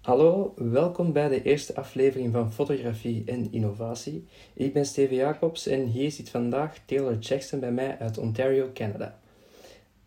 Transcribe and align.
Hallo, 0.00 0.54
welkom 0.56 1.12
bij 1.12 1.28
de 1.28 1.42
eerste 1.42 1.74
aflevering 1.74 2.32
van 2.32 2.52
Fotografie 2.52 3.22
en 3.26 3.52
Innovatie. 3.52 4.26
Ik 4.54 4.72
ben 4.72 4.86
Steven 4.86 5.16
Jacobs 5.16 5.66
en 5.66 5.86
hier 5.86 6.10
zit 6.10 6.30
vandaag 6.30 6.78
Taylor 6.84 7.18
Jackson 7.18 7.60
bij 7.60 7.72
mij 7.72 7.98
uit 7.98 8.18
Ontario, 8.18 8.70
Canada. 8.74 9.18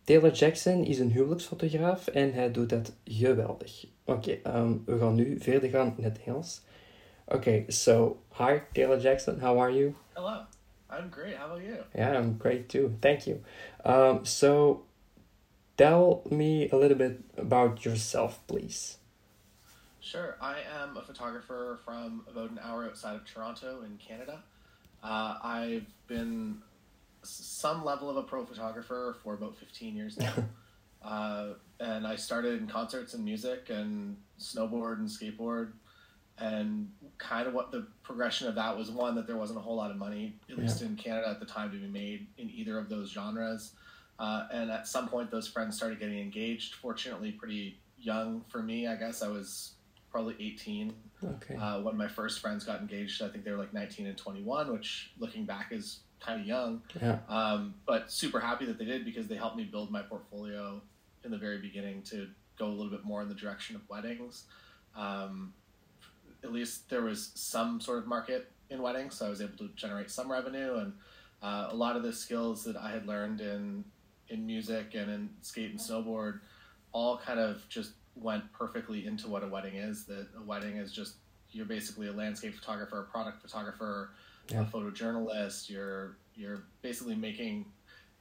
Taylor 0.04 0.32
Jackson 0.32 0.84
is 0.84 1.00
een 1.00 1.12
huwelijksfotograaf 1.12 2.08
en 2.08 2.34
hij 2.34 2.52
doet 2.52 2.70
dat 2.70 2.94
geweldig. 3.06 3.86
Oké, 4.06 4.40
um, 4.48 4.84
we 4.86 4.98
gaan 4.98 5.16
nu 5.16 5.40
verder 5.40 5.70
gaan 5.70 5.94
in 5.98 6.04
het 6.04 6.20
Engels. 6.26 6.62
Oké, 7.26 7.36
okay, 7.36 7.66
so 7.68 8.22
hi 8.38 8.60
Taylor 8.72 9.00
Jackson, 9.00 9.40
how 9.40 9.60
are 9.60 9.74
you? 9.74 9.94
Hello, 10.14 10.42
I'm 10.90 11.12
great. 11.12 11.36
How 11.36 11.46
about 11.46 11.62
you? 11.62 11.78
Yeah, 11.96 12.24
I'm 12.24 12.36
great 12.40 12.70
too. 12.70 12.92
Thank 13.00 13.20
you. 13.20 13.42
Um, 13.86 14.26
so 14.26 14.82
tell 15.76 16.22
me 16.30 16.68
a 16.72 16.78
little 16.78 16.98
bit 16.98 17.20
about 17.38 17.84
yourself, 17.84 18.40
please. 18.48 18.98
Sure. 20.04 20.36
I 20.42 20.58
am 20.82 20.98
a 20.98 21.02
photographer 21.02 21.80
from 21.86 22.26
about 22.30 22.52
an 22.52 22.60
hour 22.62 22.84
outside 22.84 23.16
of 23.16 23.26
Toronto 23.26 23.84
in 23.86 23.98
Canada. 23.98 24.44
Uh, 25.02 25.38
I've 25.42 25.88
been 26.08 26.58
some 27.24 27.86
level 27.86 28.10
of 28.10 28.18
a 28.18 28.24
pro 28.24 28.46
photographer 28.46 29.16
for 29.24 29.34
about 29.34 29.56
15 29.56 29.96
years 29.96 30.18
now. 30.18 30.34
uh, 31.02 31.54
and 31.80 32.06
I 32.06 32.18
started 32.18 32.60
in 32.60 32.68
concerts 32.68 33.14
and 33.14 33.24
music 33.24 33.70
and 33.70 34.18
snowboard 34.38 34.98
and 34.98 35.08
skateboard. 35.08 35.72
And 36.38 36.90
kind 37.18 37.48
of 37.48 37.54
what 37.54 37.72
the 37.72 37.88
progression 38.04 38.50
of 38.50 38.56
that 38.56 38.78
was 38.78 38.92
one, 38.92 39.16
that 39.16 39.26
there 39.26 39.38
wasn't 39.38 39.60
a 39.60 39.62
whole 39.62 39.78
lot 39.78 39.90
of 39.90 39.96
money, 39.96 40.36
at 40.50 40.58
yeah. 40.58 40.64
least 40.64 40.82
in 40.82 40.98
Canada 40.98 41.30
at 41.30 41.40
the 41.40 41.46
time, 41.46 41.72
to 41.72 41.78
be 41.78 41.88
made 41.88 42.28
in 42.38 42.50
either 42.50 42.78
of 42.78 42.90
those 42.90 43.10
genres. 43.10 43.72
Uh, 44.20 44.48
and 44.52 44.70
at 44.70 44.86
some 44.86 45.08
point, 45.08 45.32
those 45.32 45.48
friends 45.48 45.78
started 45.78 45.98
getting 45.98 46.20
engaged. 46.20 46.76
Fortunately, 46.76 47.32
pretty 47.32 47.80
young 47.98 48.44
for 48.50 48.62
me, 48.62 48.86
I 48.86 48.96
guess. 48.96 49.24
I 49.24 49.30
was 49.30 49.73
probably 50.14 50.36
18 50.40 50.94
okay. 51.26 51.56
uh, 51.56 51.82
when 51.82 51.98
my 51.98 52.08
first 52.08 52.40
friends 52.40 52.64
got 52.64 52.80
engaged. 52.80 53.22
I 53.24 53.30
think 53.30 53.44
they 53.44 53.52
were 53.52 53.58
like 53.58 53.74
19 53.74 54.06
and 54.06 54.16
21, 54.16 54.72
which 54.72 55.12
looking 55.18 55.44
back 55.44 55.70
is 55.72 56.02
kind 56.20 56.40
of 56.40 56.46
young. 56.46 56.84
Yeah. 57.02 57.18
Um, 57.28 57.74
but 57.88 58.12
super 58.12 58.40
happy 58.40 58.66
that 58.66 58.78
they 58.78 58.86
did 58.86 59.04
because 59.04 59.28
they 59.28 59.36
helped 59.36 59.58
me 59.58 59.64
build 59.64 59.92
my 59.92 60.04
portfolio 60.04 60.80
in 61.26 61.32
the 61.32 61.38
very 61.38 61.58
beginning 61.58 62.04
to 62.04 62.28
go 62.60 62.68
a 62.68 62.70
little 62.70 62.92
bit 62.92 63.04
more 63.04 63.24
in 63.24 63.28
the 63.28 63.36
direction 63.36 63.76
of 63.76 63.82
weddings. 63.90 64.44
Um, 64.96 65.54
at 66.44 66.54
least 66.54 66.90
there 66.92 67.02
was 67.02 67.32
some 67.34 67.82
sort 67.82 67.98
of 67.98 68.08
market 68.08 68.52
in 68.70 68.82
weddings, 68.82 69.16
so 69.16 69.26
I 69.26 69.30
was 69.30 69.42
able 69.42 69.58
to 69.58 69.70
generate 69.76 70.12
some 70.12 70.32
revenue 70.32 70.76
and 70.76 70.94
uh, 71.42 71.70
a 71.72 71.76
lot 71.76 71.96
of 71.96 72.04
the 72.04 72.14
skills 72.14 72.64
that 72.66 72.78
I 72.78 72.92
had 72.92 73.08
learned 73.08 73.42
in 73.42 73.84
in 74.30 74.46
music 74.46 74.96
and 74.96 75.12
in 75.12 75.30
skate 75.42 75.72
and 75.72 75.80
snowboard 75.80 76.40
all 76.94 77.18
kind 77.18 77.40
of 77.40 77.68
just 77.68 77.92
went 78.16 78.52
perfectly 78.54 79.06
into 79.06 79.28
what 79.28 79.44
a 79.44 79.48
wedding 79.48 79.76
is. 79.76 80.06
That 80.06 80.28
a 80.38 80.42
wedding 80.44 80.78
is 80.78 80.92
just 80.92 81.16
you're 81.52 81.66
basically 81.66 82.08
a 82.08 82.12
landscape 82.12 82.56
photographer, 82.56 83.00
a 83.00 83.04
product 83.04 83.42
photographer, 83.42 84.12
yeah. 84.50 84.62
a 84.62 84.66
photojournalist. 84.66 85.70
You're 85.70 86.18
you're 86.36 86.64
basically 86.82 87.16
making 87.16 87.66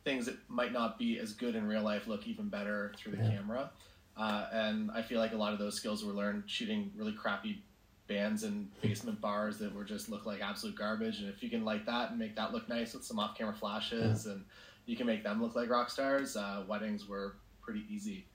things 0.04 0.26
that 0.26 0.36
might 0.48 0.72
not 0.72 0.98
be 0.98 1.18
as 1.18 1.32
good 1.32 1.54
in 1.54 1.66
real 1.66 1.82
life 1.82 2.06
look 2.06 2.26
even 2.26 2.48
better 2.48 2.92
through 2.98 3.12
the 3.12 3.22
yeah. 3.22 3.30
camera. 3.30 3.70
Uh, 4.16 4.46
and 4.52 4.90
I 4.90 5.00
feel 5.00 5.18
like 5.18 5.32
a 5.32 5.36
lot 5.36 5.52
of 5.52 5.58
those 5.58 5.76
skills 5.76 6.04
were 6.04 6.12
learned 6.12 6.44
shooting 6.46 6.90
really 6.94 7.12
crappy 7.12 7.62
bands 8.08 8.42
in 8.42 8.68
basement 8.82 9.20
bars 9.20 9.58
that 9.58 9.74
were 9.74 9.84
just 9.84 10.10
look 10.10 10.26
like 10.26 10.42
absolute 10.42 10.76
garbage. 10.76 11.20
And 11.20 11.28
if 11.28 11.42
you 11.42 11.48
can 11.48 11.64
light 11.64 11.86
that 11.86 12.10
and 12.10 12.18
make 12.18 12.36
that 12.36 12.52
look 12.52 12.68
nice 12.68 12.92
with 12.92 13.04
some 13.04 13.18
off-camera 13.18 13.54
flashes, 13.54 14.26
yeah. 14.26 14.32
and 14.32 14.44
you 14.84 14.96
can 14.96 15.06
make 15.06 15.22
them 15.22 15.40
look 15.40 15.54
like 15.54 15.70
rock 15.70 15.88
stars, 15.88 16.36
uh, 16.36 16.64
weddings 16.68 17.08
were 17.08 17.36
pretty 17.62 17.84
easy 17.88 18.26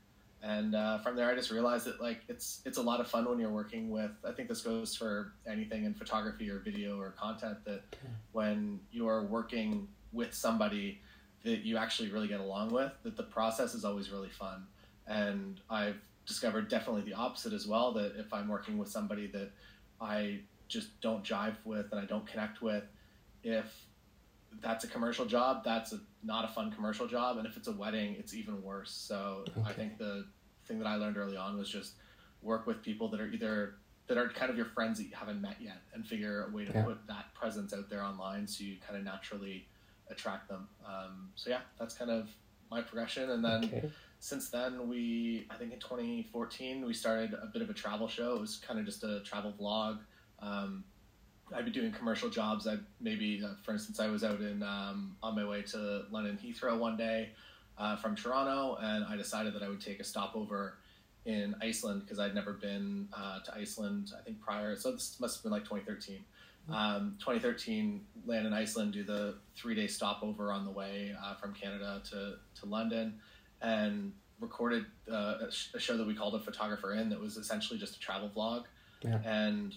and 0.44 0.76
uh, 0.76 1.00
from 1.00 1.16
there 1.16 1.30
i 1.30 1.36
just 1.36 1.52
realized 1.52 1.86
that 1.86 2.02
like 2.02 2.22
it's 2.28 2.62
it's 2.66 2.78
a 2.78 2.82
lot 2.82 3.00
of 3.00 3.08
fun 3.08 3.28
when 3.28 3.40
you're 3.40 3.50
working 3.50 3.90
with 3.90 4.12
i 4.28 4.32
think 4.32 4.48
this 4.48 4.62
goes 4.62 4.96
for 4.96 5.34
anything 5.50 5.86
in 5.86 5.94
photography 5.94 6.50
or 6.50 6.60
video 6.60 7.00
or 7.00 7.12
content 7.12 7.58
that 7.66 7.82
when 8.34 8.80
you're 8.92 9.24
working 9.24 9.88
with 10.14 10.34
somebody 10.34 11.00
that 11.44 11.60
you 11.60 11.78
actually 11.78 12.10
really 12.12 12.28
get 12.28 12.40
along 12.40 12.70
with 12.70 12.92
that 13.04 13.16
the 13.18 13.24
process 13.24 13.74
is 13.74 13.86
always 13.86 14.12
really 14.12 14.30
fun. 14.30 14.66
And 15.08 15.62
i've 15.70 16.02
discovered 16.26 16.68
definitely 16.68 17.02
the 17.02 17.14
opposite 17.14 17.54
as 17.54 17.66
well 17.66 17.94
that 17.94 18.14
if 18.18 18.34
i'm 18.34 18.48
working 18.48 18.78
with 18.78 18.90
somebody 18.90 19.28
that 19.28 19.50
i 20.02 20.40
just 20.68 21.00
don't 21.00 21.24
jive 21.24 21.56
with 21.64 21.86
and 21.92 22.02
i 22.02 22.06
don't 22.06 22.28
connect 22.28 22.62
with 22.62 22.84
if 23.44 23.87
that's 24.62 24.84
a 24.84 24.88
commercial 24.88 25.26
job. 25.26 25.64
That's 25.64 25.94
a, 25.94 26.00
not 26.24 26.46
a 26.46 26.48
fun 26.50 26.72
commercial 26.72 27.08
job. 27.08 27.38
And 27.38 27.46
if 27.48 27.58
it's 27.58 27.68
a 27.68 27.72
wedding, 27.72 28.16
it's 28.18 28.34
even 28.34 28.62
worse. 28.62 28.92
So 28.92 29.46
okay. 29.50 29.62
I 29.66 29.74
think 29.74 29.98
the 29.98 30.26
thing 30.66 30.80
that 30.80 30.88
I 30.88 30.96
learned 30.96 31.18
early 31.18 31.38
on 31.38 31.58
was 31.58 31.70
just 31.70 31.94
work 32.42 32.68
with 32.68 32.82
people 32.82 33.10
that 33.10 33.22
are 33.22 33.28
either 33.28 33.76
that 34.08 34.18
are 34.18 34.30
kind 34.30 34.50
of 34.50 34.56
your 34.56 34.68
friends 34.68 34.98
that 35.00 35.06
you 35.06 35.16
haven't 35.16 35.42
met 35.42 35.58
yet 35.60 35.82
and 35.94 36.08
figure 36.08 36.48
a 36.50 36.56
way 36.56 36.64
to 36.64 36.72
yeah. 36.72 36.84
put 36.84 37.06
that 37.08 37.34
presence 37.34 37.74
out 37.74 37.90
there 37.90 38.02
online 38.02 38.48
so 38.48 38.64
you 38.64 38.78
kind 38.86 38.98
of 38.98 39.04
naturally 39.04 39.68
attract 40.10 40.48
them. 40.48 40.70
Um, 40.86 41.30
so 41.36 41.50
yeah, 41.50 41.60
that's 41.78 41.94
kind 41.94 42.10
of 42.10 42.30
my 42.72 42.82
progression. 42.82 43.30
And 43.32 43.44
then 43.44 43.66
okay. 43.66 43.92
since 44.20 44.50
then, 44.50 44.88
we 44.88 45.46
I 45.50 45.56
think 45.56 45.74
in 45.74 45.80
2014 45.80 46.86
we 46.86 46.94
started 46.94 47.34
a 47.34 47.48
bit 47.48 47.62
of 47.62 47.70
a 47.70 47.74
travel 47.74 48.08
show. 48.08 48.36
It 48.36 48.42
was 48.42 48.58
kind 48.58 48.80
of 48.80 48.86
just 48.86 49.04
a 49.04 49.22
travel 49.22 49.54
vlog. 49.60 50.00
Um, 50.40 50.86
I'd 51.56 51.66
be 51.66 51.72
doing 51.72 51.92
commercial 51.92 52.30
jobs. 52.30 52.68
I 52.68 52.78
maybe, 53.00 53.42
uh, 53.44 53.54
for 53.64 53.72
instance, 53.72 54.00
I 54.00 54.08
was 54.08 54.24
out 54.24 54.42
in 54.42 54.64
um, 54.64 55.16
on 55.24 55.36
my 55.36 55.46
way 55.46 55.62
to 55.64 56.04
London 56.12 56.38
Heathrow 56.44 56.78
one 56.78 56.98
day 56.98 57.30
uh, 57.78 57.96
from 57.96 58.16
Toronto, 58.16 58.78
and 58.82 59.06
I 59.06 59.16
decided 59.16 59.54
that 59.56 59.64
I 59.64 59.70
would 59.70 59.82
take 59.82 60.00
a 60.00 60.04
stopover 60.04 60.78
in 61.26 61.56
Iceland 61.62 62.02
because 62.04 62.20
I'd 62.20 62.36
never 62.36 62.54
been 62.54 63.08
uh, 63.14 63.40
to 63.42 63.56
Iceland. 63.56 64.12
I 64.18 64.24
think 64.24 64.40
prior, 64.42 64.76
so 64.76 64.92
this 64.92 65.18
must 65.20 65.38
have 65.38 65.44
been 65.44 65.52
like 65.52 65.64
2013. 65.64 66.24
Mm-hmm. 66.70 66.74
Um, 66.74 67.16
2013, 67.20 68.06
land 68.26 68.46
in 68.46 68.54
Iceland, 68.54 68.94
do 68.94 69.04
the 69.04 69.36
three 69.56 69.76
day 69.76 69.88
stopover 69.88 70.52
on 70.52 70.66
the 70.66 70.72
way 70.72 71.16
uh, 71.22 71.36
from 71.36 71.54
Canada 71.54 72.02
to 72.12 72.36
to 72.60 72.66
London, 72.66 73.20
and 73.62 74.12
recorded 74.40 74.86
uh, 75.12 75.36
a, 75.48 75.52
sh- 75.52 75.70
a 75.74 75.80
show 75.80 75.98
that 75.98 76.06
we 76.06 76.14
called 76.14 76.36
a 76.36 76.40
photographer 76.40 76.94
in 76.94 77.10
that 77.10 77.20
was 77.20 77.38
essentially 77.38 77.80
just 77.80 77.96
a 77.96 78.00
travel 78.00 78.30
vlog, 78.36 78.64
yeah. 79.02 79.20
and 79.26 79.76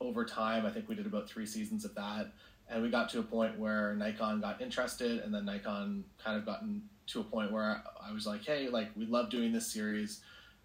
over 0.00 0.24
time, 0.24 0.66
I 0.66 0.70
think 0.70 0.88
we 0.88 0.94
did 0.94 1.06
about 1.06 1.28
three 1.28 1.46
seasons 1.46 1.84
of 1.84 1.94
that. 1.94 2.32
And 2.68 2.82
we 2.82 2.90
got 2.90 3.08
to 3.10 3.20
a 3.20 3.22
point 3.22 3.58
where 3.58 3.94
Nikon 3.94 4.40
got 4.40 4.60
interested, 4.60 5.20
and 5.20 5.32
then 5.32 5.44
Nikon 5.44 6.04
kind 6.22 6.36
of 6.36 6.44
gotten 6.44 6.82
to 7.08 7.20
a 7.20 7.24
point 7.24 7.52
where 7.52 7.82
I 8.04 8.12
was 8.12 8.26
like, 8.26 8.44
hey, 8.44 8.68
like, 8.68 8.88
we 8.96 9.06
love 9.06 9.30
doing 9.30 9.52
this 9.52 9.72
series. 9.72 10.20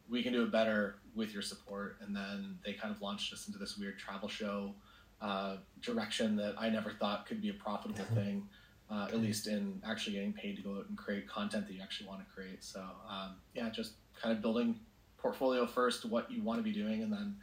We 0.10 0.24
can 0.24 0.34
do 0.34 0.44
it 0.44 0.52
better 0.52 0.96
with 1.16 1.32
your 1.32 1.44
support. 1.44 1.98
And 2.02 2.16
then 2.16 2.58
they 2.66 2.74
kind 2.74 2.94
of 2.94 3.02
launched 3.02 3.32
us 3.34 3.48
into 3.48 3.60
this 3.60 3.78
weird 3.78 4.00
travel 4.00 4.28
show 4.28 4.74
uh, 5.22 5.58
direction 5.82 6.36
that 6.38 6.56
I 6.58 6.70
never 6.70 6.92
thought 6.92 7.28
could 7.28 7.42
be 7.42 7.50
a 7.50 7.54
profitable 7.54 8.06
thing, 8.16 8.48
uh, 8.90 9.08
at 9.10 9.22
least 9.22 9.46
in 9.46 9.80
actually 9.86 10.14
getting 10.14 10.34
paid 10.34 10.56
to 10.58 10.64
go 10.64 10.78
out 10.78 10.90
and 10.90 10.98
create 10.98 11.28
content 11.28 11.68
that 11.68 11.74
you 11.74 11.82
actually 11.82 12.08
want 12.08 12.22
to 12.22 12.26
create. 12.34 12.64
So, 12.64 12.82
um, 13.08 13.36
yeah, 13.54 13.70
just 13.70 13.94
kind 14.20 14.36
of 14.36 14.42
building 14.42 14.80
portfolio 15.18 15.68
first, 15.68 16.06
what 16.06 16.32
you 16.32 16.42
want 16.42 16.58
to 16.58 16.64
be 16.64 16.72
doing, 16.72 17.04
and 17.04 17.14
then 17.14 17.36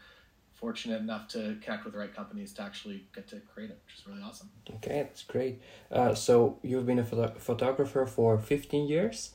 fortunate 0.58 1.00
enough 1.00 1.28
to 1.28 1.56
connect 1.62 1.84
with 1.84 1.92
the 1.92 1.98
right 1.98 2.14
companies 2.14 2.52
to 2.54 2.62
actually 2.62 3.04
get 3.14 3.28
to 3.28 3.40
create 3.40 3.70
it, 3.70 3.80
which 3.86 3.98
is 3.98 4.06
really 4.06 4.22
awesome. 4.22 4.50
Okay, 4.76 5.02
that's 5.02 5.22
great. 5.22 5.60
Uh, 5.90 6.14
so 6.14 6.58
you've 6.62 6.86
been 6.86 6.98
a 6.98 7.04
photo- 7.04 7.34
photographer 7.38 8.06
for 8.06 8.38
15 8.38 8.88
years? 8.88 9.34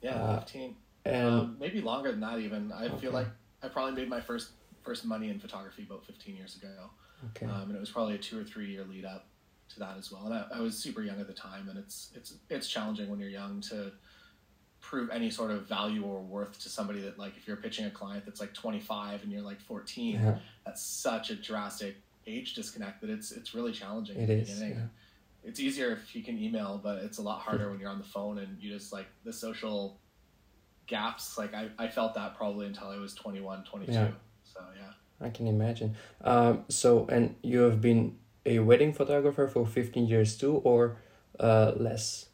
Yeah, 0.00 0.14
uh, 0.14 0.40
15. 0.40 0.76
And 1.04 1.26
um, 1.26 1.56
maybe 1.60 1.80
longer 1.80 2.10
than 2.10 2.20
that 2.20 2.38
even. 2.38 2.72
I 2.72 2.86
okay. 2.86 2.98
feel 2.98 3.12
like 3.12 3.28
I 3.62 3.68
probably 3.68 3.92
made 3.92 4.08
my 4.08 4.20
first 4.20 4.50
first 4.82 5.04
money 5.04 5.30
in 5.30 5.38
photography 5.38 5.82
about 5.82 6.06
15 6.06 6.36
years 6.36 6.56
ago. 6.56 6.90
Okay. 7.30 7.46
Um, 7.46 7.62
and 7.62 7.76
it 7.76 7.80
was 7.80 7.90
probably 7.90 8.14
a 8.14 8.18
two 8.18 8.40
or 8.40 8.44
three 8.44 8.70
year 8.70 8.84
lead 8.84 9.04
up 9.04 9.26
to 9.70 9.78
that 9.80 9.96
as 9.98 10.10
well. 10.10 10.26
And 10.26 10.34
I, 10.34 10.46
I 10.54 10.60
was 10.60 10.76
super 10.76 11.02
young 11.02 11.20
at 11.20 11.26
the 11.26 11.34
time, 11.34 11.68
and 11.68 11.78
it's 11.78 12.10
it's 12.14 12.34
it's 12.48 12.68
challenging 12.68 13.08
when 13.08 13.20
you're 13.20 13.28
young 13.28 13.60
to 13.62 13.92
prove 14.86 15.10
any 15.10 15.28
sort 15.28 15.50
of 15.50 15.66
value 15.66 16.04
or 16.04 16.20
worth 16.20 16.60
to 16.60 16.68
somebody 16.68 17.00
that 17.00 17.18
like 17.18 17.36
if 17.36 17.48
you're 17.48 17.56
pitching 17.56 17.86
a 17.86 17.90
client 17.90 18.24
that's 18.24 18.40
like 18.40 18.54
25 18.54 19.24
and 19.24 19.32
you're 19.32 19.42
like 19.42 19.60
14 19.60 20.14
yeah. 20.14 20.38
that's 20.64 20.80
such 20.80 21.30
a 21.30 21.34
drastic 21.34 21.96
age 22.28 22.54
disconnect 22.54 23.00
that 23.00 23.10
it's 23.10 23.32
it's 23.32 23.52
really 23.52 23.72
challenging 23.72 24.16
it 24.16 24.30
is, 24.30 24.60
yeah. 24.60 24.74
it's 25.42 25.58
easier 25.58 25.90
if 25.90 26.14
you 26.14 26.22
can 26.22 26.38
email 26.38 26.80
but 26.80 26.98
it's 26.98 27.18
a 27.18 27.22
lot 27.22 27.40
harder 27.40 27.68
when 27.68 27.80
you're 27.80 27.90
on 27.90 27.98
the 27.98 28.04
phone 28.04 28.38
and 28.38 28.58
you 28.60 28.72
just 28.72 28.92
like 28.92 29.06
the 29.24 29.32
social 29.32 29.98
gaps 30.86 31.36
like 31.36 31.52
i, 31.52 31.68
I 31.78 31.88
felt 31.88 32.14
that 32.14 32.36
probably 32.36 32.66
until 32.66 32.86
i 32.86 32.96
was 32.96 33.12
21 33.14 33.64
22 33.64 33.92
yeah. 33.92 34.08
so 34.44 34.60
yeah 34.78 35.26
i 35.26 35.30
can 35.30 35.48
imagine 35.48 35.96
um, 36.22 36.64
so 36.68 37.08
and 37.10 37.34
you 37.42 37.62
have 37.62 37.80
been 37.80 38.16
a 38.44 38.60
wedding 38.60 38.92
photographer 38.92 39.48
for 39.48 39.66
15 39.66 40.06
years 40.06 40.36
too 40.36 40.58
or 40.58 40.98
uh, 41.40 41.72
less 41.76 42.26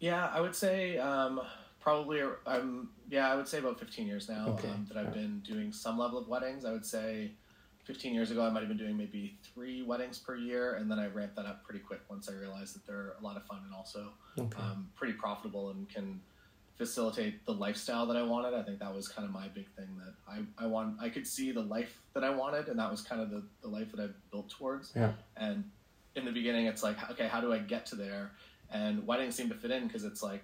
yeah 0.00 0.30
i 0.34 0.40
would 0.40 0.56
say 0.56 0.96
um, 0.96 1.42
probably 1.84 2.22
I'm 2.46 2.88
yeah 3.10 3.30
I 3.30 3.36
would 3.36 3.46
say 3.46 3.58
about 3.58 3.78
15 3.78 4.06
years 4.06 4.28
now 4.28 4.48
okay. 4.48 4.68
um, 4.68 4.86
that 4.88 4.96
I've 4.96 5.12
been 5.12 5.40
doing 5.40 5.70
some 5.70 5.98
level 5.98 6.18
of 6.18 6.26
weddings. 6.26 6.64
I 6.64 6.72
would 6.72 6.86
say 6.86 7.32
15 7.84 8.14
years 8.14 8.30
ago 8.30 8.42
I 8.42 8.48
might 8.48 8.60
have 8.60 8.68
been 8.68 8.78
doing 8.78 8.96
maybe 8.96 9.36
three 9.42 9.82
weddings 9.82 10.18
per 10.18 10.34
year, 10.34 10.76
and 10.76 10.90
then 10.90 10.98
I 10.98 11.08
ramped 11.08 11.36
that 11.36 11.44
up 11.44 11.62
pretty 11.62 11.80
quick 11.80 12.00
once 12.08 12.30
I 12.30 12.32
realized 12.32 12.74
that 12.74 12.86
they're 12.86 13.14
a 13.20 13.22
lot 13.22 13.36
of 13.36 13.44
fun 13.44 13.60
and 13.66 13.74
also 13.74 14.08
okay. 14.38 14.58
um, 14.58 14.88
pretty 14.96 15.12
profitable 15.12 15.70
and 15.70 15.86
can 15.88 16.20
facilitate 16.78 17.44
the 17.44 17.52
lifestyle 17.52 18.06
that 18.06 18.16
I 18.16 18.22
wanted. 18.22 18.54
I 18.54 18.62
think 18.62 18.78
that 18.78 18.92
was 18.92 19.06
kind 19.06 19.28
of 19.28 19.32
my 19.32 19.48
big 19.48 19.68
thing 19.76 19.88
that 19.98 20.14
I, 20.26 20.64
I 20.64 20.66
want 20.66 20.96
I 21.00 21.10
could 21.10 21.26
see 21.26 21.52
the 21.52 21.60
life 21.60 22.00
that 22.14 22.24
I 22.24 22.30
wanted 22.30 22.68
and 22.68 22.78
that 22.78 22.90
was 22.90 23.02
kind 23.02 23.20
of 23.20 23.30
the, 23.30 23.44
the 23.62 23.68
life 23.68 23.92
that 23.92 24.00
I 24.02 24.08
built 24.32 24.48
towards. 24.48 24.92
Yeah. 24.96 25.12
And 25.36 25.70
in 26.16 26.24
the 26.24 26.32
beginning 26.32 26.66
it's 26.66 26.82
like, 26.82 26.96
okay, 27.10 27.28
how 27.28 27.42
do 27.42 27.52
I 27.52 27.58
get 27.58 27.84
to 27.86 27.94
there? 27.94 28.32
And 28.70 29.06
weddings 29.06 29.36
seem 29.36 29.50
to 29.50 29.54
fit 29.54 29.70
in 29.70 29.86
because 29.86 30.02
it's 30.02 30.22
like 30.22 30.42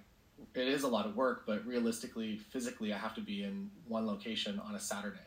it 0.55 0.69
is 0.69 0.83
a 0.83 0.89
lot 0.89 1.07
of 1.07 1.17
work, 1.17 1.45
but 1.47 1.65
realistically, 1.67 2.37
physically, 2.39 2.93
I 2.93 2.99
have 2.99 3.15
to 3.15 3.21
be 3.21 3.43
in 3.43 3.71
one 3.87 4.07
location 4.07 4.59
on 4.59 4.75
a 4.75 4.81
Saturday, 4.81 5.19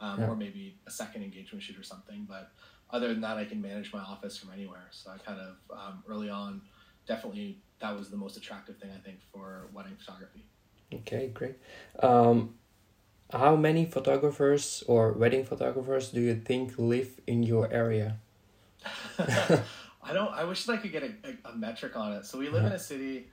um, 0.00 0.20
Yeah. 0.20 0.28
or 0.28 0.36
maybe 0.36 0.78
a 0.86 0.90
second 0.90 1.22
engagement 1.22 1.62
shoot 1.62 1.78
or 1.78 1.82
something. 1.82 2.24
But 2.28 2.50
other 2.90 3.08
than 3.08 3.20
that, 3.22 3.36
I 3.36 3.44
can 3.44 3.60
manage 3.60 3.92
my 3.92 4.00
office 4.00 4.36
from 4.36 4.52
anywhere. 4.52 4.88
So 4.90 5.10
I 5.10 5.18
kind 5.18 5.40
of 5.40 5.56
um, 5.70 6.04
early 6.08 6.30
on, 6.30 6.62
definitely 7.06 7.60
that 7.78 7.96
was 7.96 8.10
the 8.10 8.16
most 8.16 8.36
attractive 8.36 8.78
thing 8.78 8.90
I 8.94 8.98
think 8.98 9.20
for 9.32 9.68
wedding 9.72 9.96
photography. 9.96 10.44
Okay, 10.92 11.28
great. 11.28 11.56
Um, 12.02 12.54
how 13.32 13.56
many 13.56 13.86
photographers 13.86 14.84
or 14.86 15.12
wedding 15.12 15.44
photographers 15.44 16.10
do 16.10 16.20
you 16.20 16.36
think 16.36 16.78
live 16.78 17.20
in 17.26 17.42
your 17.42 17.72
area? 17.72 18.18
I 19.18 20.12
don't. 20.12 20.32
I 20.32 20.44
wish 20.44 20.64
that 20.66 20.74
I 20.74 20.76
could 20.76 20.92
get 20.92 21.02
a, 21.02 21.12
a, 21.24 21.50
a 21.50 21.56
metric 21.56 21.96
on 21.96 22.12
it. 22.12 22.24
So 22.24 22.38
we 22.38 22.48
live 22.48 22.64
in 22.64 22.72
a 22.72 22.78
city. 22.78 23.28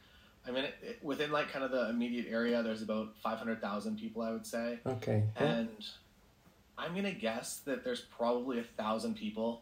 I 0.47 0.51
mean, 0.51 0.65
it, 0.65 0.75
it, 0.81 0.99
within 1.01 1.31
like 1.31 1.51
kind 1.51 1.63
of 1.63 1.71
the 1.71 1.89
immediate 1.89 2.27
area, 2.29 2.61
there's 2.63 2.81
about 2.81 3.15
five 3.21 3.37
hundred 3.37 3.61
thousand 3.61 3.97
people, 3.97 4.21
I 4.21 4.31
would 4.31 4.45
say. 4.45 4.79
Okay. 4.85 5.23
And 5.37 5.69
I'm 6.77 6.95
gonna 6.95 7.13
guess 7.13 7.59
that 7.65 7.83
there's 7.83 8.01
probably 8.01 8.59
a 8.59 8.63
thousand 8.63 9.15
people 9.15 9.61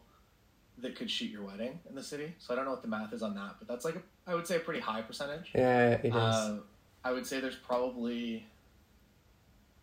that 0.80 0.96
could 0.96 1.10
shoot 1.10 1.30
your 1.30 1.44
wedding 1.44 1.80
in 1.88 1.96
the 1.96 2.04
city. 2.04 2.34
So 2.40 2.54
I 2.54 2.56
don't 2.56 2.66
know 2.66 2.72
what 2.72 2.82
the 2.82 2.88
math 2.88 3.14
is 3.14 3.22
on 3.22 3.36
that, 3.36 3.56
but 3.60 3.68
that's 3.68 3.86
like 3.86 3.96
a, 3.96 4.02
I 4.26 4.34
would 4.34 4.48
say 4.48 4.56
a 4.58 4.60
pretty 4.60 4.80
high 4.80 5.02
percentage. 5.02 5.52
Yeah, 5.54 5.92
it 5.92 6.06
is. 6.06 6.14
Uh, 6.14 6.60
I 7.04 7.12
would 7.12 7.26
say 7.26 7.40
there's 7.40 7.56
probably 7.56 8.46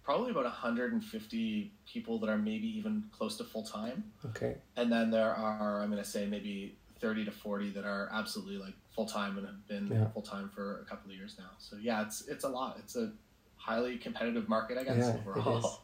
probably 0.02 0.30
about 0.30 0.44
150 0.44 1.72
people 1.86 2.18
that 2.18 2.30
are 2.30 2.38
maybe 2.38 2.66
even 2.66 3.04
close 3.12 3.36
to 3.36 3.44
full 3.44 3.62
time, 3.62 4.04
okay. 4.24 4.56
and 4.76 4.90
then 4.90 5.10
there 5.10 5.34
are 5.34 5.82
I'm 5.82 5.90
gonna 5.90 6.04
say 6.04 6.26
maybe 6.26 6.76
30 7.00 7.24
to 7.24 7.30
40 7.30 7.70
that 7.70 7.84
are 7.84 8.08
absolutely 8.12 8.58
like 8.58 8.74
full 8.94 9.06
time 9.06 9.38
and 9.38 9.46
have 9.46 9.66
been 9.68 9.88
Yeah. 9.90 10.08
full 10.12 10.22
time 10.22 10.48
for 10.54 10.80
a 10.80 10.84
couple 10.84 11.10
of 11.10 11.16
years 11.16 11.36
now. 11.38 11.50
So 11.58 11.76
yeah, 11.76 12.02
it's 12.02 12.26
it's 12.28 12.44
a 12.44 12.48
lot. 12.48 12.76
It's 12.78 12.96
a 12.96 13.12
highly 13.56 13.98
competitive 13.98 14.48
market, 14.48 14.78
I 14.78 14.84
guess 14.84 14.96
Yeah, 14.96 15.16
overall. 15.20 15.80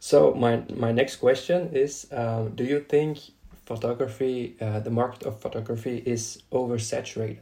So 0.00 0.34
my 0.34 0.62
my 0.76 0.92
next 0.92 1.16
question 1.16 1.74
is: 1.74 2.06
um, 2.12 2.54
Do 2.56 2.64
you 2.64 2.80
think 2.80 3.18
photography, 3.66 4.56
uh, 4.60 4.80
the 4.80 4.90
market 4.90 5.24
of 5.26 5.40
photography, 5.40 6.02
is 6.06 6.42
oversaturated? 6.52 7.40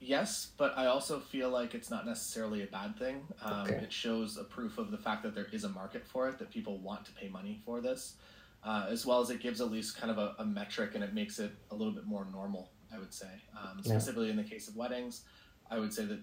Yes, 0.00 0.50
but 0.56 0.76
I 0.76 0.86
also 0.86 1.20
feel 1.20 1.50
like 1.50 1.74
it's 1.74 1.88
not 1.90 2.06
necessarily 2.06 2.62
a 2.62 2.66
bad 2.66 2.98
thing. 2.98 3.22
Um, 3.44 3.62
Okay. 3.68 3.84
It 3.84 3.92
shows 3.92 4.36
a 4.36 4.44
proof 4.44 4.78
of 4.78 4.90
the 4.90 4.98
fact 4.98 5.22
that 5.22 5.34
there 5.34 5.46
is 5.52 5.64
a 5.64 5.68
market 5.68 6.06
for 6.06 6.28
it, 6.28 6.38
that 6.38 6.50
people 6.50 6.78
want 6.78 7.04
to 7.06 7.12
pay 7.12 7.28
money 7.28 7.62
for 7.64 7.80
this, 7.80 8.16
uh, 8.64 8.86
as 8.88 9.04
well 9.04 9.20
as 9.20 9.30
it 9.30 9.40
gives 9.40 9.60
at 9.60 9.70
least 9.70 9.96
kind 9.96 10.10
of 10.10 10.18
a, 10.18 10.34
a 10.38 10.44
metric 10.44 10.92
and 10.94 11.02
it 11.02 11.14
makes 11.14 11.38
it 11.38 11.52
a 11.70 11.74
little 11.74 11.92
bit 11.92 12.06
more 12.06 12.26
normal, 12.30 12.70
I 12.94 12.98
would 12.98 13.12
say. 13.12 13.30
Um, 13.60 13.78
Yeah. 13.84 13.92
specifically 13.92 14.30
in 14.30 14.36
the 14.36 14.44
case 14.44 14.68
of 14.68 14.76
weddings, 14.76 15.24
I 15.70 15.78
would 15.78 15.92
say 15.92 16.04
that 16.04 16.20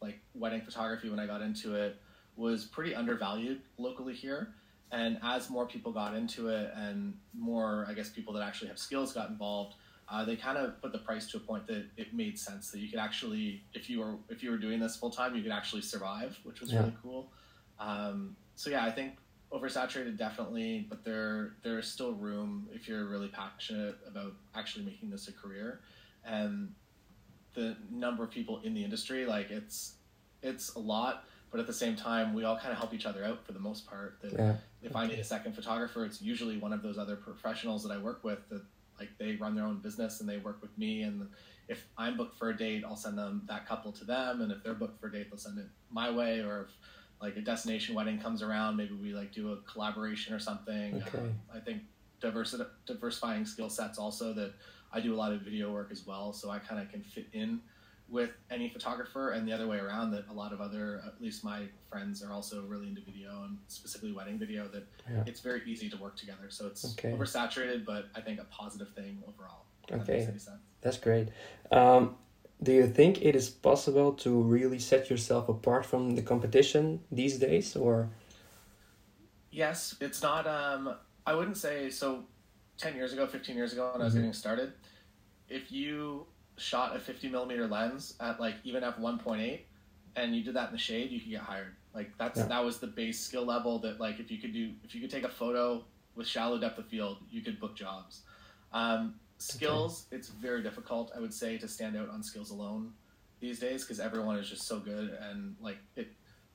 like 0.00 0.20
wedding 0.34 0.62
photography, 0.62 1.08
when 1.08 1.18
I 1.18 1.26
got 1.26 1.42
into 1.42 1.74
it, 1.74 2.00
was 2.36 2.64
pretty 2.64 2.94
undervalued 2.94 3.62
locally 3.78 4.14
here. 4.14 4.54
And 4.90 5.18
as 5.22 5.48
more 5.48 5.66
people 5.66 5.92
got 5.92 6.14
into 6.14 6.48
it 6.48 6.70
and 6.76 7.14
more, 7.34 7.86
I 7.88 7.94
guess, 7.94 8.10
people 8.10 8.34
that 8.34 8.42
actually 8.42 8.68
have 8.68 8.78
skills 8.78 9.12
got 9.12 9.30
involved, 9.30 9.74
uh, 10.08 10.24
they 10.24 10.36
kind 10.36 10.58
of 10.58 10.80
put 10.82 10.92
the 10.92 10.98
price 10.98 11.26
to 11.30 11.38
a 11.38 11.40
point 11.40 11.66
that 11.68 11.86
it 11.96 12.12
made 12.12 12.38
sense 12.38 12.70
that 12.70 12.78
you 12.80 12.90
could 12.90 12.98
actually, 12.98 13.64
if 13.72 13.88
you 13.88 14.00
were 14.00 14.16
if 14.28 14.42
you 14.42 14.50
were 14.50 14.58
doing 14.58 14.78
this 14.80 14.96
full 14.96 15.10
time, 15.10 15.34
you 15.34 15.42
could 15.42 15.52
actually 15.52 15.80
survive, 15.82 16.38
which 16.44 16.60
was 16.60 16.72
Yeah. 16.72 16.80
really 16.80 16.96
cool. 17.02 17.32
Um, 17.78 18.36
so 18.54 18.68
yeah, 18.68 18.84
I 18.84 18.90
think 18.90 19.16
oversaturated 19.52 20.16
definitely, 20.16 20.86
but 20.88 21.04
there 21.04 21.54
there 21.62 21.78
is 21.78 21.86
still 21.86 22.12
room 22.12 22.68
if 22.72 22.88
you're 22.88 23.04
really 23.06 23.28
passionate 23.28 23.96
about 24.06 24.32
actually 24.54 24.84
making 24.84 25.10
this 25.10 25.28
a 25.28 25.32
career, 25.32 25.80
and 26.24 26.74
the 27.54 27.76
number 27.90 28.24
of 28.24 28.30
people 28.30 28.60
in 28.64 28.74
the 28.74 28.82
industry, 28.82 29.26
like 29.26 29.50
it's 29.50 29.94
it's 30.42 30.74
a 30.74 30.78
lot, 30.78 31.24
but 31.50 31.60
at 31.60 31.66
the 31.66 31.72
same 31.72 31.94
time, 31.94 32.34
we 32.34 32.44
all 32.44 32.56
kind 32.58 32.72
of 32.72 32.78
help 32.78 32.92
each 32.94 33.06
other 33.06 33.24
out 33.24 33.44
for 33.46 33.52
the 33.52 33.60
most 33.60 33.86
part. 33.86 34.18
That 34.22 34.32
Yeah. 34.32 34.56
if 34.82 34.96
I 34.96 35.06
need 35.06 35.18
a 35.18 35.24
second 35.24 35.54
photographer, 35.54 36.04
it's 36.04 36.20
usually 36.20 36.58
one 36.58 36.72
of 36.72 36.82
those 36.82 36.98
other 36.98 37.16
professionals 37.16 37.82
that 37.84 37.92
I 37.92 37.98
work 37.98 38.24
with 38.24 38.48
that 38.48 38.62
like 38.98 39.16
they 39.18 39.36
run 39.36 39.54
their 39.54 39.64
own 39.64 39.78
business 39.78 40.20
and 40.20 40.28
they 40.28 40.38
work 40.38 40.60
with 40.62 40.76
me. 40.78 41.02
And 41.02 41.28
if 41.68 41.86
I'm 41.96 42.16
booked 42.16 42.38
for 42.38 42.50
a 42.50 42.56
date, 42.56 42.84
I'll 42.84 42.96
send 42.96 43.16
them 43.18 43.42
that 43.46 43.66
couple 43.66 43.92
to 43.92 44.04
them, 44.04 44.40
and 44.40 44.50
if 44.50 44.62
they're 44.62 44.74
booked 44.74 45.00
for 45.00 45.08
a 45.08 45.12
date, 45.12 45.30
they'll 45.30 45.38
send 45.38 45.58
it 45.58 45.66
my 45.90 46.10
way. 46.10 46.40
Or 46.40 46.62
if 46.62 46.76
like 47.22 47.36
a 47.36 47.40
destination 47.40 47.94
wedding 47.94 48.18
comes 48.18 48.42
around, 48.42 48.76
maybe 48.76 48.94
we 48.94 49.14
like 49.14 49.32
do 49.32 49.52
a 49.52 49.56
collaboration 49.58 50.34
or 50.34 50.40
something. 50.40 51.00
Okay. 51.06 51.18
Um, 51.18 51.34
I 51.54 51.60
think 51.60 51.82
diversi- 52.20 52.66
diversifying 52.84 53.46
skill 53.46 53.70
sets 53.70 53.96
also 53.98 54.32
that 54.34 54.52
I 54.92 55.00
do 55.00 55.14
a 55.14 55.16
lot 55.16 55.32
of 55.32 55.40
video 55.42 55.72
work 55.72 55.90
as 55.92 56.04
well, 56.04 56.32
so 56.32 56.50
I 56.50 56.58
kind 56.58 56.82
of 56.82 56.90
can 56.90 57.02
fit 57.02 57.28
in 57.32 57.60
with 58.08 58.30
any 58.50 58.68
photographer 58.68 59.30
and 59.30 59.48
the 59.48 59.52
other 59.52 59.66
way 59.68 59.78
around 59.78 60.10
that 60.10 60.24
a 60.28 60.32
lot 60.32 60.52
of 60.52 60.60
other 60.60 61.00
at 61.06 61.18
least 61.22 61.44
my 61.44 61.62
friends 61.88 62.22
are 62.22 62.32
also 62.32 62.62
really 62.66 62.88
into 62.88 63.00
video 63.00 63.44
and 63.44 63.56
specifically 63.68 64.12
wedding 64.12 64.38
video 64.38 64.68
that 64.68 64.86
Yeah. 65.10 65.22
it's 65.24 65.40
very 65.40 65.62
easy 65.66 65.88
to 65.88 65.96
work 65.96 66.16
together 66.16 66.50
so 66.50 66.66
it's 66.66 66.84
Okay. 66.92 67.12
oversaturated 67.12 67.86
but 67.86 68.08
i 68.14 68.20
think 68.20 68.38
a 68.38 68.44
positive 68.44 68.90
thing 68.90 69.22
overall 69.26 69.64
that 69.88 70.00
Okay. 70.00 70.16
makes 70.18 70.28
any 70.28 70.38
sense. 70.38 70.60
That's 70.82 70.98
great. 70.98 71.28
Um, 71.70 72.16
do 72.62 72.72
you 72.72 72.86
think 72.86 73.22
it 73.22 73.34
is 73.34 73.50
possible 73.50 74.12
to 74.12 74.40
really 74.42 74.78
set 74.78 75.10
yourself 75.10 75.48
apart 75.48 75.84
from 75.84 76.14
the 76.14 76.22
competition 76.22 77.00
these 77.10 77.38
days, 77.38 77.76
or 77.76 78.08
yes 79.50 79.96
it's 80.00 80.22
not 80.22 80.46
um 80.46 80.94
i 81.26 81.34
wouldn't 81.34 81.56
say 81.56 81.90
so 81.90 82.24
10 82.78 82.94
years 82.94 83.12
ago 83.12 83.26
15 83.26 83.56
years 83.56 83.72
ago 83.72 83.90
when 83.92 84.00
i 84.00 84.04
was 84.04 84.14
Mhm. 84.14 84.18
getting 84.18 84.32
started 84.32 84.72
if 85.48 85.70
you 85.70 86.26
shot 86.56 86.96
a 86.96 86.98
50 87.00 87.28
millimeter 87.28 87.66
lens 87.66 88.14
at 88.20 88.40
like 88.40 88.56
even 88.64 88.82
f1.8 88.82 89.60
and 90.16 90.36
you 90.36 90.42
did 90.42 90.54
that 90.54 90.68
in 90.68 90.72
the 90.72 90.78
shade 90.78 91.10
you 91.10 91.20
could 91.20 91.30
get 91.30 91.40
hired 91.40 91.74
like 91.94 92.16
that's 92.18 92.38
Yeah. 92.38 92.46
that 92.46 92.64
was 92.64 92.78
the 92.78 92.86
base 92.86 93.20
skill 93.20 93.44
level 93.44 93.78
that 93.80 94.00
like 94.00 94.20
if 94.20 94.30
you 94.30 94.38
could 94.38 94.52
do 94.52 94.72
if 94.84 94.94
you 94.94 95.00
could 95.00 95.10
take 95.10 95.24
a 95.24 95.28
photo 95.28 95.84
with 96.14 96.26
shallow 96.26 96.58
depth 96.58 96.78
of 96.78 96.86
field 96.86 97.18
you 97.30 97.40
could 97.42 97.58
book 97.60 97.74
jobs 97.76 98.22
um, 98.72 99.14
skills 99.42 100.06
it's 100.10 100.28
very 100.28 100.62
difficult 100.62 101.10
i 101.16 101.20
would 101.20 101.32
say 101.34 101.58
to 101.58 101.66
stand 101.68 101.96
out 101.96 102.08
on 102.10 102.22
skills 102.22 102.50
alone 102.50 102.92
these 103.40 103.58
days 103.58 103.82
because 103.84 103.98
everyone 104.00 104.36
is 104.38 104.48
just 104.48 104.62
so 104.66 104.78
good 104.78 105.16
and 105.30 105.56
like 105.60 105.78
it 105.96 106.08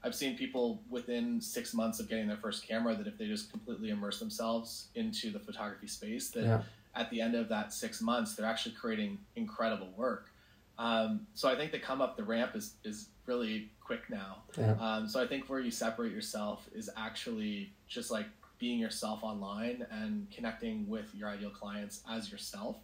I've 0.04 0.14
seen 0.16 0.38
people 0.38 0.84
within 0.90 1.42
six 1.42 1.74
months 1.74 2.00
of 2.00 2.08
getting 2.08 2.28
their 2.28 2.38
first 2.38 2.66
camera 2.68 2.96
that 2.96 3.08
if 3.08 3.18
they 3.18 3.26
just 3.28 3.52
completely 3.52 3.90
immerse 3.90 4.20
themselves 4.20 4.88
into 4.94 5.32
the 5.32 5.40
photography 5.40 5.88
space, 5.88 6.30
that 6.30 6.44
Yeah. 6.44 6.62
at 6.96 7.10
the 7.10 7.20
end 7.20 7.34
of 7.36 7.50
that 7.50 7.74
six 7.74 8.00
months, 8.00 8.36
they're 8.36 8.46
actually 8.46 8.76
creating 8.76 9.18
incredible 9.36 9.92
work. 9.98 10.30
Um, 10.78 11.26
so 11.34 11.50
I 11.50 11.56
think 11.56 11.72
the 11.72 11.80
come 11.80 12.00
up 12.00 12.16
the 12.16 12.24
ramp 12.24 12.56
is 12.56 12.76
is 12.84 13.10
really 13.26 13.72
quick 13.82 14.08
now. 14.10 14.44
Yeah. 14.58 14.74
Um, 14.80 15.08
so 15.10 15.22
I 15.22 15.26
think 15.28 15.50
where 15.50 15.60
you 15.60 15.72
separate 15.72 16.12
yourself 16.14 16.70
is 16.74 16.90
actually 16.96 17.74
just 17.88 18.12
like 18.12 18.28
being 18.60 18.80
yourself 18.80 19.24
online 19.24 19.86
and 19.92 20.30
connecting 20.32 20.88
with 20.88 21.14
your 21.14 21.30
ideal 21.30 21.50
clients 21.50 22.02
as 22.10 22.32
yourself. 22.32 22.78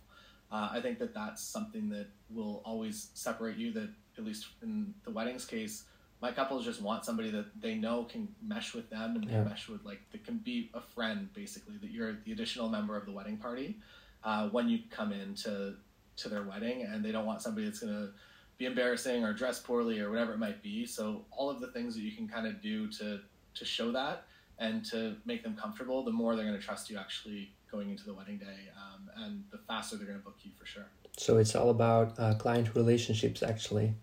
Uh, 0.51 0.70
I 0.72 0.82
think 0.82 1.00
that 1.00 1.13
that's 1.13 1.42
something 1.42 1.89
that 1.89 2.08
will 2.30 2.62
always 2.63 3.10
separate 3.13 3.58
you. 3.58 3.72
That 3.72 3.89
at 4.18 4.24
least 4.24 4.48
in 4.62 4.94
the 5.03 5.12
weddings 5.12 5.46
case, 5.46 5.86
my 6.22 6.32
couples 6.32 6.63
just 6.63 6.82
want 6.82 7.06
somebody 7.06 7.32
that 7.32 7.60
they 7.60 7.75
know 7.75 8.03
can 8.03 8.27
mesh 8.42 8.74
with 8.75 8.89
them 8.89 9.15
and 9.15 9.30
Yeah. 9.30 9.44
mesh 9.44 9.68
with 9.68 9.84
like 9.84 10.01
that 10.12 10.24
can 10.24 10.38
be 10.38 10.70
a 10.74 10.82
friend 10.82 11.34
basically. 11.34 11.77
That 11.77 11.89
you're 11.89 12.13
the 12.24 12.32
additional 12.32 12.70
member 12.70 12.96
of 12.96 13.06
the 13.06 13.12
wedding 13.12 13.38
party 13.38 13.80
uh, 14.24 14.50
when 14.50 14.70
you 14.70 14.80
come 14.92 15.12
in 15.12 15.34
to 15.36 15.75
to 16.15 16.30
their 16.30 16.44
wedding, 16.44 16.84
and 16.84 17.03
they 17.03 17.12
don't 17.12 17.25
want 17.25 17.42
somebody 17.42 17.65
that's 17.65 17.80
gonna 17.80 18.12
be 18.60 18.65
embarrassing 18.68 19.24
or 19.24 19.34
dress 19.34 19.60
poorly 19.60 20.00
or 20.00 20.12
whatever 20.12 20.34
it 20.34 20.38
might 20.38 20.62
be. 20.62 20.86
So 20.86 21.25
all 21.32 21.50
of 21.50 21.60
the 21.60 21.72
things 21.72 21.96
that 21.96 22.01
you 22.01 22.12
can 22.12 22.27
kind 22.27 22.46
of 22.46 22.62
do 22.62 22.88
to 22.92 23.22
to 23.56 23.65
show 23.65 23.92
that 23.92 24.25
and 24.60 24.86
to 24.86 25.15
make 25.25 25.43
them 25.43 25.55
comfortable, 25.55 26.03
the 26.03 26.12
more 26.12 26.36
they're 26.36 26.45
going 26.45 26.60
to 26.60 26.63
trust 26.65 26.89
you 26.89 26.98
actually 26.98 27.51
going 27.72 27.89
into 27.89 28.05
the 28.05 28.13
wedding 28.13 28.38
day, 28.38 28.69
um, 28.77 29.10
and 29.24 29.43
the 29.51 29.57
faster 29.67 29.95
they're 29.98 30.05
going 30.05 30.19
to 30.19 30.24
book 30.24 30.38
you 30.43 30.51
for 30.60 30.65
sure. 30.65 30.86
so 31.17 31.38
it's 31.38 31.55
all 31.55 31.69
about 31.69 32.17
uh, 32.19 32.33
client 32.36 32.75
relationships, 32.75 33.41
actually? 33.43 33.93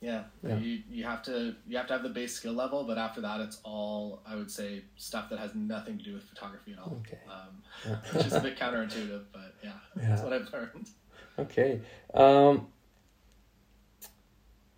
Yeah, 0.00 0.24
Yeah. 0.42 0.56
you 0.58 0.82
you 0.90 1.04
have 1.04 1.22
to 1.24 1.56
you 1.66 1.76
have 1.78 1.86
to 1.88 1.94
have 1.94 2.02
the 2.02 2.10
base 2.10 2.34
skill 2.34 2.52
level, 2.52 2.84
but 2.84 2.98
after 2.98 3.20
that, 3.22 3.40
it's 3.40 3.58
all 3.64 4.20
I 4.26 4.34
would 4.36 4.50
say 4.50 4.82
stuff 4.96 5.30
that 5.30 5.38
has 5.38 5.54
nothing 5.54 5.96
to 5.98 6.04
do 6.04 6.12
with 6.14 6.24
photography 6.24 6.72
at 6.74 6.78
all. 6.78 6.98
Okay. 7.00 7.18
Um, 7.30 7.62
Yeah. 7.86 7.96
which 8.12 8.26
is 8.26 8.34
a 8.34 8.40
bit 8.40 8.58
counterintuitive, 8.58 9.24
but 9.32 9.54
yeah, 9.64 9.72
Yeah. 9.96 10.08
that's 10.08 10.22
what 10.22 10.32
I've 10.34 10.52
learned. 10.52 10.88
Okay. 11.38 11.80
Um, 12.14 12.68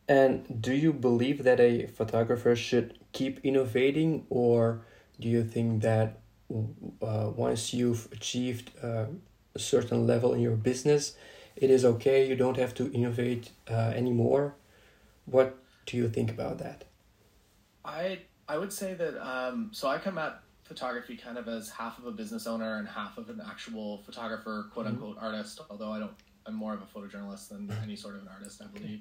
and 0.08 0.62
do 0.62 0.72
you 0.72 0.92
believe 0.92 1.44
that 1.44 1.60
a 1.60 1.86
photographer 1.86 2.56
should 2.56 2.97
keep 3.12 3.40
innovating, 3.44 4.26
or 4.30 4.82
do 5.20 5.28
you 5.28 5.44
think 5.44 5.82
that 5.82 6.20
uh, 7.02 7.30
once 7.34 7.72
you've 7.74 8.08
achieved 8.12 8.70
uh, 8.82 9.06
a 9.54 9.58
certain 9.58 10.06
level 10.06 10.34
in 10.34 10.40
your 10.40 10.56
business, 10.56 11.16
it 11.56 11.70
is 11.70 11.84
okay, 11.84 12.26
you 12.28 12.36
don't 12.36 12.56
have 12.56 12.74
to 12.74 12.92
innovate 12.92 13.50
uh, 13.70 13.92
anymore? 13.94 14.54
What 15.26 15.58
do 15.86 15.96
you 15.96 16.08
think 16.08 16.30
about 16.30 16.58
that? 16.58 16.84
I 17.84 18.20
I 18.48 18.56
would 18.58 18.72
say 18.72 18.94
that 18.94 19.14
um, 19.20 19.70
so 19.72 19.88
I 19.88 19.98
come 19.98 20.18
at 20.18 20.40
photography 20.64 21.16
kind 21.16 21.38
of 21.38 21.48
as 21.48 21.70
half 21.70 21.98
of 21.98 22.04
a 22.04 22.12
business 22.12 22.46
owner 22.46 22.76
and 22.76 22.86
half 22.86 23.16
of 23.16 23.30
an 23.30 23.40
actual 23.44 23.98
photographer, 23.98 24.68
quote 24.72 24.86
unquote 24.86 25.16
artist. 25.20 25.60
Although 25.70 25.92
I 25.92 25.98
don't, 25.98 26.12
I'm 26.46 26.54
more 26.54 26.74
of 26.74 26.82
a 26.82 26.86
photojournalist 26.86 27.48
than 27.48 27.70
any 27.82 27.96
sort 27.96 28.16
of 28.16 28.22
an 28.22 28.28
artist, 28.28 28.62
I 28.62 28.66
believe. 28.66 29.00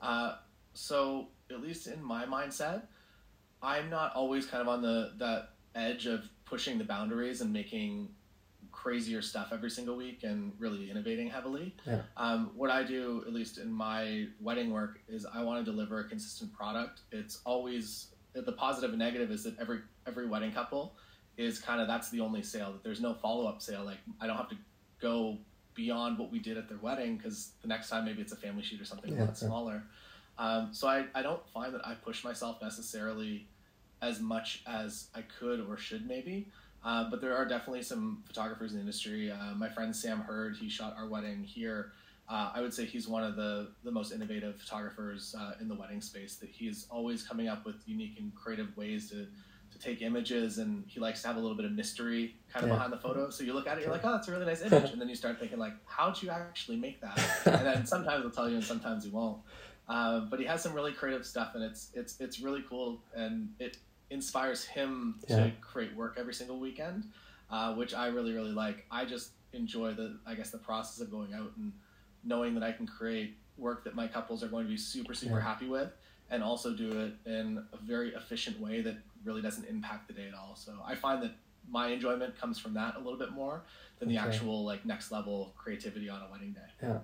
Uh, 0.00 0.36
so 0.74 1.28
at 1.50 1.60
least 1.60 1.86
in 1.86 2.02
my 2.02 2.26
mindset, 2.26 2.82
I'm 3.62 3.90
not 3.90 4.14
always 4.14 4.46
kind 4.46 4.60
of 4.62 4.68
on 4.68 4.82
the 4.82 5.12
that 5.18 5.50
edge 5.74 6.06
of 6.06 6.28
pushing 6.44 6.78
the 6.78 6.84
boundaries 6.84 7.40
and 7.40 7.52
making 7.52 8.08
crazier 8.72 9.20
stuff 9.20 9.48
every 9.52 9.70
single 9.70 9.96
week 9.96 10.22
and 10.22 10.52
really 10.58 10.90
innovating 10.90 11.28
heavily. 11.28 11.74
Yeah. 11.86 12.02
Um, 12.16 12.50
what 12.54 12.70
I 12.70 12.82
do, 12.84 13.24
at 13.26 13.32
least 13.32 13.58
in 13.58 13.70
my 13.70 14.26
wedding 14.40 14.70
work, 14.72 15.00
is 15.08 15.26
I 15.26 15.42
want 15.42 15.64
to 15.64 15.70
deliver 15.70 16.00
a 16.00 16.04
consistent 16.08 16.52
product. 16.52 17.00
It's 17.12 17.40
always 17.44 18.08
the 18.34 18.52
positive 18.52 18.90
and 18.90 18.98
negative 19.00 19.30
is 19.30 19.42
that 19.44 19.58
every 19.58 19.80
every 20.06 20.26
wedding 20.26 20.52
couple 20.52 20.94
is 21.36 21.58
kind 21.58 21.80
of 21.80 21.88
that's 21.88 22.10
the 22.10 22.20
only 22.20 22.42
sale 22.42 22.72
that 22.72 22.82
there's 22.84 23.00
no 23.00 23.14
follow 23.14 23.46
up 23.46 23.60
sale. 23.60 23.84
Like 23.84 23.98
I 24.20 24.26
don't 24.26 24.36
have 24.36 24.48
to 24.50 24.56
go 25.00 25.38
beyond 25.74 26.18
what 26.18 26.30
we 26.32 26.38
did 26.40 26.56
at 26.58 26.68
their 26.68 26.78
wedding 26.78 27.16
because 27.16 27.52
the 27.62 27.68
next 27.68 27.88
time 27.88 28.04
maybe 28.04 28.20
it's 28.20 28.32
a 28.32 28.36
family 28.36 28.62
shoot 28.62 28.80
or 28.80 28.84
something 28.84 29.12
a 29.12 29.14
Yeah, 29.14 29.20
lot 29.22 29.28
yeah. 29.30 29.34
smaller. 29.34 29.82
Um, 30.38 30.68
so 30.72 30.86
I, 30.88 31.06
I 31.14 31.22
don't 31.22 31.46
find 31.52 31.74
that 31.74 31.86
I 31.86 31.94
push 31.94 32.24
myself 32.24 32.62
necessarily 32.62 33.46
as 34.00 34.20
much 34.20 34.62
as 34.66 35.08
I 35.14 35.22
could 35.22 35.60
or 35.68 35.76
should 35.76 36.06
maybe. 36.06 36.48
Uh, 36.84 37.10
but 37.10 37.20
there 37.20 37.36
are 37.36 37.44
definitely 37.44 37.82
some 37.82 38.22
photographers 38.26 38.70
in 38.70 38.76
the 38.76 38.80
industry. 38.82 39.30
Uh, 39.32 39.54
my 39.56 39.68
friend 39.68 39.94
Sam 39.94 40.20
Hurd, 40.20 40.56
he 40.56 40.68
shot 40.68 40.94
our 40.96 41.08
wedding 41.08 41.42
here. 41.42 41.92
Uh, 42.30 42.52
I 42.54 42.60
would 42.60 42.72
say 42.72 42.84
he's 42.84 43.08
one 43.08 43.24
of 43.24 43.34
the, 43.36 43.68
the 43.84 43.90
most 43.90 44.12
innovative 44.12 44.60
photographers 44.60 45.34
uh, 45.36 45.54
in 45.60 45.66
the 45.66 45.74
wedding 45.74 46.00
space. 46.00 46.36
That 46.36 46.50
he's 46.50 46.86
always 46.90 47.22
coming 47.24 47.48
up 47.48 47.66
with 47.66 47.76
unique 47.86 48.16
and 48.20 48.32
creative 48.34 48.76
ways 48.76 49.10
to, 49.10 49.26
to 49.72 49.78
take 49.80 50.02
images, 50.02 50.58
and 50.58 50.84
he 50.86 51.00
likes 51.00 51.22
to 51.22 51.28
have 51.28 51.36
a 51.36 51.40
little 51.40 51.56
bit 51.56 51.64
of 51.64 51.72
mystery 51.72 52.36
kind 52.52 52.64
of 52.64 52.68
Yeah. 52.70 52.76
behind 52.76 52.92
the 52.92 52.98
photo. 52.98 53.28
So 53.30 53.42
you 53.44 53.54
look 53.54 53.66
at 53.66 53.78
it, 53.78 53.82
you're 53.82 53.90
like, 53.90 54.04
oh, 54.04 54.12
that's 54.12 54.28
a 54.28 54.32
really 54.32 54.44
nice 54.46 54.62
image, 54.70 54.92
and 54.92 55.00
then 55.00 55.08
you 55.08 55.16
start 55.16 55.40
thinking 55.40 55.58
like, 55.58 55.72
how'd 55.86 56.22
you 56.22 56.30
actually 56.30 56.76
make 56.76 57.00
that? 57.00 57.18
and 57.46 57.66
then 57.66 57.86
sometimes 57.86 58.22
he'll 58.22 58.30
tell 58.30 58.48
you, 58.48 58.56
and 58.56 58.64
sometimes 58.64 59.04
he 59.04 59.10
won't. 59.10 59.38
Uh, 59.88 60.20
but 60.20 60.38
he 60.38 60.44
has 60.44 60.62
some 60.62 60.74
really 60.74 60.92
creative 60.92 61.24
stuff, 61.24 61.52
and 61.54 61.64
it's 61.64 61.90
it's 61.94 62.20
it's 62.20 62.40
really 62.40 62.62
cool, 62.68 63.00
and 63.14 63.48
it 63.58 63.78
inspires 64.10 64.64
him 64.64 65.20
to 65.28 65.50
create 65.60 65.94
work 65.96 66.16
every 66.18 66.34
single 66.34 66.58
weekend, 66.58 67.04
uh, 67.50 67.74
which 67.74 67.94
I 67.94 68.08
really 68.08 68.32
really 68.32 68.52
like. 68.52 68.84
I 68.90 69.04
just 69.04 69.30
enjoy 69.52 69.94
the 69.94 70.18
I 70.26 70.34
guess 70.34 70.50
the 70.50 70.58
process 70.58 71.00
of 71.00 71.10
going 71.10 71.32
out 71.32 71.52
and 71.56 71.72
knowing 72.22 72.54
that 72.54 72.62
I 72.62 72.72
can 72.72 72.86
create 72.86 73.36
work 73.56 73.84
that 73.84 73.94
my 73.94 74.06
couples 74.06 74.42
are 74.42 74.48
going 74.48 74.64
to 74.66 74.70
be 74.70 74.76
super 74.76 75.14
super 75.14 75.36
Yeah. 75.36 75.42
happy 75.42 75.68
with, 75.68 75.90
and 76.30 76.42
also 76.42 76.74
do 76.74 77.00
it 77.00 77.14
in 77.24 77.64
a 77.72 77.76
very 77.78 78.10
efficient 78.14 78.60
way 78.60 78.82
that 78.82 78.96
really 79.24 79.40
doesn't 79.40 79.64
impact 79.64 80.08
the 80.08 80.14
day 80.14 80.28
at 80.28 80.34
all. 80.34 80.54
So 80.54 80.72
I 80.84 80.94
find 80.96 81.22
that 81.22 81.32
my 81.70 81.88
enjoyment 81.88 82.38
comes 82.38 82.58
from 82.58 82.74
that 82.74 82.96
a 82.96 82.98
little 82.98 83.18
bit 83.18 83.32
more 83.32 83.62
than 83.98 84.08
the 84.08 84.18
Okay. 84.18 84.28
actual 84.28 84.64
like 84.64 84.84
next 84.84 85.10
level 85.10 85.54
creativity 85.56 86.08
on 86.10 86.20
a 86.20 86.30
wedding 86.30 86.52
day. 86.52 86.60
Yeah. 86.82 86.98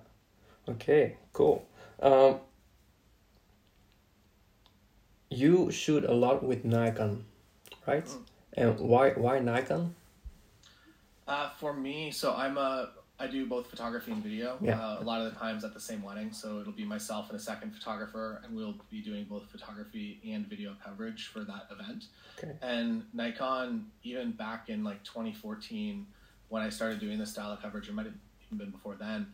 Okay, 0.67 1.17
cool. 1.33 1.67
Um, 1.99 2.39
you 5.35 5.71
shoot 5.71 6.03
a 6.03 6.13
lot 6.13 6.43
with 6.43 6.65
Nikon, 6.65 7.25
right? 7.87 8.05
Mm. 8.05 8.21
And 8.53 8.79
why 8.79 9.11
why 9.11 9.39
Nikon? 9.39 9.95
Uh, 11.27 11.49
for 11.59 11.73
me, 11.73 12.11
so 12.11 12.33
I'm 12.33 12.57
a 12.57 12.91
I 13.17 13.27
do 13.27 13.45
both 13.45 13.67
photography 13.67 14.11
and 14.11 14.21
video. 14.21 14.57
Yeah. 14.61 14.79
Uh, 14.79 14.97
a 14.99 15.03
lot 15.03 15.21
of 15.21 15.33
the 15.33 15.39
times 15.39 15.63
at 15.63 15.73
the 15.73 15.79
same 15.79 16.01
wedding, 16.01 16.33
so 16.33 16.59
it'll 16.59 16.73
be 16.73 16.83
myself 16.83 17.29
and 17.29 17.39
a 17.39 17.41
second 17.41 17.71
photographer, 17.73 18.41
and 18.43 18.53
we'll 18.53 18.75
be 18.89 19.01
doing 19.01 19.25
both 19.25 19.49
photography 19.49 20.19
and 20.25 20.47
video 20.47 20.75
coverage 20.83 21.27
for 21.27 21.39
that 21.45 21.67
event. 21.71 22.05
Okay. 22.37 22.53
And 22.61 23.03
Nikon, 23.13 23.87
even 24.03 24.31
back 24.31 24.69
in 24.69 24.83
like 24.83 25.03
2014, 25.03 26.05
when 26.49 26.61
I 26.61 26.69
started 26.69 26.99
doing 26.99 27.17
this 27.17 27.31
style 27.31 27.51
of 27.51 27.61
coverage, 27.61 27.87
it 27.87 27.95
might 27.95 28.05
have 28.05 28.15
even 28.45 28.57
been 28.57 28.71
before 28.71 28.95
then. 28.95 29.27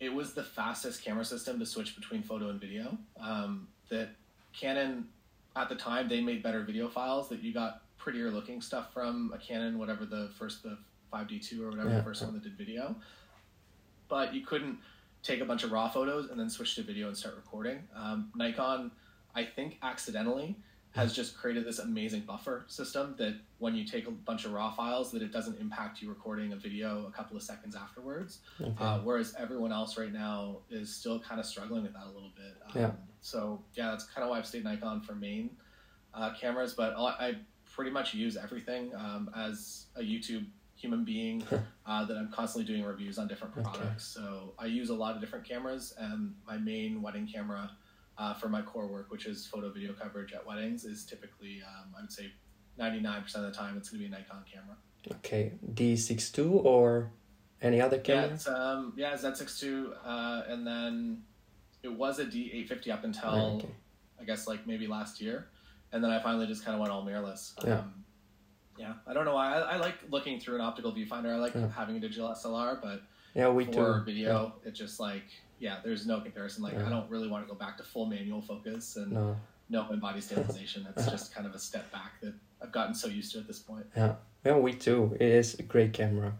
It 0.00 0.12
was 0.12 0.32
the 0.32 0.42
fastest 0.42 1.04
camera 1.04 1.24
system 1.24 1.58
to 1.60 1.66
switch 1.66 1.94
between 1.94 2.22
photo 2.22 2.48
and 2.48 2.60
video. 2.60 2.96
Um, 3.20 3.68
that 3.90 4.08
Canon, 4.52 5.08
at 5.56 5.68
the 5.68 5.74
time, 5.74 6.08
they 6.08 6.20
made 6.20 6.42
better 6.42 6.62
video 6.62 6.88
files 6.88 7.28
that 7.28 7.42
you 7.42 7.52
got 7.52 7.82
prettier 7.98 8.30
looking 8.30 8.60
stuff 8.60 8.92
from 8.92 9.32
a 9.34 9.38
Canon, 9.38 9.78
whatever 9.78 10.04
the 10.04 10.30
first 10.38 10.62
the 10.62 10.78
5D2 11.12 11.60
or 11.62 11.70
whatever 11.70 11.90
Yeah. 11.90 11.96
the 11.98 12.02
first 12.02 12.22
one 12.22 12.32
that 12.34 12.42
did 12.42 12.56
video. 12.56 12.96
But 14.08 14.34
you 14.34 14.44
couldn't 14.44 14.78
take 15.22 15.40
a 15.40 15.44
bunch 15.44 15.62
of 15.62 15.70
raw 15.72 15.88
photos 15.88 16.30
and 16.30 16.38
then 16.40 16.50
switch 16.50 16.74
to 16.76 16.82
video 16.82 17.06
and 17.08 17.16
start 17.16 17.36
recording. 17.36 17.86
Um, 17.94 18.32
Nikon, 18.34 18.90
I 19.34 19.44
think 19.44 19.78
accidentally, 19.82 20.56
has 20.92 21.14
just 21.14 21.36
created 21.38 21.64
this 21.64 21.78
amazing 21.78 22.20
buffer 22.22 22.64
system 22.66 23.14
that 23.16 23.34
when 23.58 23.74
you 23.74 23.84
take 23.84 24.06
a 24.08 24.10
bunch 24.10 24.44
of 24.44 24.52
raw 24.52 24.70
files, 24.70 25.10
that 25.12 25.22
it 25.22 25.32
doesn't 25.32 25.58
impact 25.58 26.02
you 26.02 26.08
recording 26.08 26.52
a 26.52 26.56
video 26.56 27.06
a 27.06 27.10
couple 27.10 27.34
of 27.36 27.42
seconds 27.42 27.74
afterwards. 27.76 28.40
Okay. 28.60 28.74
Uh, 28.78 28.98
whereas 28.98 29.34
everyone 29.38 29.72
else 29.72 29.96
right 29.96 30.12
now 30.12 30.58
is 30.70 30.94
still 30.94 31.18
kind 31.20 31.40
of 31.40 31.46
struggling 31.46 31.82
with 31.84 31.94
that 31.94 32.04
a 32.04 32.10
little 32.10 32.32
bit. 32.36 32.56
Um, 32.66 32.72
Yeah. 32.82 32.90
So 33.22 33.62
yeah, 33.74 33.90
that's 33.90 34.04
kind 34.04 34.24
of 34.24 34.30
why 34.30 34.38
I've 34.38 34.46
stayed 34.46 34.64
Nikon 34.64 35.00
for 35.00 35.14
main 35.14 35.50
uh, 36.12 36.34
cameras, 36.38 36.74
but 36.74 36.94
I 36.96 37.02
I 37.28 37.34
pretty 37.64 37.90
much 37.90 38.12
use 38.12 38.36
everything 38.36 38.92
um, 38.94 39.30
as 39.34 39.86
a 39.96 40.02
YouTube 40.02 40.44
human 40.76 41.04
being 41.04 41.42
uh, 41.86 42.04
that 42.04 42.16
I'm 42.16 42.30
constantly 42.30 42.70
doing 42.70 42.84
reviews 42.84 43.18
on 43.18 43.28
different 43.28 43.56
Okay. 43.56 43.62
products. 43.62 44.04
So 44.04 44.52
I 44.58 44.66
use 44.66 44.90
a 44.90 44.94
lot 44.94 45.14
of 45.14 45.20
different 45.20 45.48
cameras, 45.48 45.94
and 45.96 46.34
my 46.46 46.58
main 46.58 47.00
wedding 47.00 47.26
camera 47.32 47.70
uh, 48.18 48.34
for 48.34 48.48
my 48.48 48.60
core 48.60 48.88
work, 48.88 49.10
which 49.10 49.26
is 49.26 49.46
photo 49.46 49.70
video 49.72 49.92
coverage 49.92 50.32
at 50.32 50.44
weddings, 50.44 50.84
is 50.84 51.06
typically 51.06 51.62
um, 51.66 51.94
I 51.96 52.02
would 52.02 52.12
say 52.12 52.32
99% 52.78 53.34
of 53.36 53.42
the 53.42 53.52
time 53.52 53.76
it's 53.76 53.90
going 53.90 54.02
to 54.02 54.08
be 54.08 54.14
a 54.14 54.18
Nikon 54.18 54.44
camera. 54.52 54.76
okay, 55.18 55.52
D62 55.72 56.64
or 56.64 57.10
any 57.60 57.80
other 57.80 57.96
Yeah, 57.96 58.02
camera? 58.02 58.34
it's, 58.34 58.48
um, 58.48 58.92
yeah, 58.96 59.14
Z6 59.14 59.92
uh, 60.04 60.42
and 60.48 60.66
then 60.66 61.22
it 61.82 61.92
was 61.92 62.18
a 62.18 62.24
D850 62.24 62.88
up 62.90 63.04
until 63.04 63.30
Oh, 63.30 63.56
okay. 63.56 63.68
I 64.20 64.24
guess 64.24 64.46
like 64.46 64.66
maybe 64.66 64.86
last 64.86 65.20
year, 65.20 65.48
and 65.92 66.02
then 66.02 66.10
I 66.10 66.22
finally 66.22 66.46
just 66.46 66.64
kind 66.64 66.74
of 66.74 66.80
went 66.80 66.92
all 66.92 67.04
mirrorless. 67.04 67.52
Yeah. 67.66 67.78
Um, 67.80 68.04
yeah, 68.78 68.94
I 69.06 69.12
don't 69.12 69.24
know 69.24 69.34
why. 69.34 69.52
I, 69.54 69.74
I 69.74 69.76
like 69.76 69.96
looking 70.10 70.40
through 70.40 70.54
an 70.56 70.60
optical 70.62 70.92
viewfinder. 70.92 71.32
I 71.32 71.36
like 71.36 71.54
Yeah. 71.54 71.68
having 71.68 71.96
a 71.96 72.00
digital 72.00 72.28
SLR, 72.30 72.80
but 72.80 73.02
Yeah, 73.34 73.48
we 73.48 73.64
for 73.66 73.72
too. 73.72 74.04
video, 74.04 74.54
it 74.64 74.72
just 74.72 74.98
like 75.00 75.24
yeah, 75.58 75.78
there's 75.84 76.06
no 76.06 76.20
comparison. 76.20 76.62
Like 76.62 76.74
Yeah. 76.74 76.86
I 76.86 76.90
don't 76.90 77.08
really 77.10 77.28
want 77.28 77.46
to 77.46 77.52
go 77.52 77.58
back 77.58 77.76
to 77.78 77.82
full 77.84 78.06
manual 78.06 78.40
focus 78.42 78.96
and 78.96 79.12
No. 79.12 79.36
no 79.68 79.84
body 79.96 80.20
stabilization. 80.28 80.86
It's 80.96 81.06
just 81.06 81.34
kind 81.34 81.46
of 81.46 81.54
a 81.54 81.58
step 81.58 81.90
back 81.92 82.20
that 82.22 82.34
I've 82.62 82.72
gotten 82.72 82.94
so 82.94 83.08
used 83.08 83.32
to 83.32 83.38
at 83.38 83.46
this 83.46 83.58
point. 83.58 83.86
Yeah, 83.96 84.14
yeah, 84.44 84.56
we 84.56 84.72
too. 84.72 85.16
It 85.20 85.28
is 85.28 85.54
a 85.58 85.62
great 85.62 85.92
camera. 85.92 86.34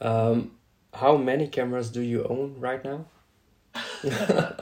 Um, 0.00 0.52
how 0.92 1.16
many 1.16 1.48
cameras 1.48 1.90
do 1.90 2.00
you 2.00 2.24
own 2.24 2.56
right 2.60 2.82
now? 2.84 3.06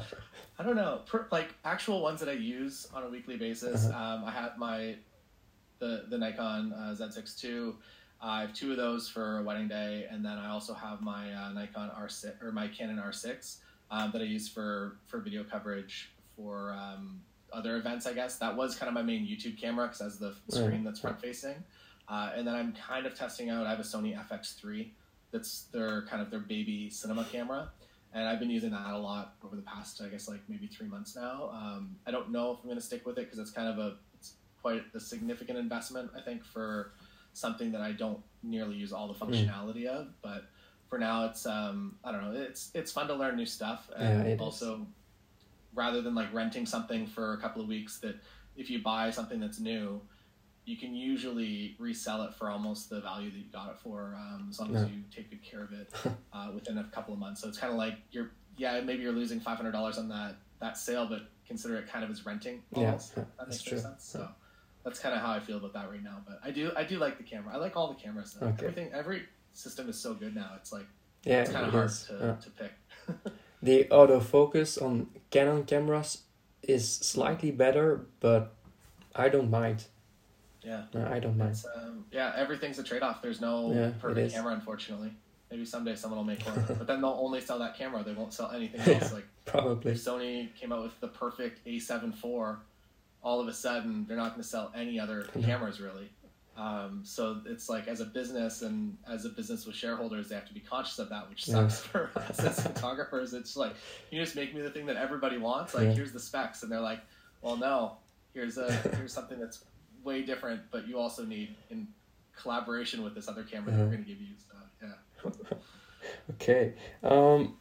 I 0.62 0.64
don't 0.64 0.76
know. 0.76 1.00
Per, 1.06 1.26
like 1.32 1.52
actual 1.64 2.02
ones 2.02 2.20
that 2.20 2.28
I 2.28 2.34
use 2.34 2.86
on 2.94 3.02
a 3.02 3.08
weekly 3.08 3.36
basis. 3.36 3.86
Um, 3.86 4.22
I 4.24 4.30
have 4.30 4.58
my 4.58 4.94
the 5.80 6.04
the 6.08 6.16
Nikon 6.16 6.72
uh, 6.72 6.94
Z6 6.96 7.44
II. 7.44 7.72
I 8.20 8.42
have 8.42 8.54
two 8.54 8.70
of 8.70 8.76
those 8.76 9.08
for 9.08 9.38
a 9.38 9.42
wedding 9.42 9.66
day, 9.66 10.06
and 10.08 10.24
then 10.24 10.38
I 10.38 10.50
also 10.50 10.72
have 10.72 11.00
my 11.00 11.32
uh, 11.32 11.52
Nikon 11.52 11.90
R6 12.00 12.40
or 12.44 12.52
my 12.52 12.68
Canon 12.68 12.98
R6 13.04 13.56
um, 13.90 14.12
that 14.12 14.22
I 14.22 14.24
use 14.24 14.48
for 14.48 14.98
for 15.06 15.18
video 15.18 15.42
coverage 15.42 16.12
for 16.36 16.72
um, 16.78 17.20
other 17.52 17.76
events. 17.76 18.06
I 18.06 18.12
guess 18.12 18.38
that 18.38 18.56
was 18.56 18.76
kind 18.76 18.86
of 18.86 18.94
my 18.94 19.02
main 19.02 19.26
YouTube 19.26 19.60
camera 19.60 19.86
because 19.88 19.98
has 19.98 20.18
the 20.20 20.32
screen 20.48 20.84
that's 20.84 21.00
front 21.00 21.20
facing. 21.20 21.56
Uh, 22.08 22.30
and 22.36 22.46
then 22.46 22.54
I'm 22.54 22.72
kind 22.72 23.04
of 23.04 23.16
testing 23.16 23.50
out. 23.50 23.66
I 23.66 23.70
have 23.70 23.80
a 23.80 23.82
Sony 23.82 24.16
FX3 24.28 24.90
that's 25.32 25.62
their 25.72 26.02
kind 26.02 26.22
of 26.22 26.30
their 26.30 26.38
baby 26.38 26.88
cinema 26.88 27.24
camera 27.24 27.70
and 28.14 28.28
I've 28.28 28.38
been 28.38 28.50
using 28.50 28.70
that 28.70 28.90
a 28.90 28.98
lot 28.98 29.34
over 29.44 29.56
the 29.56 29.62
past, 29.62 30.00
I 30.02 30.08
guess, 30.08 30.28
like 30.28 30.40
maybe 30.48 30.66
three 30.66 30.88
months 30.88 31.16
now. 31.16 31.50
Um, 31.52 31.96
I 32.06 32.10
don't 32.10 32.30
know 32.30 32.52
if 32.52 32.58
I'm 32.58 32.64
going 32.66 32.76
to 32.78 32.84
stick 32.84 33.06
with 33.06 33.18
it 33.18 33.24
because 33.24 33.38
it's 33.38 33.50
kind 33.50 33.68
of 33.68 33.78
a 33.78 33.96
it's 34.14 34.34
quite 34.60 34.82
a 34.94 35.00
significant 35.00 35.58
investment, 35.58 36.10
I 36.16 36.20
think, 36.20 36.44
for 36.44 36.92
something 37.32 37.72
that 37.72 37.80
I 37.80 37.92
don't 37.92 38.20
nearly 38.42 38.74
use 38.76 38.92
all 38.92 39.08
the 39.08 39.14
functionality 39.14 39.86
of. 39.86 40.08
But 40.22 40.44
for 40.88 40.98
now, 40.98 41.24
it's 41.26 41.46
um, 41.46 41.96
I 42.04 42.12
don't 42.12 42.22
know, 42.22 42.40
it's 42.40 42.70
it's 42.74 42.92
fun 42.92 43.08
to 43.08 43.14
learn 43.14 43.36
new 43.36 43.46
stuff, 43.46 43.90
and 43.96 44.24
Yeah, 44.24 44.30
it 44.32 44.34
is. 44.34 44.40
also 44.40 44.86
rather 45.74 46.02
than 46.02 46.14
like 46.14 46.32
renting 46.34 46.66
something 46.66 47.06
for 47.06 47.32
a 47.32 47.38
couple 47.38 47.62
of 47.62 47.68
weeks, 47.68 47.98
that 48.00 48.16
if 48.56 48.68
you 48.68 48.82
buy 48.82 49.10
something 49.10 49.40
that's 49.40 49.58
new. 49.58 50.00
You 50.64 50.76
can 50.76 50.94
usually 50.94 51.74
resell 51.78 52.22
it 52.22 52.34
for 52.34 52.48
almost 52.48 52.88
the 52.88 53.00
value 53.00 53.30
that 53.30 53.36
you 53.36 53.44
got 53.52 53.70
it 53.70 53.78
for, 53.82 54.16
um, 54.16 54.46
as 54.48 54.60
long 54.60 54.74
as 54.76 54.88
you 54.88 55.02
take 55.14 55.28
good 55.30 55.42
care 55.42 55.64
of 55.64 55.72
it 55.72 55.92
uh, 56.32 56.50
within 56.54 56.78
a 56.78 56.84
couple 56.84 57.12
of 57.12 57.18
months. 57.20 57.42
So 57.42 57.48
it's 57.48 57.58
kind 57.58 57.72
of 57.72 57.78
like 57.78 57.94
you're, 58.12 58.30
yeah, 58.56 58.80
maybe 58.80 59.02
you're 59.02 59.12
losing 59.12 59.40
five 59.40 59.56
hundred 59.56 59.72
dollars 59.72 59.98
on 59.98 60.08
that 60.10 60.36
that 60.60 60.78
sale, 60.78 61.06
but 61.08 61.22
consider 61.48 61.76
it 61.78 61.88
kind 61.90 62.04
of 62.04 62.10
as 62.10 62.24
renting. 62.24 62.62
Yeah, 62.76 62.86
Almost. 62.86 63.14
yeah, 63.16 63.24
that 63.38 63.48
makes 63.48 63.62
true. 63.62 63.78
sense. 63.78 64.04
So 64.04 64.28
that's 64.84 65.00
kind 65.00 65.14
of 65.14 65.20
how 65.20 65.32
I 65.32 65.40
feel 65.40 65.56
about 65.56 65.72
that 65.74 65.90
right 65.90 66.02
now. 66.02 66.18
But 66.26 66.38
I 66.44 66.52
do, 66.52 66.70
I 66.76 66.84
do 66.84 66.98
like 66.98 67.18
the 67.18 67.24
camera. 67.24 67.54
I 67.54 67.56
like 67.58 67.76
all 67.76 67.88
the 67.88 68.00
cameras. 68.00 68.34
Though. 68.38 68.46
Okay. 68.46 68.66
Everything, 68.66 68.92
every 68.92 69.22
system 69.52 69.88
is 69.88 69.98
so 69.98 70.14
good 70.14 70.34
now. 70.34 70.50
It's 70.56 70.72
like 70.72 70.86
Yeah, 71.24 71.40
it's 71.42 71.50
kind 71.50 71.64
it 71.64 71.68
of 71.68 71.74
hard 71.74 71.86
is. 71.86 72.04
to, 72.04 72.12
Yeah. 72.14 72.34
to 72.36 72.50
pick. 72.50 73.32
The 73.64 73.84
autofocus 73.92 74.82
on 74.82 75.06
Canon 75.30 75.64
cameras 75.64 76.22
is 76.64 76.90
slightly 76.92 77.52
better, 77.52 78.06
but 78.18 78.54
I 79.14 79.28
don't 79.28 79.50
mind. 79.50 79.84
Yeah. 80.64 80.82
Uh, 80.94 81.08
I 81.10 81.18
don't 81.18 81.36
mind. 81.36 81.56
Um, 81.76 82.04
yeah, 82.12 82.32
everything's 82.36 82.78
a 82.78 82.84
trade 82.84 83.02
off. 83.02 83.20
There's 83.22 83.40
no 83.40 83.72
Yeah, 83.72 83.90
perfect 84.00 84.32
camera, 84.32 84.54
unfortunately. 84.54 85.12
Maybe 85.50 85.64
someday 85.64 85.96
someone 85.96 86.18
will 86.18 86.24
make 86.24 86.40
one, 86.46 86.64
but 86.78 86.86
then 86.86 87.00
they'll 87.00 87.18
only 87.20 87.40
sell 87.40 87.58
that 87.58 87.76
camera. 87.76 88.02
They 88.02 88.14
won't 88.14 88.32
sell 88.32 88.50
anything 88.52 88.80
else. 88.80 89.10
Yeah. 89.10 89.14
Like 89.16 89.26
Probably. 89.44 89.92
if 89.92 89.98
Sony 89.98 90.54
came 90.54 90.72
out 90.72 90.82
with 90.82 90.98
the 91.00 91.08
perfect 91.08 91.66
A7 91.66 92.14
IV, 92.14 92.56
all 93.22 93.40
of 93.40 93.48
a 93.48 93.52
sudden 93.52 94.06
they're 94.08 94.16
not 94.16 94.30
going 94.30 94.42
to 94.42 94.48
sell 94.48 94.72
any 94.74 94.98
other 94.98 95.26
Yeah. 95.34 95.46
cameras 95.46 95.80
really. 95.80 96.10
Um, 96.56 97.00
so 97.02 97.40
it's 97.46 97.68
like 97.70 97.88
as 97.88 98.00
a 98.00 98.04
business 98.04 98.60
and 98.62 98.96
as 99.08 99.24
a 99.24 99.30
business 99.30 99.66
with 99.66 99.74
shareholders, 99.74 100.28
they 100.28 100.34
have 100.34 100.46
to 100.48 100.54
be 100.54 100.60
conscious 100.60 100.98
of 100.98 101.08
that, 101.08 101.28
which 101.28 101.48
Yeah. 101.48 101.66
sucks 101.68 101.80
for 101.86 102.10
us 102.16 102.38
as 102.40 102.60
photographers. 102.62 103.32
It's 103.34 103.56
like 103.56 103.74
you 104.10 104.22
just 104.22 104.36
make 104.36 104.54
me 104.54 104.60
the 104.62 104.70
thing 104.70 104.86
that 104.86 104.96
everybody 104.96 105.38
wants. 105.38 105.74
Like 105.74 105.84
Yeah. 105.88 105.92
here's 105.92 106.12
the 106.12 106.20
specs, 106.20 106.62
and 106.62 106.70
they're 106.70 106.80
like, 106.80 107.00
well, 107.40 107.56
no, 107.56 107.96
here's 108.34 108.58
a 108.58 108.70
here's 108.96 109.12
something 109.12 109.38
that's 109.40 109.64
way 110.04 110.22
different, 110.22 110.62
but 110.70 110.86
you 110.88 110.98
also 110.98 111.24
need 111.24 111.54
in 111.70 111.88
collaboration 112.36 113.02
with 113.02 113.14
this 113.14 113.28
other 113.28 113.42
camera 113.44 113.70
that 113.72 113.76
Uh-huh. 113.76 113.84
we're 113.84 113.92
going 113.96 114.04
to 114.04 114.10
give 114.10 114.20
you. 114.20 114.34
So 114.38 114.54
yeah. 114.82 115.58
Okay. 116.32 116.74
Um, 117.02 117.56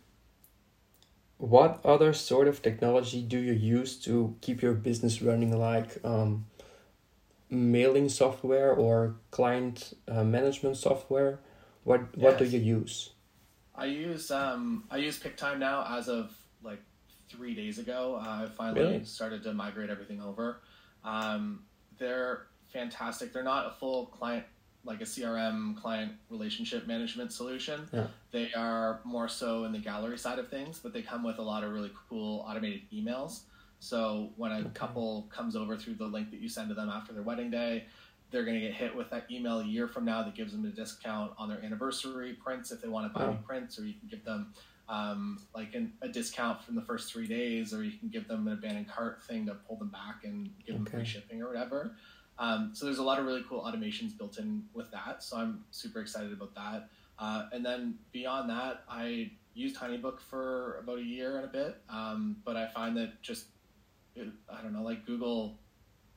what 1.37 1.79
other 1.85 2.13
sort 2.13 2.47
of 2.47 2.61
technology 2.61 3.21
do 3.21 3.37
you 3.39 3.53
use 3.53 3.95
to 4.05 4.35
keep 4.41 4.61
your 4.61 4.73
business 4.73 5.21
running, 5.21 5.57
like 5.57 6.03
um, 6.05 6.45
mailing 7.49 8.09
software 8.09 8.71
or 8.73 9.15
client 9.31 9.93
uh, 10.07 10.23
management 10.23 10.77
software? 10.77 11.39
What 11.83 12.15
What 12.17 12.37
do 12.37 12.45
you 12.45 12.59
use? 12.59 13.11
I 13.75 13.85
use 13.85 14.29
um 14.29 14.83
I 14.91 14.97
use 14.97 15.17
Pic-Time 15.17 15.57
now 15.59 15.83
as 15.97 16.07
of 16.07 16.31
like 16.63 16.81
three 17.29 17.55
days 17.55 17.79
ago. 17.79 18.17
I 18.21 18.45
finally 18.55 18.81
Really? 18.81 19.05
started 19.05 19.41
to 19.43 19.53
migrate 19.53 19.89
everything 19.89 20.21
over. 20.21 20.61
Um, 21.03 21.63
they're 22.01 22.47
fantastic. 22.73 23.31
They're 23.31 23.43
not 23.43 23.67
a 23.67 23.71
full 23.79 24.07
client 24.07 24.43
like 24.83 24.99
a 24.99 25.05
CRM 25.05 25.79
client 25.79 26.13
relationship 26.31 26.87
management 26.87 27.31
solution. 27.31 27.87
Yeah. 27.93 28.07
They 28.31 28.51
are 28.53 28.99
more 29.03 29.29
so 29.29 29.63
in 29.65 29.71
the 29.71 29.77
gallery 29.77 30.17
side 30.17 30.39
of 30.39 30.49
things, 30.49 30.79
but 30.79 30.91
they 30.91 31.03
come 31.03 31.23
with 31.23 31.37
a 31.37 31.43
lot 31.43 31.63
of 31.63 31.71
really 31.71 31.91
cool 32.09 32.43
automated 32.47 32.81
emails. 32.91 33.41
So 33.79 34.31
when 34.37 34.51
a 34.51 34.69
couple 34.71 35.27
comes 35.31 35.55
over 35.55 35.77
through 35.77 35.95
the 35.95 36.05
link 36.05 36.31
that 36.31 36.39
you 36.39 36.49
send 36.49 36.69
to 36.69 36.73
them 36.73 36.89
after 36.89 37.13
their 37.13 37.21
wedding 37.21 37.51
day, 37.51 37.85
they're 38.31 38.43
going 38.43 38.59
to 38.59 38.65
get 38.65 38.73
hit 38.73 38.95
with 38.95 39.11
that 39.11 39.29
email 39.29 39.59
a 39.59 39.65
year 39.65 39.87
from 39.87 40.05
now 40.05 40.23
that 40.23 40.33
gives 40.33 40.51
them 40.51 40.65
a 40.65 40.69
discount 40.69 41.33
on 41.37 41.47
their 41.47 41.63
anniversary 41.63 42.33
prints 42.33 42.71
if 42.71 42.81
they 42.81 42.87
want 42.87 43.11
to 43.11 43.19
buy 43.19 43.27
new 43.27 43.37
prints, 43.45 43.77
or 43.77 43.85
you 43.85 43.93
can 43.93 44.07
give 44.09 44.25
them 44.25 44.51
um, 44.89 45.39
like 45.55 45.73
an, 45.73 45.93
a 46.01 46.07
discount 46.07 46.63
from 46.63 46.75
the 46.75 46.81
first 46.81 47.11
three 47.11 47.27
days, 47.27 47.73
or 47.73 47.83
you 47.83 47.97
can 47.97 48.09
give 48.09 48.27
them 48.27 48.47
an 48.47 48.53
abandoned 48.53 48.89
cart 48.89 49.23
thing 49.23 49.45
to 49.45 49.53
pull 49.53 49.77
them 49.77 49.89
back 49.89 50.23
and 50.23 50.49
give 50.65 50.75
them 50.75 50.85
free 50.85 51.05
shipping 51.05 51.41
or 51.41 51.47
whatever. 51.47 51.95
Um, 52.39 52.71
so 52.73 52.85
there's 52.85 52.97
a 52.97 53.03
lot 53.03 53.19
of 53.19 53.25
really 53.25 53.43
cool 53.47 53.61
automations 53.61 54.17
built 54.17 54.37
in 54.37 54.63
with 54.73 54.89
that. 54.91 55.23
So 55.23 55.37
I'm 55.37 55.63
super 55.71 56.01
excited 56.01 56.33
about 56.33 56.55
that. 56.55 56.89
Uh, 57.19 57.45
and 57.51 57.63
then 57.63 57.99
beyond 58.11 58.49
that, 58.49 58.83
I 58.89 59.31
used 59.53 59.75
HoneyBook 59.75 60.19
for 60.19 60.79
about 60.79 60.99
a 60.99 61.03
year 61.03 61.37
and 61.37 61.45
a 61.45 61.47
bit, 61.47 61.77
um, 61.89 62.37
but 62.43 62.55
I 62.55 62.67
find 62.67 62.97
that 62.97 63.21
just 63.21 63.45
it, 64.15 64.27
I 64.49 64.61
don't 64.61 64.73
know, 64.73 64.81
like 64.81 65.05
Google 65.05 65.59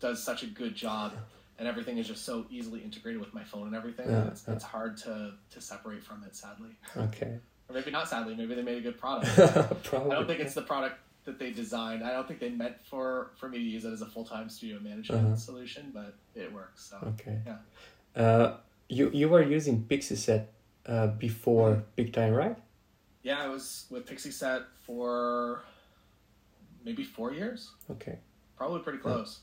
does 0.01 0.23
such 0.23 0.43
a 0.43 0.47
good 0.47 0.75
job, 0.75 1.13
and 1.59 1.69
everything 1.69 1.99
is 1.99 2.09
just 2.09 2.25
so 2.25 2.47
easily 2.51 2.81
integrated 2.81 3.21
with 3.21 3.35
my 3.35 3.45
phone 3.45 3.67
and 3.67 3.77
everything. 3.77 4.09
Yeah, 4.09 4.29
it's, 4.29 4.45
yeah. 4.47 4.55
it's 4.55 4.65
hard 4.65 4.97
to 4.99 5.35
to 5.51 5.61
separate 5.61 6.03
from 6.03 6.25
it, 6.25 6.35
sadly, 6.35 6.71
Okay. 6.97 7.39
Or 7.69 7.75
maybe 7.75 7.91
not 7.91 8.09
sadly. 8.09 8.35
Maybe 8.35 8.55
they 8.55 8.63
made 8.63 8.79
a 8.79 8.81
good 8.81 8.99
product. 8.99 9.35
Probably. 9.85 10.11
I 10.13 10.15
don't 10.15 10.27
think 10.27 10.41
it's 10.41 10.55
the 10.55 10.63
product 10.63 10.97
that 11.25 11.39
they 11.39 11.51
designed. 11.51 12.05
I 12.05 12.13
don't 12.13 12.29
think 12.29 12.41
they 12.41 12.51
meant 12.51 12.77
for 12.85 13.31
for 13.41 13.49
me 13.49 13.59
to 13.59 13.65
use 13.65 13.85
it 13.85 13.93
as 13.93 14.03
a 14.03 14.07
full 14.07 14.25
time 14.25 14.49
studio 14.51 14.79
management 14.81 15.25
Uh-huh. 15.27 15.37
solution, 15.37 15.91
but 15.95 16.15
it 16.35 16.53
works. 16.53 16.91
So 16.91 16.99
Okay. 17.15 17.39
Yeah. 17.47 18.23
Uh, 18.23 18.57
you 18.89 19.11
you 19.15 19.29
were 19.31 19.43
using 19.43 19.85
Pixieset 19.89 20.47
uh, 20.87 21.07
before 21.09 21.85
Pic-Time, 21.97 22.33
right? 22.35 22.57
yeah, 23.23 23.43
I 23.43 23.49
was 23.49 23.87
with 23.91 24.05
Pixieset 24.07 24.65
for 24.87 25.63
maybe 26.85 27.03
four 27.05 27.33
years. 27.33 27.71
Okay. 27.91 28.19
probably 28.59 28.81
pretty 28.81 28.99
close. 28.99 29.41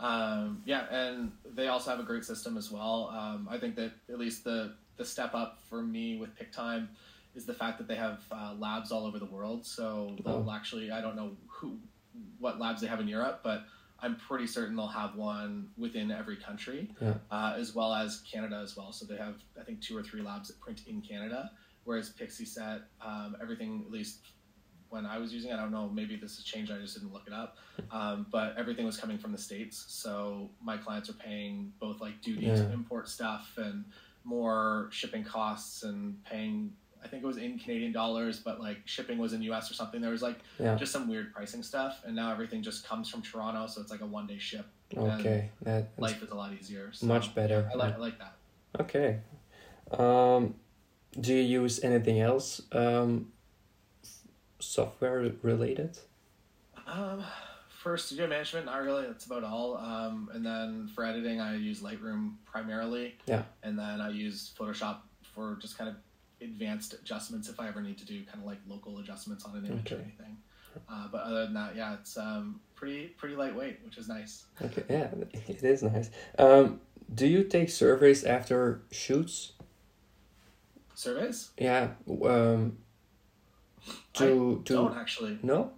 Um, 0.00 0.62
yeah, 0.64 0.86
and 0.90 1.32
they 1.54 1.68
also 1.68 1.90
have 1.90 2.00
a 2.00 2.04
great 2.04 2.24
system 2.24 2.56
as 2.56 2.70
well. 2.70 3.10
Um, 3.12 3.46
I 3.50 3.58
think 3.58 3.76
that 3.76 3.92
at 4.08 4.18
least 4.18 4.44
the 4.44 4.72
the 4.96 5.04
step 5.04 5.34
up 5.34 5.60
for 5.68 5.82
me 5.82 6.16
with 6.18 6.34
Pic-Time 6.34 6.88
is 7.38 7.46
the 7.46 7.54
fact 7.54 7.78
that 7.78 7.86
they 7.86 7.94
have 7.94 8.20
uh, 8.32 8.52
labs 8.58 8.90
all 8.90 9.06
over 9.06 9.18
the 9.20 9.24
world. 9.36 9.64
So 9.64 10.16
they'll 10.24 10.44
Oh. 10.48 10.52
actually, 10.52 10.90
I 10.90 11.00
don't 11.00 11.16
know 11.16 11.36
who 11.46 11.78
what 12.40 12.58
labs 12.58 12.80
they 12.80 12.88
have 12.88 12.98
in 13.00 13.06
Europe, 13.06 13.40
but 13.44 13.64
I'm 14.00 14.16
pretty 14.16 14.46
certain 14.48 14.74
they'll 14.74 14.88
have 14.88 15.14
one 15.14 15.70
within 15.76 16.10
every 16.10 16.36
country, 16.36 16.90
Yeah. 17.00 17.14
uh, 17.30 17.54
as 17.56 17.74
well 17.76 17.94
as 17.94 18.20
Canada 18.32 18.56
as 18.56 18.76
well. 18.76 18.92
So 18.92 19.06
they 19.06 19.16
have, 19.16 19.36
I 19.60 19.62
think, 19.62 19.80
two 19.80 19.96
or 19.96 20.02
three 20.02 20.20
labs 20.20 20.48
that 20.48 20.58
print 20.60 20.82
in 20.88 21.00
Canada. 21.00 21.52
Whereas 21.84 22.10
Pixieset, 22.10 22.82
um, 23.00 23.36
everything 23.40 23.82
at 23.86 23.90
least 23.92 24.18
when 24.88 25.06
I 25.06 25.18
was 25.18 25.32
using 25.32 25.50
it, 25.50 25.54
I 25.54 25.58
don't 25.58 25.70
know, 25.70 25.88
maybe 25.88 26.16
this 26.16 26.36
has 26.36 26.44
changed. 26.44 26.72
I 26.72 26.78
just 26.78 26.94
didn't 26.94 27.12
look 27.12 27.26
it 27.28 27.32
up. 27.32 27.56
Um, 27.92 28.26
but 28.32 28.56
everything 28.56 28.84
was 28.84 28.96
coming 28.96 29.18
from 29.18 29.30
the 29.32 29.38
states, 29.38 29.84
so 29.88 30.50
my 30.60 30.76
clients 30.76 31.08
are 31.10 31.18
paying 31.28 31.72
both 31.78 32.00
like 32.00 32.20
duty 32.20 32.46
to 32.46 32.72
import 32.72 33.08
stuff 33.08 33.52
and 33.58 33.84
more 34.24 34.88
shipping 34.90 35.22
costs 35.24 35.84
and 35.84 36.22
paying. 36.24 36.72
I 37.04 37.08
think 37.08 37.22
it 37.22 37.26
was 37.26 37.36
in 37.36 37.58
Canadian 37.58 37.92
dollars, 37.92 38.40
but 38.40 38.60
like 38.60 38.78
shipping 38.86 39.18
was 39.18 39.32
in 39.32 39.42
US 39.42 39.70
or 39.70 39.74
something. 39.74 40.00
There 40.00 40.10
was 40.10 40.22
like 40.22 40.38
Yeah. 40.58 40.74
just 40.74 40.92
some 40.92 41.08
weird 41.08 41.32
pricing 41.32 41.62
stuff, 41.62 42.02
and 42.04 42.14
now 42.16 42.30
everything 42.32 42.62
just 42.62 42.86
comes 42.86 43.08
from 43.08 43.22
Toronto, 43.22 43.66
so 43.66 43.80
it's 43.80 43.90
like 43.90 44.00
a 44.00 44.06
one 44.06 44.26
day 44.26 44.38
ship. 44.38 44.66
Okay. 44.96 45.50
That, 45.62 45.90
Life 45.98 46.22
is 46.22 46.30
a 46.30 46.34
lot 46.34 46.52
easier. 46.58 46.90
So, 46.92 47.06
much 47.06 47.34
better. 47.34 47.66
yeah, 47.68 47.74
I 47.74 47.76
like 47.76 47.94
I 47.94 47.98
like 47.98 48.18
that. 48.18 48.34
Okay. 48.80 49.18
Um, 49.92 50.54
do 51.18 51.34
you 51.34 51.60
use 51.62 51.82
anything 51.84 52.20
else 52.20 52.62
um, 52.72 53.32
software 54.58 55.30
related? 55.42 55.98
Um, 56.86 57.22
for 57.68 57.96
studio 57.96 58.26
management, 58.26 58.66
not 58.66 58.82
really. 58.82 59.06
That's 59.06 59.26
about 59.26 59.44
all. 59.44 59.76
Um, 59.76 60.30
and 60.34 60.44
then 60.44 60.88
for 60.94 61.04
editing, 61.04 61.40
I 61.40 61.56
use 61.56 61.80
Lightroom 61.80 62.34
primarily. 62.44 63.16
Yeah. 63.26 63.42
And 63.62 63.78
then 63.78 64.00
I 64.00 64.10
use 64.10 64.52
Photoshop 64.58 64.96
for 65.34 65.56
just 65.60 65.78
kind 65.78 65.88
of 65.90 65.96
advanced 66.40 66.94
adjustments 66.94 67.48
if 67.48 67.58
I 67.60 67.68
ever 67.68 67.80
need 67.82 67.98
to 67.98 68.04
do 68.06 68.22
kind 68.24 68.38
of 68.40 68.44
like 68.44 68.58
local 68.68 68.98
adjustments 68.98 69.44
on 69.44 69.56
an 69.56 69.66
image 69.66 69.92
or 69.92 69.96
anything. 69.96 70.36
Uh, 70.88 71.08
but 71.10 71.22
other 71.22 71.44
than 71.44 71.54
that, 71.54 71.74
yeah, 71.74 71.94
it's 71.94 72.16
um, 72.16 72.60
pretty 72.74 73.06
pretty 73.06 73.34
lightweight, 73.34 73.80
which 73.84 73.98
is 73.98 74.08
nice. 74.08 74.44
Okay, 74.62 74.84
yeah, 74.88 75.08
it 75.48 75.62
is 75.62 75.82
nice. 75.82 76.10
Um, 76.38 76.80
do 77.14 77.26
you 77.26 77.42
take 77.44 77.70
surveys 77.70 78.22
after 78.24 78.82
shoots? 78.90 79.52
Surveys? 80.94 81.50
Yeah. 81.58 81.90
Um, 82.08 82.78
to 84.14 84.62
to 84.64 84.72
Don't 84.74 84.96
actually. 84.96 85.38
no. 85.42 85.72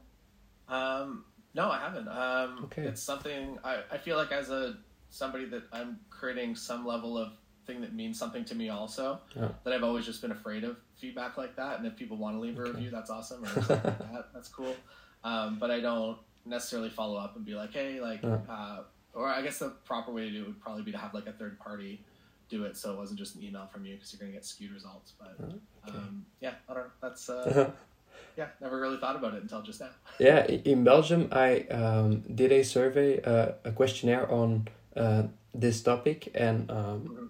Um, 0.69 1.25
no, 1.55 1.71
I 1.71 1.79
haven't. 1.79 2.09
Um, 2.09 2.65
Okay. 2.65 2.83
It's 2.83 3.03
something 3.03 3.59
I, 3.65 3.81
I 3.91 3.99
feel 3.99 4.17
like 4.17 4.33
as 4.33 4.51
a 4.51 4.79
somebody 5.11 5.45
that 5.47 5.65
I'm 5.73 5.99
creating 6.11 6.55
some 6.55 6.87
level 6.87 7.19
of 7.19 7.33
thing 7.67 7.81
that 7.83 7.95
means 7.95 8.19
something 8.19 8.45
to 8.47 8.55
me 8.55 8.69
also. 8.69 9.21
That 9.65 9.75
I've 9.75 9.85
always 9.85 10.07
just 10.07 10.23
been 10.23 10.33
afraid 10.33 10.65
of 10.65 10.79
feedback 10.97 11.37
like 11.37 11.57
that, 11.57 11.79
and 11.79 11.87
if 11.87 11.95
people 11.97 12.17
want 12.17 12.35
to 12.37 12.41
leave 12.41 12.57
a 12.57 12.61
Okay. 12.61 12.71
review, 12.73 12.91
that's 12.91 13.11
awesome, 13.11 13.45
or 13.45 13.47
something 13.63 13.85
like 13.85 13.99
that, 14.13 14.25
that's 14.33 14.49
cool. 14.49 14.77
Um, 15.23 15.59
but 15.59 15.71
I 15.71 15.81
don't 15.81 16.19
necessarily 16.47 16.89
follow 16.89 17.19
up 17.19 17.37
and 17.37 17.45
be 17.45 17.55
like, 17.55 17.73
hey, 17.73 18.01
like, 18.01 18.23
uh, 18.25 18.83
or 19.13 19.29
I 19.29 19.43
guess 19.43 19.59
the 19.59 19.71
proper 19.85 20.13
way 20.13 20.23
to 20.25 20.31
do 20.31 20.43
it 20.43 20.47
would 20.47 20.61
probably 20.61 20.83
be 20.83 20.93
to 20.93 20.99
have 20.99 21.13
like 21.13 21.27
a 21.27 21.33
third 21.33 21.59
party 21.59 22.05
do 22.49 22.65
it, 22.65 22.77
so 22.77 22.93
it 22.93 22.97
wasn't 22.97 23.19
just 23.19 23.37
an 23.37 23.43
email 23.45 23.67
from 23.67 23.85
you 23.85 23.95
because 23.95 24.13
you're 24.13 24.21
gonna 24.21 24.33
get 24.33 24.45
skewed 24.45 24.73
results. 24.73 25.13
But 25.19 25.37
Okay. 25.41 25.99
um, 25.99 26.27
yeah, 26.41 26.55
I 26.69 26.75
don't 26.75 26.85
know. 26.85 26.91
That's 27.03 27.29
uh, 27.29 27.71
yeah, 28.37 28.49
never 28.61 28.81
really 28.81 28.97
thought 28.99 29.17
about 29.17 29.35
it 29.35 29.43
until 29.43 29.63
just 29.63 29.81
now. 29.81 29.91
Yeah, 30.19 30.45
in 30.45 30.85
Belgium, 30.85 31.29
I 31.33 31.61
um, 31.71 32.21
did 32.35 32.53
a 32.53 32.63
survey, 32.63 33.23
uh, 33.23 33.53
a 33.65 33.73
questionnaire 33.73 34.31
on 34.31 34.69
uh, 34.95 35.23
this 35.55 35.83
topic, 35.83 36.31
and 36.35 36.71
um, 36.71 37.01
Mhm. 37.09 37.29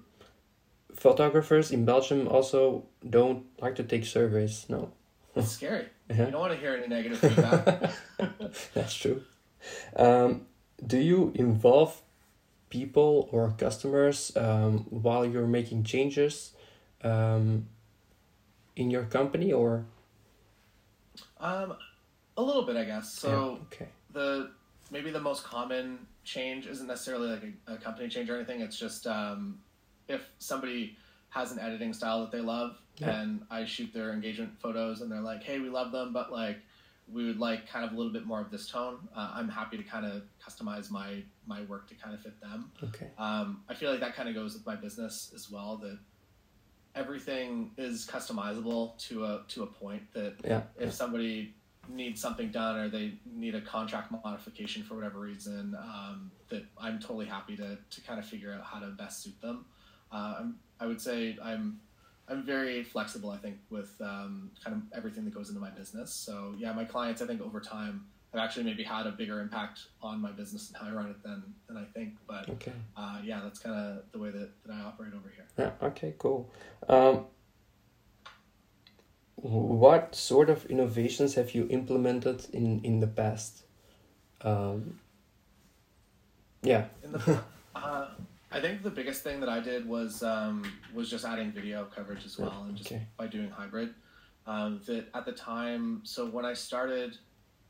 Photographers 1.01 1.71
in 1.71 1.85
Belgium 1.85 2.29
also 2.29 2.85
don't 3.09 3.47
like 3.61 3.75
to 3.77 3.83
take 3.83 4.05
surveys. 4.05 4.67
No, 4.69 4.93
It's 5.35 5.53
scary. 5.53 5.87
Yeah. 6.11 6.27
You 6.27 6.33
don't 6.33 6.41
want 6.41 6.53
to 6.53 6.59
hear 6.59 6.75
any 6.75 6.89
negative 6.89 7.19
feedback. 7.19 7.93
that's 8.75 8.95
true. 8.95 9.23
Um, 9.95 10.47
do 10.85 10.99
you 10.99 11.31
involve 11.37 12.03
people 12.69 13.29
or 13.31 13.55
customers 13.57 14.33
um, 14.37 14.87
while 14.91 15.25
you're 15.25 15.47
making 15.47 15.85
changes 15.85 16.51
um, 17.05 17.69
in 18.75 18.91
your 18.91 19.05
company, 19.05 19.53
or 19.53 19.85
um, 21.39 21.77
a 22.37 22.43
little 22.43 22.63
bit, 22.63 22.77
I 22.77 22.85
guess. 22.85 23.13
So 23.13 23.31
Yeah, 23.31 23.67
okay, 23.67 23.89
the 24.13 24.51
maybe 24.91 25.13
the 25.13 25.21
most 25.21 25.45
common 25.45 26.07
change 26.25 26.67
isn't 26.67 26.89
necessarily 26.89 27.29
like 27.29 27.45
a, 27.69 27.75
a 27.75 27.77
company 27.77 28.09
change 28.09 28.29
or 28.31 28.35
anything. 28.35 28.61
It's 28.63 28.79
just 28.79 29.07
um, 29.07 29.61
if 30.11 30.29
somebody 30.38 30.96
has 31.31 31.53
an 31.53 31.59
editing 31.61 31.92
style 31.92 32.20
that 32.20 32.33
they 32.33 32.40
love, 32.40 32.77
Yeah. 32.99 33.20
and 33.20 33.46
I 33.51 33.64
shoot 33.64 33.92
their 33.92 34.12
engagement 34.12 34.59
photos, 34.61 35.01
and 35.01 35.11
they're 35.11 35.20
like, 35.20 35.42
"Hey, 35.42 35.59
we 35.61 35.68
love 35.70 35.92
them, 35.92 36.12
but 36.12 36.33
like." 36.33 36.59
we 37.12 37.27
would 37.27 37.40
like 37.40 37.66
kind 37.68 37.85
of 37.85 37.90
a 37.92 37.96
little 37.96 38.12
bit 38.12 38.25
more 38.25 38.40
of 38.40 38.53
this 38.53 38.68
tone. 38.68 38.96
Uh, 39.16 39.33
I'm 39.35 39.49
happy 39.49 39.77
to 39.77 39.83
kind 39.83 40.07
of 40.07 40.23
customize 40.40 40.92
my 40.92 41.25
my 41.44 41.61
work 41.62 41.88
to 41.88 41.96
kind 41.96 42.14
of 42.14 42.20
fit 42.20 42.40
them. 42.40 42.70
Okay. 42.85 43.11
Um, 43.18 43.64
I 43.68 43.75
feel 43.75 43.90
like 43.90 43.99
that 43.99 44.14
kind 44.14 44.29
of 44.29 44.37
goes 44.37 44.55
with 44.55 44.64
my 44.64 44.77
business 44.77 45.33
as 45.35 45.51
well. 45.51 45.77
That 45.79 45.99
everything 46.94 47.73
is 47.77 48.07
customizable 48.07 48.96
to 49.09 49.25
a 49.25 49.42
to 49.49 49.64
a 49.64 49.66
point. 49.66 50.03
That 50.12 50.35
Yeah. 50.44 50.62
if 50.79 50.92
somebody 50.92 51.55
needs 51.88 52.20
something 52.20 52.53
done 52.53 52.77
or 52.79 52.88
they 52.88 53.18
need 53.27 53.57
a 53.57 53.61
contract 53.61 54.12
modification 54.12 54.85
for 54.85 54.94
whatever 54.94 55.18
reason, 55.18 55.75
um, 55.75 56.31
that 56.49 56.64
I'm 56.79 57.01
totally 57.01 57.27
happy 57.27 57.57
to 57.57 57.77
to 57.77 58.01
kind 58.03 58.20
of 58.20 58.25
figure 58.25 58.53
out 58.53 58.62
how 58.62 58.79
to 58.79 58.87
best 58.88 59.23
suit 59.25 59.40
them. 59.40 59.64
Uh, 60.12 60.35
I'm, 60.40 60.57
I 60.79 60.87
would 60.87 61.01
say 61.01 61.37
I'm 61.42 61.81
I'm 62.29 62.44
very 62.44 62.85
flexible. 62.85 63.31
I 63.31 63.38
think 63.38 63.57
with 63.70 63.92
um, 64.01 64.51
kind 64.64 64.77
of 64.77 64.83
everything 64.96 65.25
that 65.25 65.35
goes 65.35 65.49
into 65.49 65.61
my 65.61 65.70
business. 65.70 66.12
So 66.12 66.55
yeah, 66.57 66.73
my 66.73 66.85
clients 66.85 67.20
I 67.23 67.27
think 67.27 67.40
over 67.40 67.61
time 67.61 68.07
have 68.33 68.42
actually 68.42 68.64
maybe 68.64 68.85
had 68.85 69.07
a 69.07 69.11
bigger 69.12 69.40
impact 69.40 69.81
on 70.01 70.20
my 70.20 70.31
business 70.31 70.68
and 70.68 70.77
how 70.77 70.87
I 70.88 70.92
run 70.96 71.11
it 71.11 71.23
than 71.23 71.42
than 71.66 71.77
I 71.77 71.85
think. 71.92 72.14
But 72.29 72.49
Okay. 72.49 72.73
uh, 72.96 73.18
yeah, 73.25 73.40
that's 73.42 73.59
kind 73.59 73.75
of 73.77 74.05
the 74.12 74.18
way 74.18 74.31
that, 74.31 74.51
that 74.66 74.73
I 74.73 74.81
operate 74.83 75.12
over 75.14 75.29
here. 75.35 75.46
Yeah. 75.59 75.87
Okay. 75.88 76.14
Cool. 76.18 76.49
Um, 76.88 77.27
what 79.37 80.14
sort 80.14 80.51
of 80.51 80.66
innovations 80.66 81.35
have 81.35 81.55
you 81.55 81.66
implemented 81.70 82.46
in 82.53 82.81
in 82.85 83.01
the 83.01 83.07
past? 83.09 83.64
Um, 84.42 85.01
yeah. 86.62 86.87
In 87.03 87.12
the, 87.12 87.40
uh, 87.75 88.07
I 88.53 88.61
think 88.61 88.83
the 88.83 88.91
biggest 88.91 89.23
thing 89.23 89.41
that 89.41 89.49
I 89.49 89.61
did 89.61 89.89
was 89.89 90.23
um, 90.23 90.65
was 90.93 91.09
just 91.09 91.25
adding 91.25 91.53
video 91.53 91.87
coverage 91.95 92.25
as 92.25 92.39
well, 92.39 92.65
and 92.67 92.77
just 92.77 92.91
okay. 92.91 93.07
by 93.17 93.27
doing 93.27 93.51
hybrid. 93.51 93.95
Um, 94.47 94.81
that 94.87 95.07
at 95.15 95.25
the 95.25 95.33
time, 95.33 96.01
so 96.03 96.27
when 96.27 96.45
I 96.45 96.55
started 96.55 97.17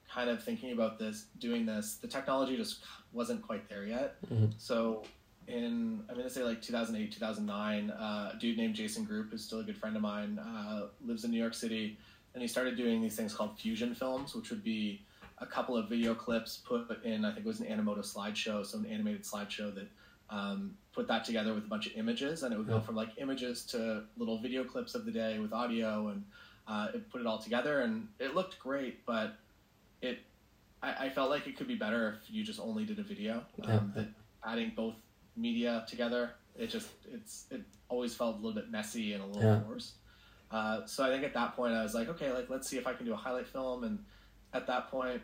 kind 0.09 0.31
of 0.31 0.43
thinking 0.43 0.73
about 0.73 0.99
this, 0.99 1.27
doing 1.39 1.67
this, 1.67 1.97
the 1.97 2.09
technology 2.09 2.57
just 2.57 2.85
wasn't 3.13 3.43
quite 3.43 3.69
there 3.69 3.85
yet. 3.85 4.17
Mhm. 4.27 4.53
So 4.57 5.05
in 5.47 6.03
I'm 6.09 6.17
gonna 6.17 6.31
say 6.31 6.43
like 6.45 6.63
2008, 6.63 7.13
2009, 7.13 7.91
uh, 7.91 8.33
a 8.35 8.39
dude 8.39 8.57
named 8.57 8.75
Jason 8.75 9.05
Groupp, 9.05 9.31
who's 9.31 9.45
still 9.45 9.61
a 9.61 9.65
good 9.65 9.77
friend 9.77 9.97
of 9.97 10.03
mine, 10.03 10.39
uh, 10.39 10.89
lives 11.05 11.25
in 11.25 11.31
New 11.31 11.41
York 11.41 11.55
City, 11.55 11.99
and 12.35 12.41
he 12.43 12.49
started 12.49 12.77
doing 12.77 13.03
these 13.03 13.17
things 13.17 13.35
called 13.35 13.59
fusion 13.59 13.95
films, 13.95 14.35
which 14.35 14.51
would 14.51 14.65
be 14.65 15.03
a 15.39 15.47
couple 15.47 15.77
of 15.77 15.89
video 15.89 16.15
clips 16.15 16.59
put 16.59 17.03
in, 17.05 17.25
I 17.25 17.33
think 17.33 17.47
it 17.47 17.49
was 17.49 17.61
an 17.61 17.67
Animoto 17.67 18.01
slideshow, 18.01 18.65
so 18.65 18.79
an 18.79 18.87
animated 18.87 19.25
slideshow 19.25 19.75
that 19.75 19.89
um, 20.31 20.77
put 20.93 21.09
that 21.09 21.25
together 21.25 21.55
with 21.55 21.65
a 21.65 21.69
bunch 21.69 21.87
of 21.87 21.93
images, 21.97 22.43
and 22.43 22.55
it 22.55 22.57
would 22.57 22.69
go 22.69 22.81
from 22.81 22.95
like 22.97 23.11
images 23.19 23.65
to 23.67 24.05
little 24.17 24.39
video 24.39 24.65
clips 24.65 24.95
of 24.95 25.05
the 25.05 25.13
day 25.13 25.39
with 25.39 25.53
audio, 25.53 26.09
and 26.09 26.25
uh, 26.69 26.89
it 26.95 27.11
put 27.11 27.21
it 27.21 27.27
all 27.27 27.39
together, 27.39 27.81
and 27.81 28.09
it 28.19 28.35
looked 28.35 28.59
great, 28.59 29.05
but 29.07 29.37
it 30.03 30.21
I, 30.83 31.07
I 31.07 31.11
felt 31.11 31.31
like 31.31 31.47
it 31.47 31.57
could 31.57 31.69
be 31.69 31.75
better 31.75 32.19
if 32.23 32.31
you 32.33 32.43
just 32.45 32.61
only 32.61 32.85
did 32.85 32.99
a 32.99 33.03
video. 33.03 33.45
Um, 33.63 33.93
Yeah. 33.95 34.03
That 34.03 34.09
adding 34.47 34.73
both 34.75 34.95
media 35.37 35.85
together, 35.89 36.33
it 36.57 36.69
just 36.69 36.89
it's 37.13 37.47
it 37.51 37.63
always 37.89 38.15
felt 38.15 38.37
a 38.37 38.39
little 38.39 38.55
bit 38.55 38.71
messy 38.71 39.13
and 39.13 39.23
a 39.23 39.27
little 39.27 39.43
Yeah. 39.43 39.61
forced. 39.63 39.95
Uh, 40.51 40.85
so 40.87 41.05
I 41.05 41.11
think 41.11 41.23
at 41.25 41.35
that 41.35 41.55
point 41.55 41.75
I 41.75 41.83
was 41.83 41.95
like, 41.95 42.09
okay, 42.09 42.33
like 42.33 42.51
let's 42.51 42.69
see 42.69 42.77
if 42.79 42.87
I 42.87 42.93
can 42.95 43.07
do 43.07 43.13
a 43.13 43.17
highlight 43.17 43.47
film. 43.47 43.85
And 43.85 44.05
at 44.53 44.67
that 44.67 44.91
point, 44.91 45.23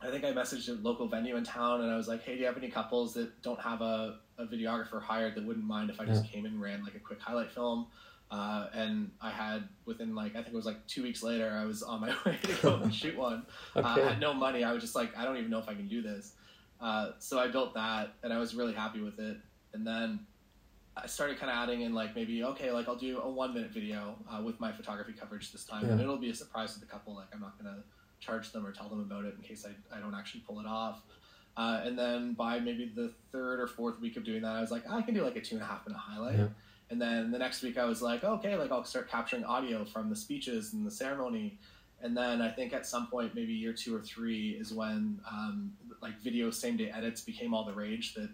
I 0.00 0.10
think 0.10 0.24
I 0.24 0.32
messaged 0.32 0.68
a 0.68 0.72
local 0.72 1.06
venue 1.08 1.36
in 1.36 1.44
town 1.44 1.80
and 1.80 1.90
I 1.90 1.96
was 1.96 2.08
like, 2.08 2.22
hey, 2.22 2.34
do 2.34 2.40
you 2.40 2.46
have 2.46 2.56
any 2.58 2.68
couples 2.68 3.14
that 3.14 3.40
don't 3.40 3.60
have 3.60 3.80
a, 3.80 4.18
a 4.38 4.44
videographer 4.44 5.00
hired 5.00 5.34
that 5.34 5.44
wouldn't 5.44 5.66
mind 5.66 5.90
if 5.90 6.00
I 6.00 6.04
just 6.04 6.24
came 6.30 6.46
and 6.46 6.60
ran 6.60 6.82
like 6.82 6.94
a 6.94 7.00
quick 7.00 7.20
highlight 7.20 7.50
film? 7.50 7.86
Uh, 8.30 8.68
and 8.72 9.10
I 9.20 9.30
had 9.30 9.68
within 9.84 10.14
like 10.14 10.32
I 10.32 10.36
think 10.36 10.48
it 10.48 10.54
was 10.54 10.64
like 10.64 10.86
two 10.86 11.02
weeks 11.02 11.22
later, 11.22 11.58
I 11.60 11.66
was 11.66 11.82
on 11.82 12.00
my 12.00 12.08
way 12.26 12.38
to 12.42 12.52
go 12.62 12.76
and 12.76 12.94
shoot 12.94 13.16
one. 13.16 13.44
Uh, 13.76 13.82
I 13.84 14.00
had 14.00 14.20
no 14.20 14.32
money. 14.32 14.64
I 14.64 14.72
was 14.72 14.82
just 14.82 14.94
like, 14.94 15.16
I 15.16 15.24
don't 15.24 15.36
even 15.36 15.50
know 15.50 15.58
if 15.58 15.68
I 15.68 15.74
can 15.74 15.86
do 15.86 16.00
this. 16.00 16.32
Uh, 16.80 17.10
so 17.18 17.38
I 17.38 17.48
built 17.48 17.74
that, 17.74 18.14
and 18.22 18.32
I 18.32 18.38
was 18.38 18.54
really 18.54 18.72
happy 18.72 19.00
with 19.00 19.18
it. 19.20 19.36
And 19.74 19.86
then 19.86 20.20
I 20.96 21.06
started 21.06 21.38
kind 21.38 21.50
of 21.50 21.56
adding 21.56 21.82
in 21.82 21.94
like 21.94 22.14
maybe 22.16 22.42
okay, 22.44 22.70
like 22.70 22.88
I'll 22.88 22.96
do 22.96 23.20
a 23.20 23.28
one 23.28 23.54
minute 23.54 23.70
video 23.70 24.16
uh, 24.30 24.42
with 24.42 24.58
my 24.60 24.72
photography 24.72 25.12
coverage 25.12 25.52
this 25.52 25.64
time, 25.64 25.84
and 25.92 26.00
it'll 26.00 26.16
be 26.18 26.30
a 26.30 26.34
surprise 26.34 26.74
to 26.74 26.80
the 26.80 26.86
couple. 26.86 27.14
Like 27.14 27.28
I'm 27.34 27.40
not 27.40 27.56
gonna 27.58 27.82
charge 28.20 28.50
them 28.52 28.66
or 28.66 28.72
tell 28.72 28.88
them 28.88 29.00
about 29.00 29.24
it 29.24 29.34
in 29.36 29.42
case 29.42 29.66
I, 29.66 29.96
I 29.96 30.00
don't 30.00 30.14
actually 30.14 30.40
pull 30.46 30.60
it 30.60 30.66
off. 30.66 31.02
Uh, 31.56 31.82
and 31.84 31.98
then 31.98 32.32
by 32.32 32.58
maybe 32.58 32.90
the 32.94 33.12
third 33.30 33.60
or 33.60 33.66
fourth 33.66 34.00
week 34.00 34.16
of 34.16 34.24
doing 34.24 34.42
that, 34.42 34.56
I 34.56 34.60
was 34.60 34.70
like, 34.70 34.88
I 34.90 35.02
can 35.02 35.14
do 35.14 35.22
like 35.22 35.36
a 35.36 35.40
two 35.40 35.56
and 35.56 35.62
a 35.62 35.66
half 35.66 35.86
minute 35.86 35.98
highlight. 35.98 36.38
Yeah. 36.38 36.46
And 36.90 37.00
then 37.00 37.30
the 37.30 37.38
next 37.38 37.62
week, 37.62 37.78
I 37.78 37.84
was 37.84 38.02
like, 38.02 38.24
okay, 38.24 38.56
like 38.56 38.70
I'll 38.70 38.84
start 38.84 39.10
capturing 39.10 39.44
audio 39.44 39.84
from 39.84 40.10
the 40.10 40.16
speeches 40.16 40.72
and 40.72 40.86
the 40.86 40.90
ceremony. 40.90 41.58
And 42.02 42.16
then 42.16 42.42
I 42.42 42.50
think 42.50 42.72
at 42.72 42.86
some 42.86 43.06
point, 43.06 43.34
maybe 43.34 43.52
year 43.52 43.72
two 43.72 43.94
or 43.96 44.00
three, 44.00 44.50
is 44.50 44.72
when 44.72 45.20
um, 45.30 45.72
like 46.00 46.20
video 46.20 46.50
same 46.50 46.76
day 46.76 46.90
edits 46.90 47.20
became 47.20 47.54
all 47.54 47.64
the 47.64 47.72
rage. 47.72 48.14
That 48.14 48.28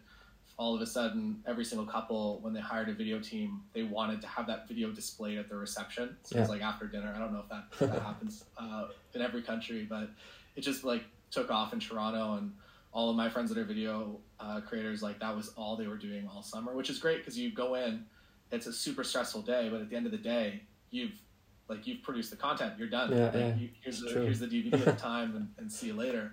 all 0.56 0.74
of 0.74 0.80
a 0.80 0.86
sudden, 0.86 1.40
every 1.46 1.64
single 1.64 1.86
couple, 1.86 2.40
when 2.42 2.52
they 2.52 2.60
hired 2.60 2.88
a 2.88 2.92
video 2.92 3.20
team, 3.20 3.60
they 3.74 3.84
wanted 3.84 4.20
to 4.20 4.26
have 4.26 4.46
that 4.48 4.66
video 4.66 4.90
displayed 4.90 5.38
at 5.38 5.48
the 5.48 5.54
reception. 5.54 6.16
So 6.24 6.36
it 6.36 6.40
was 6.40 6.48
like 6.48 6.62
after 6.62 6.86
dinner. 6.88 7.12
I 7.14 7.18
don't 7.20 7.32
know 7.32 7.40
if 7.40 7.48
that, 7.48 7.92
that 7.92 8.02
happens 8.06 8.44
uh, 8.56 8.86
in 9.14 9.22
every 9.22 9.42
country, 9.42 9.86
but 9.88 10.10
it 10.56 10.62
just 10.62 10.82
like 10.82 11.04
took 11.30 11.50
off 11.50 11.72
in 11.72 11.78
Toronto 11.78 12.34
and 12.34 12.52
all 12.92 13.10
of 13.10 13.16
my 13.16 13.28
friends 13.28 13.48
that 13.50 13.58
are 13.58 13.64
video 13.64 14.18
uh, 14.40 14.60
creators 14.60 15.02
like 15.02 15.18
that 15.20 15.34
was 15.36 15.48
all 15.56 15.76
they 15.76 15.86
were 15.86 15.96
doing 15.96 16.28
all 16.32 16.42
summer 16.42 16.74
which 16.74 16.90
is 16.90 16.98
great 16.98 17.18
because 17.18 17.38
you 17.38 17.50
go 17.52 17.74
in 17.74 18.04
it's 18.50 18.66
a 18.66 18.72
super 18.72 19.04
stressful 19.04 19.42
day 19.42 19.68
but 19.70 19.80
at 19.80 19.90
the 19.90 19.96
end 19.96 20.06
of 20.06 20.12
the 20.12 20.18
day 20.18 20.62
you've 20.90 21.20
like 21.68 21.86
you've 21.86 22.02
produced 22.02 22.30
the 22.30 22.36
content 22.36 22.72
you're 22.78 22.88
done. 22.88 23.12
Yeah, 23.12 23.24
like, 23.26 23.34
yeah, 23.34 23.54
you, 23.56 23.68
here's, 23.82 24.00
the, 24.00 24.08
here's 24.10 24.40
the 24.40 24.46
dvd 24.46 24.74
at 24.74 24.84
the 24.84 24.92
time 25.10 25.36
and, 25.36 25.48
and 25.58 25.70
see 25.70 25.88
you 25.88 25.94
later. 25.94 26.32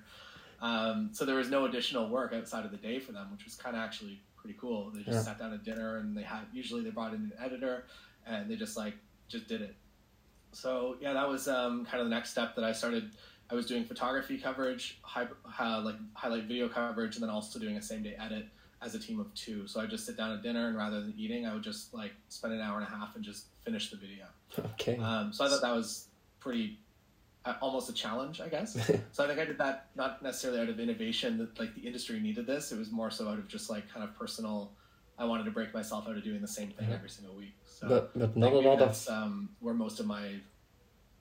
Um, 0.62 1.10
so 1.12 1.26
there 1.26 1.36
was 1.36 1.50
no 1.50 1.66
additional 1.66 2.08
work 2.10 2.32
outside 2.34 2.64
of 2.64 2.72
the 2.72 2.78
day 2.78 3.00
for 3.00 3.12
them 3.12 3.28
which 3.32 3.44
was 3.44 3.56
kind 3.56 3.76
of 3.76 3.82
actually 3.82 4.22
pretty 4.38 4.58
cool. 4.60 4.92
They 4.92 5.00
just 5.02 5.12
Yeah. 5.12 5.22
sat 5.22 5.40
down 5.40 5.54
at 5.54 5.64
dinner 5.64 5.98
and 5.98 6.16
they 6.16 6.22
had 6.24 6.46
usually 6.54 6.84
they 6.84 6.92
brought 6.92 7.14
in 7.14 7.20
an 7.20 7.34
editor 7.44 7.86
and 8.26 8.50
they 8.50 8.56
just 8.56 8.78
like 8.78 8.94
just 9.28 9.48
did 9.48 9.62
it. 9.62 9.76
So 10.54 10.96
yeah, 11.02 11.12
that 11.14 11.28
was 11.28 11.48
um, 11.50 11.86
kind 11.86 12.00
of 12.02 12.08
the 12.08 12.16
next 12.16 12.30
step 12.30 12.56
that 12.56 12.64
I 12.64 12.72
started. 12.72 13.12
I 13.50 13.56
was 13.56 13.66
doing 13.66 13.86
photography 13.86 14.38
coverage, 14.38 14.98
high, 15.04 15.28
uh, 15.60 15.82
like 15.82 15.96
highlight 16.14 16.46
video 16.46 16.68
coverage, 16.68 17.16
and 17.16 17.24
then 17.24 17.30
also 17.30 17.60
doing 17.60 17.78
a 17.78 17.82
same 17.82 18.02
day 18.04 18.16
edit 18.20 18.48
as 18.82 18.96
a 18.96 19.00
team 19.00 19.20
of 19.20 19.34
two. 19.36 19.68
So 19.68 19.80
I 19.80 19.86
just 19.86 20.06
sit 20.06 20.18
down 20.18 20.32
at 20.32 20.42
dinner, 20.42 20.68
and 20.68 20.76
rather 20.78 21.00
than 21.02 21.14
eating, 21.18 21.46
I 21.46 21.54
would 21.54 21.64
just 21.64 21.94
like 21.94 22.12
spend 22.30 22.54
an 22.54 22.62
hour 22.62 22.78
and 22.80 22.88
a 22.88 22.90
half 22.90 23.16
and 23.16 23.24
just 23.24 23.46
finish 23.64 23.92
the 23.92 23.98
video. 23.98 24.26
Okay. 24.74 24.98
Um, 24.98 25.32
so 25.32 25.46
I 25.46 25.50
thought 25.50 25.62
that 25.62 25.76
was 25.76 26.08
pretty, 26.40 26.80
uh, 27.46 27.54
almost 27.62 27.90
a 27.90 27.94
challenge, 27.94 28.42
I 28.42 28.50
guess. 28.50 28.76
So 29.12 29.24
I 29.24 29.28
think 29.28 29.40
I 29.40 29.46
did 29.46 29.58
that 29.60 29.88
not 29.96 30.22
necessarily 30.24 30.60
out 30.60 30.70
of 30.70 30.80
innovation 30.80 31.38
that 31.38 31.58
like 31.60 31.74
the 31.76 31.82
industry 31.82 32.20
needed 32.20 32.48
this. 32.48 32.72
It 32.72 32.80
was 32.80 32.92
more 32.92 33.12
so 33.12 33.30
out 33.30 33.38
of 33.38 33.48
just 33.48 33.70
like 33.70 33.88
kind 33.94 34.04
of 34.04 34.18
personal. 34.18 34.72
I 35.18 35.24
wanted 35.26 35.46
to 35.46 35.52
break 35.52 35.74
myself 35.74 36.08
out 36.10 36.18
of 36.18 36.24
doing 36.24 36.42
the 36.42 36.48
same 36.48 36.72
thing 36.72 36.90
Yeah. 36.90 36.96
every 36.96 37.10
single 37.10 37.36
week. 37.36 37.54
So 37.66 37.88
but 37.88 38.18
but 38.20 38.36
not 38.36 38.52
a 38.52 38.58
lot 38.58 38.74
of 38.74 38.80
that's 38.80 39.10
um, 39.10 39.50
where 39.62 39.74
most 39.74 40.00
of 40.02 40.06
my 40.08 40.34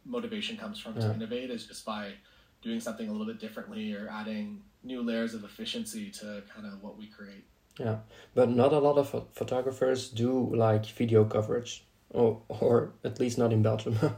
motivation 0.04 0.56
comes 0.56 0.78
from 0.78 0.94
Yeah. 0.94 1.08
to 1.08 1.14
innovate 1.14 1.50
is 1.50 1.66
just 1.66 1.84
by 1.84 2.14
doing 2.62 2.80
something 2.80 3.08
a 3.08 3.12
little 3.12 3.26
bit 3.26 3.38
differently 3.40 3.94
or 3.94 4.08
adding 4.08 4.62
new 4.82 5.02
layers 5.02 5.34
of 5.34 5.44
efficiency 5.44 6.10
to 6.10 6.42
kind 6.52 6.66
of 6.66 6.82
what 6.82 6.96
we 6.96 7.06
create. 7.06 7.44
Yeah, 7.78 7.98
but 8.34 8.48
not 8.50 8.72
a 8.72 8.78
lot 8.78 8.98
of 8.98 9.28
photographers 9.32 10.08
do 10.08 10.54
like 10.54 10.86
video 10.86 11.24
coverage, 11.24 11.84
or 12.10 12.42
or 12.48 12.92
at 13.02 13.18
least 13.20 13.38
not 13.38 13.52
in 13.52 13.62
Belgium. 13.62 13.98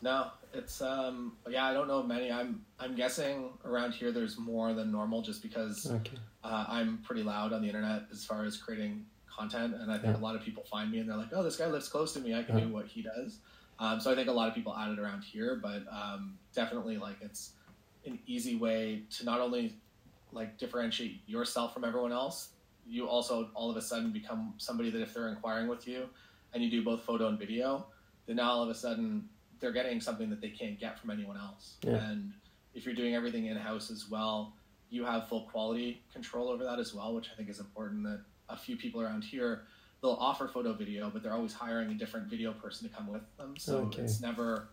No, 0.00 0.30
it's 0.54 0.80
um 0.80 1.36
yeah 1.48 1.64
I 1.66 1.72
don't 1.72 1.88
know 1.88 2.02
many. 2.04 2.30
I'm 2.30 2.64
I'm 2.78 2.94
guessing 2.94 3.52
around 3.64 3.92
here 3.94 4.12
there's 4.12 4.38
more 4.38 4.72
than 4.72 4.92
normal 4.92 5.22
just 5.22 5.42
because 5.42 5.90
okay. 5.90 6.16
uh, 6.44 6.64
I'm 6.68 6.98
pretty 6.98 7.24
loud 7.24 7.52
on 7.52 7.62
the 7.62 7.66
internet 7.66 8.02
as 8.12 8.24
far 8.24 8.44
as 8.44 8.56
creating 8.56 9.06
content, 9.28 9.74
and 9.74 9.90
I 9.90 9.98
think 9.98 10.14
Yeah. 10.14 10.20
a 10.20 10.24
lot 10.24 10.36
of 10.36 10.42
people 10.42 10.62
find 10.70 10.90
me 10.92 11.00
and 11.00 11.08
they're 11.08 11.16
like, 11.16 11.32
"Oh, 11.32 11.42
this 11.42 11.56
guy 11.56 11.66
lives 11.66 11.88
close 11.88 12.12
to 12.14 12.20
me. 12.20 12.32
I 12.34 12.44
can 12.44 12.56
Yeah. 12.58 12.64
do 12.66 12.72
what 12.72 12.86
he 12.86 13.02
does." 13.02 13.38
Um, 13.80 14.00
so 14.00 14.10
I 14.10 14.14
think 14.14 14.28
a 14.28 14.32
lot 14.32 14.48
of 14.48 14.54
people 14.54 14.74
add 14.76 14.90
it 14.90 14.98
around 14.98 15.22
here, 15.22 15.58
but 15.62 15.82
um, 15.90 16.38
definitely 16.54 16.96
like 16.96 17.16
it's 17.20 17.52
an 18.04 18.18
easy 18.26 18.56
way 18.56 19.02
to 19.16 19.24
not 19.24 19.40
only 19.40 19.76
like 20.32 20.58
differentiate 20.58 21.20
yourself 21.26 21.74
from 21.74 21.84
everyone 21.84 22.12
else, 22.12 22.50
you 22.86 23.06
also 23.06 23.50
all 23.54 23.70
of 23.70 23.76
a 23.76 23.82
sudden 23.82 24.12
become 24.12 24.54
somebody 24.58 24.90
that 24.90 25.00
if 25.00 25.14
they're 25.14 25.28
inquiring 25.28 25.68
with 25.68 25.86
you, 25.86 26.08
and 26.52 26.62
you 26.62 26.70
do 26.70 26.82
both 26.82 27.02
photo 27.02 27.28
and 27.28 27.38
video, 27.38 27.86
then 28.26 28.36
now 28.36 28.50
all 28.50 28.62
of 28.62 28.68
a 28.68 28.74
sudden 28.74 29.28
they're 29.60 29.72
getting 29.72 30.00
something 30.00 30.30
that 30.30 30.40
they 30.40 30.48
can't 30.50 30.78
get 30.78 30.98
from 30.98 31.10
anyone 31.10 31.36
else. 31.36 31.76
Yeah. 31.82 31.96
And 32.08 32.32
if 32.74 32.84
you're 32.84 32.94
doing 32.94 33.14
everything 33.14 33.46
in 33.46 33.56
house 33.56 33.90
as 33.90 34.08
well, 34.08 34.54
you 34.90 35.04
have 35.04 35.28
full 35.28 35.42
quality 35.42 36.02
control 36.12 36.48
over 36.48 36.64
that 36.64 36.78
as 36.78 36.94
well, 36.94 37.14
which 37.14 37.28
I 37.32 37.36
think 37.36 37.48
is 37.48 37.60
important. 37.60 38.04
That 38.04 38.22
a 38.48 38.56
few 38.56 38.76
people 38.76 39.02
around 39.02 39.22
here 39.22 39.62
they'll 40.02 40.12
offer 40.12 40.48
photo 40.48 40.72
video, 40.72 41.10
but 41.10 41.22
they're 41.22 41.32
always 41.32 41.52
hiring 41.52 41.90
a 41.90 41.94
different 41.94 42.28
video 42.28 42.52
person 42.52 42.88
to 42.88 42.94
come 42.94 43.08
with 43.08 43.22
them. 43.36 43.56
So 43.56 43.78
Okay. 43.78 44.02
it's 44.02 44.20
never 44.20 44.68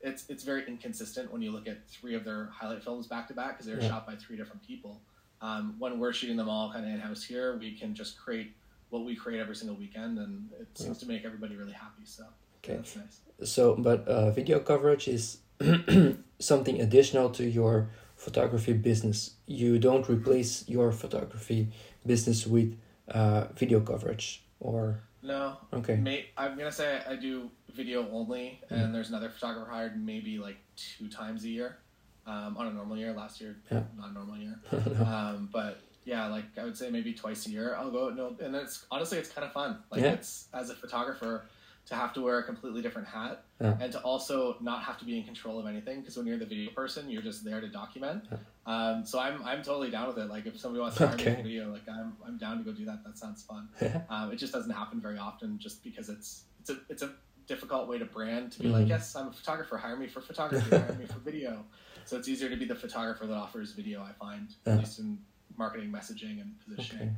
it's 0.00 0.28
it's 0.28 0.44
very 0.44 0.66
inconsistent 0.66 1.32
when 1.32 1.40
you 1.42 1.50
look 1.50 1.66
at 1.66 1.88
three 1.88 2.14
of 2.14 2.24
their 2.24 2.50
highlight 2.52 2.82
films 2.84 3.06
back 3.06 3.26
to 3.28 3.34
back 3.34 3.52
because 3.52 3.66
they're 3.66 3.80
Yeah. 3.80 3.88
shot 3.88 4.06
by 4.06 4.16
three 4.16 4.36
different 4.36 4.62
people. 4.62 5.02
Um, 5.40 5.76
when 5.78 5.98
we're 5.98 6.12
shooting 6.12 6.36
them 6.36 6.48
all 6.48 6.72
kind 6.72 6.84
of 6.86 6.92
in 6.92 7.00
house 7.00 7.22
here, 7.22 7.56
we 7.58 7.76
can 7.76 7.94
just 7.94 8.18
create 8.18 8.52
what 8.90 9.04
we 9.04 9.16
create 9.16 9.40
every 9.40 9.56
single 9.56 9.76
weekend, 9.76 10.18
and 10.18 10.50
it 10.60 10.68
seems 10.76 10.98
to 10.98 11.06
make 11.06 11.24
everybody 11.24 11.56
really 11.56 11.72
happy. 11.72 12.04
So 12.04 12.24
Okay. 12.58 12.76
that's 12.76 12.96
nice. 12.96 13.20
So, 13.42 13.74
but 13.76 14.06
uh, 14.06 14.30
video 14.30 14.60
coverage 14.60 15.08
is 15.08 15.38
something 16.38 16.80
additional 16.80 17.30
to 17.30 17.44
your 17.44 17.90
photography 18.16 18.72
business. 18.72 19.34
You 19.46 19.78
don't 19.78 20.08
replace 20.08 20.68
your 20.68 20.92
photography 20.92 21.72
business 22.06 22.46
with 22.46 22.78
uh, 23.08 23.48
video 23.56 23.80
coverage 23.80 24.43
or 24.64 24.98
No. 25.22 25.56
okay. 25.72 25.94
May, 25.96 26.26
I'm 26.36 26.56
gonna 26.58 26.72
say 26.72 27.00
I 27.08 27.14
do 27.16 27.50
video 27.72 28.08
only, 28.10 28.60
and 28.70 28.94
there's 28.94 29.10
another 29.10 29.28
photographer 29.28 29.70
hired 29.70 30.04
maybe 30.04 30.38
like 30.38 30.56
two 30.76 31.08
times 31.08 31.44
a 31.44 31.48
year, 31.48 31.78
um, 32.26 32.56
on 32.56 32.66
a 32.66 32.72
normal 32.72 32.96
year. 32.96 33.12
Last 33.12 33.40
year, 33.40 33.56
Yeah. 33.70 33.82
not 33.96 34.10
a 34.10 34.12
normal 34.12 34.36
year. 34.38 34.58
um, 35.06 35.48
but 35.52 35.80
yeah, 36.04 36.26
like 36.28 36.44
I 36.58 36.64
would 36.64 36.76
say 36.76 36.90
maybe 36.90 37.12
twice 37.14 37.46
a 37.46 37.50
year 37.50 37.76
I'll 37.76 37.90
go. 37.90 38.10
No, 38.10 38.34
and 38.42 38.54
it's 38.56 38.86
honestly 38.90 39.18
it's 39.18 39.30
kind 39.30 39.44
of 39.46 39.52
fun. 39.52 39.78
Like 39.90 40.00
Yeah. 40.02 40.12
it's 40.12 40.48
as 40.52 40.70
a 40.70 40.74
photographer 40.74 41.44
to 41.86 41.94
have 41.94 42.12
to 42.14 42.20
wear 42.22 42.38
a 42.38 42.42
completely 42.42 42.80
different 42.80 43.06
hat 43.06 43.44
Yeah. 43.60 43.76
and 43.80 43.92
to 43.92 44.00
also 44.00 44.56
not 44.60 44.82
have 44.84 44.98
to 44.98 45.04
be 45.04 45.18
in 45.18 45.24
control 45.24 45.58
of 45.60 45.66
anything 45.66 46.00
because 46.00 46.16
when 46.16 46.26
you're 46.26 46.38
the 46.38 46.46
video 46.46 46.70
person, 46.72 47.10
you're 47.10 47.22
just 47.22 47.44
there 47.44 47.60
to 47.60 47.68
document. 47.68 48.24
Um, 48.66 49.04
so 49.04 49.18
I'm 49.20 49.42
I'm 49.44 49.62
totally 49.62 49.90
down 49.90 50.08
with 50.08 50.18
it. 50.18 50.26
Like 50.30 50.46
if 50.46 50.58
somebody 50.58 50.80
wants 50.80 50.96
to 50.96 51.06
hire 51.08 51.16
me 51.16 51.22
Okay. 51.22 51.34
for 51.36 51.42
video, 51.42 51.70
like 51.70 51.86
I'm 51.88 52.16
I'm 52.26 52.38
down 52.38 52.58
to 52.58 52.64
go 52.64 52.72
do 52.72 52.84
that. 52.86 53.04
That 53.04 53.18
sounds 53.18 53.42
fun. 53.42 53.68
Yeah. 53.82 54.02
Um, 54.08 54.32
it 54.32 54.36
just 54.36 54.52
doesn't 54.52 54.70
happen 54.72 55.00
very 55.00 55.18
often, 55.18 55.58
just 55.58 55.84
because 55.84 56.08
it's 56.08 56.44
it's 56.60 56.70
a 56.70 56.76
it's 56.88 57.02
a 57.02 57.12
difficult 57.46 57.86
way 57.88 57.98
to 57.98 58.06
brand 58.06 58.50
to 58.52 58.58
be 58.60 58.68
Mhm. 58.68 58.72
like, 58.72 58.88
yes, 58.88 59.14
I'm 59.14 59.28
a 59.28 59.32
photographer. 59.32 59.76
Hire 59.76 59.96
me 59.98 60.06
for 60.06 60.22
photography. 60.22 60.70
hire 60.70 60.94
me 60.98 61.04
for 61.04 61.18
video. 61.18 61.64
So 62.06 62.16
it's 62.16 62.28
easier 62.28 62.48
to 62.48 62.56
be 62.56 62.64
the 62.64 62.74
photographer 62.74 63.26
that 63.26 63.34
offers 63.34 63.72
video. 63.72 64.02
I 64.02 64.12
find 64.12 64.48
Yeah. 64.66 64.72
at 64.74 64.78
least 64.78 64.98
in 64.98 65.18
marketing, 65.58 65.90
messaging, 65.92 66.40
and 66.40 66.58
positioning, 66.64 67.08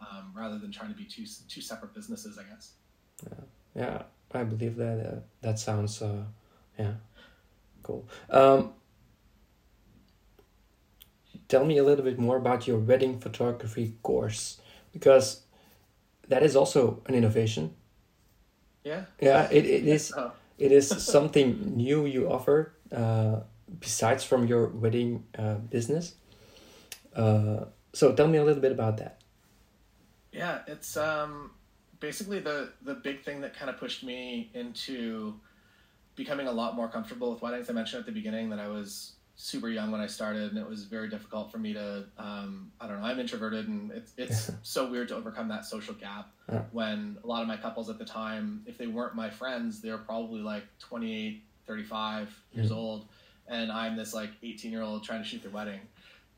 Okay. 0.00 0.10
um, 0.10 0.32
rather 0.34 0.58
than 0.58 0.72
trying 0.72 0.88
to 0.90 0.96
be 0.96 1.04
two 1.04 1.26
two 1.48 1.60
separate 1.60 1.92
businesses. 1.92 2.38
I 2.38 2.44
guess. 2.44 2.72
Yeah, 3.22 3.44
I 3.76 4.44
believe 4.44 4.76
that. 4.76 5.06
Uh, 5.06 5.20
that 5.42 5.58
sounds, 5.58 6.02
uh, 6.02 6.24
yeah, 6.78 6.94
cool. 7.82 8.08
Um, 8.30 8.72
tell 11.48 11.64
me 11.64 11.78
a 11.78 11.84
little 11.84 12.04
bit 12.04 12.18
more 12.18 12.36
about 12.36 12.66
your 12.66 12.78
wedding 12.78 13.20
photography 13.20 13.94
course, 14.02 14.60
because 14.92 15.42
that 16.28 16.42
is 16.42 16.56
also 16.56 17.02
an 17.06 17.14
innovation. 17.14 17.74
Yeah. 18.84 19.04
Yeah, 19.20 19.48
it, 19.50 19.64
it 19.64 19.86
is. 19.86 20.12
Oh, 20.16 20.32
It 20.56 20.70
is 20.70 20.88
something 20.88 21.74
new 21.76 22.06
you 22.06 22.30
offer 22.30 22.74
uh, 22.94 23.40
besides 23.80 24.22
from 24.22 24.46
your 24.46 24.68
wedding 24.68 25.24
uh, 25.36 25.54
business. 25.56 26.14
Uh, 27.12 27.64
so 27.92 28.12
tell 28.14 28.28
me 28.28 28.38
a 28.38 28.44
little 28.44 28.62
bit 28.62 28.70
about 28.70 28.98
that. 28.98 29.18
Yeah, 30.32 30.60
it's 30.68 30.96
um, 30.96 31.50
basically 32.00 32.40
the 32.40 32.70
the 32.82 32.94
big 32.94 33.22
thing 33.22 33.40
that 33.42 33.54
kind 33.56 33.70
of 33.70 33.78
pushed 33.78 34.02
me 34.04 34.50
into 34.54 35.34
becoming 36.16 36.46
a 36.46 36.52
lot 36.52 36.76
more 36.76 36.88
comfortable 36.88 37.32
with 37.32 37.42
weddings. 37.42 37.68
I 37.68 37.72
mentioned 37.72 38.00
at 38.00 38.06
the 38.06 38.12
beginning 38.12 38.50
that 38.50 38.60
I 38.60 38.68
was 38.68 39.12
super 39.36 39.68
young 39.68 39.90
when 39.90 40.00
I 40.00 40.06
started, 40.06 40.50
and 40.50 40.58
it 40.58 40.68
was 40.68 40.84
very 40.84 41.08
difficult 41.08 41.50
for 41.50 41.58
me 41.58 41.72
to 41.72 42.04
um, 42.18 42.70
I 42.80 42.86
don't 42.86 43.00
know. 43.00 43.06
I'm 43.06 43.18
introverted, 43.18 43.68
and 43.68 43.90
it's 43.90 44.12
it's 44.16 44.50
so 44.62 44.90
weird 44.90 45.08
to 45.08 45.16
overcome 45.16 45.48
that 45.48 45.64
social 45.64 45.94
gap 45.94 46.30
Yeah. 46.48 46.62
when 46.72 47.18
a 47.24 47.26
lot 47.26 47.42
of 47.42 47.48
my 47.48 47.56
couples 47.56 47.90
at 47.90 47.98
the 47.98 48.04
time, 48.04 48.62
if 48.66 48.78
they 48.78 48.86
weren't 48.86 49.14
my 49.14 49.30
friends, 49.30 49.80
they 49.80 49.90
were 49.90 49.98
probably 49.98 50.40
like 50.40 50.64
28, 50.78 51.42
35 51.66 52.32
years 52.52 52.70
Mhm. 52.70 52.76
old, 52.76 53.06
and 53.48 53.72
I'm 53.72 53.96
this 53.96 54.14
like 54.14 54.30
18 54.42 54.70
year 54.70 54.82
old 54.82 55.02
trying 55.04 55.22
to 55.22 55.28
shoot 55.28 55.42
their 55.42 55.50
wedding, 55.50 55.80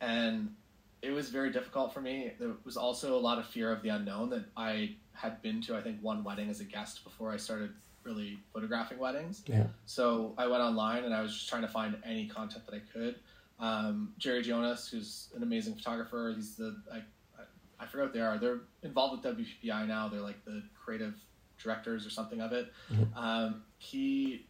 and 0.00 0.54
it 1.02 1.10
was 1.10 1.28
very 1.28 1.52
difficult 1.52 1.92
for 1.92 2.00
me. 2.00 2.32
There 2.38 2.54
was 2.64 2.76
also 2.78 3.14
a 3.16 3.20
lot 3.20 3.38
of 3.38 3.46
fear 3.46 3.70
of 3.70 3.82
the 3.82 3.90
unknown 3.90 4.30
that 4.30 4.44
I 4.56 4.96
had 5.16 5.40
been 5.42 5.60
to, 5.62 5.76
I 5.76 5.80
think, 5.82 5.98
one 6.02 6.22
wedding 6.22 6.48
as 6.50 6.60
a 6.60 6.64
guest 6.64 7.04
before 7.04 7.32
I 7.32 7.36
started 7.36 7.70
really 8.04 8.38
photographing 8.52 8.98
weddings. 8.98 9.42
Yeah. 9.46 9.66
So 9.86 10.34
I 10.38 10.46
went 10.46 10.62
online 10.62 11.04
and 11.04 11.14
I 11.14 11.22
was 11.22 11.34
just 11.34 11.48
trying 11.48 11.62
to 11.62 11.68
find 11.68 11.96
any 12.04 12.26
content 12.28 12.64
that 12.66 12.74
I 12.74 12.80
could. 12.92 13.16
Um, 13.58 14.12
Jerry 14.18 14.42
Ghionis, 14.44 14.88
who's 14.90 15.30
an 15.34 15.42
amazing 15.42 15.74
photographer, 15.74 16.32
he's 16.36 16.56
the, 16.56 16.76
I, 16.92 16.98
I, 16.98 17.44
I 17.80 17.86
forget 17.86 18.06
what 18.06 18.12
they 18.12 18.20
are. 18.20 18.38
They're 18.38 18.60
involved 18.82 19.24
with 19.24 19.36
WPPI 19.36 19.88
now. 19.88 20.08
They're 20.08 20.20
like 20.20 20.44
the 20.44 20.62
creative 20.78 21.14
directors 21.62 22.06
or 22.06 22.10
something 22.10 22.40
of 22.40 22.52
it. 22.52 22.72
Mhm. 22.92 23.16
Um, 23.16 23.62
he 23.78 24.46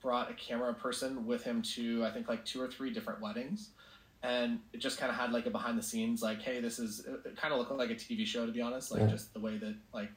brought 0.00 0.30
a 0.30 0.34
camera 0.34 0.72
person 0.74 1.26
with 1.26 1.42
him 1.42 1.60
to, 1.62 2.04
I 2.04 2.10
think, 2.10 2.28
like 2.28 2.44
two 2.44 2.60
or 2.62 2.68
three 2.68 2.90
different 2.92 3.20
weddings 3.20 3.70
and 4.24 4.58
it 4.72 4.78
just 4.78 4.98
kind 4.98 5.10
of 5.12 5.16
had 5.16 5.32
like 5.32 5.44
a 5.46 5.50
behind 5.50 5.78
the 5.78 5.82
scenes 5.82 6.22
like 6.22 6.40
hey 6.40 6.60
this 6.60 6.78
is 6.78 7.06
it 7.26 7.36
kind 7.36 7.52
of 7.52 7.58
looked 7.58 7.70
like 7.72 7.90
a 7.90 7.94
tv 7.94 8.24
show 8.26 8.46
to 8.46 8.52
be 8.52 8.60
honest 8.62 8.90
like 8.90 9.02
Yeah. 9.02 9.08
just 9.08 9.32
the 9.34 9.40
way 9.40 9.58
that 9.58 9.74
like 9.92 10.10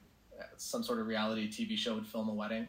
some 0.56 0.82
sort 0.84 1.00
of 1.00 1.08
reality 1.08 1.48
tv 1.50 1.78
show 1.78 1.96
would 1.96 2.08
film 2.08 2.30
a 2.30 2.34
wedding 2.34 2.68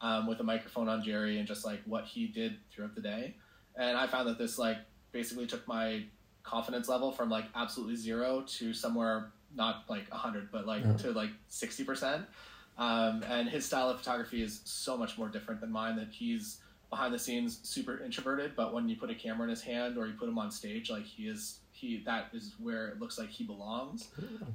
um, 0.00 0.26
with 0.26 0.40
a 0.40 0.42
microphone 0.42 0.88
on 0.88 1.02
jerry 1.02 1.38
and 1.38 1.46
just 1.46 1.64
like 1.64 1.80
what 1.86 2.04
he 2.06 2.26
did 2.26 2.56
throughout 2.72 2.94
the 2.94 3.00
day 3.02 3.34
and 3.76 3.96
i 3.96 4.06
found 4.06 4.28
that 4.28 4.36
this 4.38 4.58
like 4.58 4.78
basically 5.12 5.46
took 5.46 5.66
my 5.68 6.02
confidence 6.42 6.88
level 6.88 7.12
from 7.12 7.28
like 7.30 7.44
absolutely 7.54 7.96
zero 7.96 8.42
to 8.46 8.72
somewhere 8.74 9.30
not 9.54 9.84
like 9.88 10.08
100 10.10 10.50
but 10.50 10.66
like 10.66 10.82
Yeah. 10.84 10.92
to 10.94 11.10
like 11.12 11.30
60% 11.50 12.24
um, 12.78 13.22
and 13.28 13.48
his 13.48 13.66
style 13.66 13.90
of 13.90 13.98
photography 13.98 14.42
is 14.42 14.62
so 14.64 14.96
much 14.96 15.18
more 15.18 15.28
different 15.28 15.60
than 15.60 15.70
mine 15.70 15.96
that 15.96 16.08
he's 16.10 16.60
behind 16.90 17.14
the 17.14 17.18
scenes 17.18 17.60
super 17.62 18.02
introverted 18.04 18.52
but 18.56 18.74
when 18.74 18.88
you 18.88 18.96
put 18.96 19.10
a 19.10 19.14
camera 19.14 19.44
in 19.44 19.50
his 19.50 19.62
hand 19.62 19.96
or 19.96 20.06
you 20.06 20.12
put 20.12 20.28
him 20.28 20.38
on 20.38 20.50
stage 20.50 20.90
like 20.90 21.04
he 21.04 21.28
is 21.28 21.60
he 21.72 22.02
that 22.04 22.26
is 22.32 22.54
where 22.60 22.88
it 22.88 23.00
looks 23.00 23.18
like 23.18 23.30
he 23.30 23.44
belongs. 23.44 24.08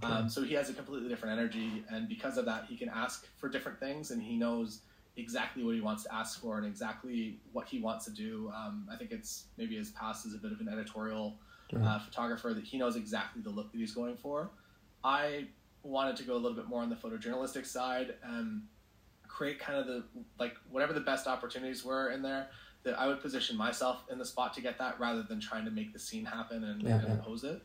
Okay. 0.04 0.14
um, 0.14 0.30
so 0.30 0.44
he 0.44 0.54
has 0.54 0.70
a 0.70 0.74
completely 0.74 1.10
different 1.10 1.38
energy 1.38 1.84
and 1.90 2.08
because 2.08 2.38
of 2.38 2.46
that 2.46 2.66
he 2.70 2.78
can 2.78 2.90
ask 2.90 3.28
for 3.38 3.50
different 3.50 3.80
things 3.80 4.12
and 4.12 4.22
he 4.22 4.36
knows 4.36 4.82
exactly 5.18 5.64
what 5.64 5.74
he 5.74 5.82
wants 5.82 6.04
to 6.04 6.14
ask 6.14 6.40
for 6.42 6.58
and 6.58 6.68
exactly 6.68 7.40
what 7.54 7.68
he 7.68 7.80
wants 7.80 8.06
to 8.06 8.12
do. 8.12 8.52
Um, 8.56 8.88
i 8.92 8.96
think 8.96 9.12
it's 9.12 9.46
maybe 9.58 9.76
his 9.76 9.90
past 9.92 10.26
as 10.26 10.34
a 10.34 10.38
bit 10.38 10.52
of 10.52 10.60
an 10.60 10.70
editorial 10.70 11.40
uh, 11.76 12.00
photographer 12.00 12.54
that 12.54 12.64
he 12.64 12.78
knows 12.78 12.96
exactly 12.96 13.42
the 13.42 13.50
look 13.50 13.72
that 13.72 13.78
he's 13.78 13.94
going 13.94 14.18
for. 14.18 14.52
I 15.04 15.48
wanted 15.84 16.16
to 16.18 16.24
go 16.24 16.34
a 16.34 16.38
little 16.38 16.56
bit 16.56 16.68
more 16.68 16.82
on 16.82 16.90
the 16.90 16.96
photojournalistic 16.96 17.66
side 17.66 18.16
and 18.24 18.64
create 19.36 19.60
kind 19.60 19.78
of 19.78 19.86
the 19.86 20.04
like 20.40 20.56
whatever 20.72 20.94
the 20.94 21.02
best 21.02 21.28
opportunities 21.28 21.84
were 21.84 22.10
in 22.12 22.22
there 22.22 22.48
that 22.84 22.98
I 22.98 23.08
would 23.08 23.20
position 23.20 23.58
myself 23.58 24.04
in 24.10 24.18
the 24.18 24.26
spot 24.26 24.54
to 24.54 24.62
get 24.62 24.78
that 24.78 24.98
rather 25.00 25.24
than 25.24 25.42
trying 25.42 25.66
to 25.66 25.72
make 25.72 25.92
the 25.92 26.00
scene 26.00 26.24
happen 26.24 26.64
and, 26.64 26.82
Yeah, 26.82 27.00
and 27.00 27.08
yeah. 27.10 27.16
pose 27.22 27.44
it. 27.44 27.62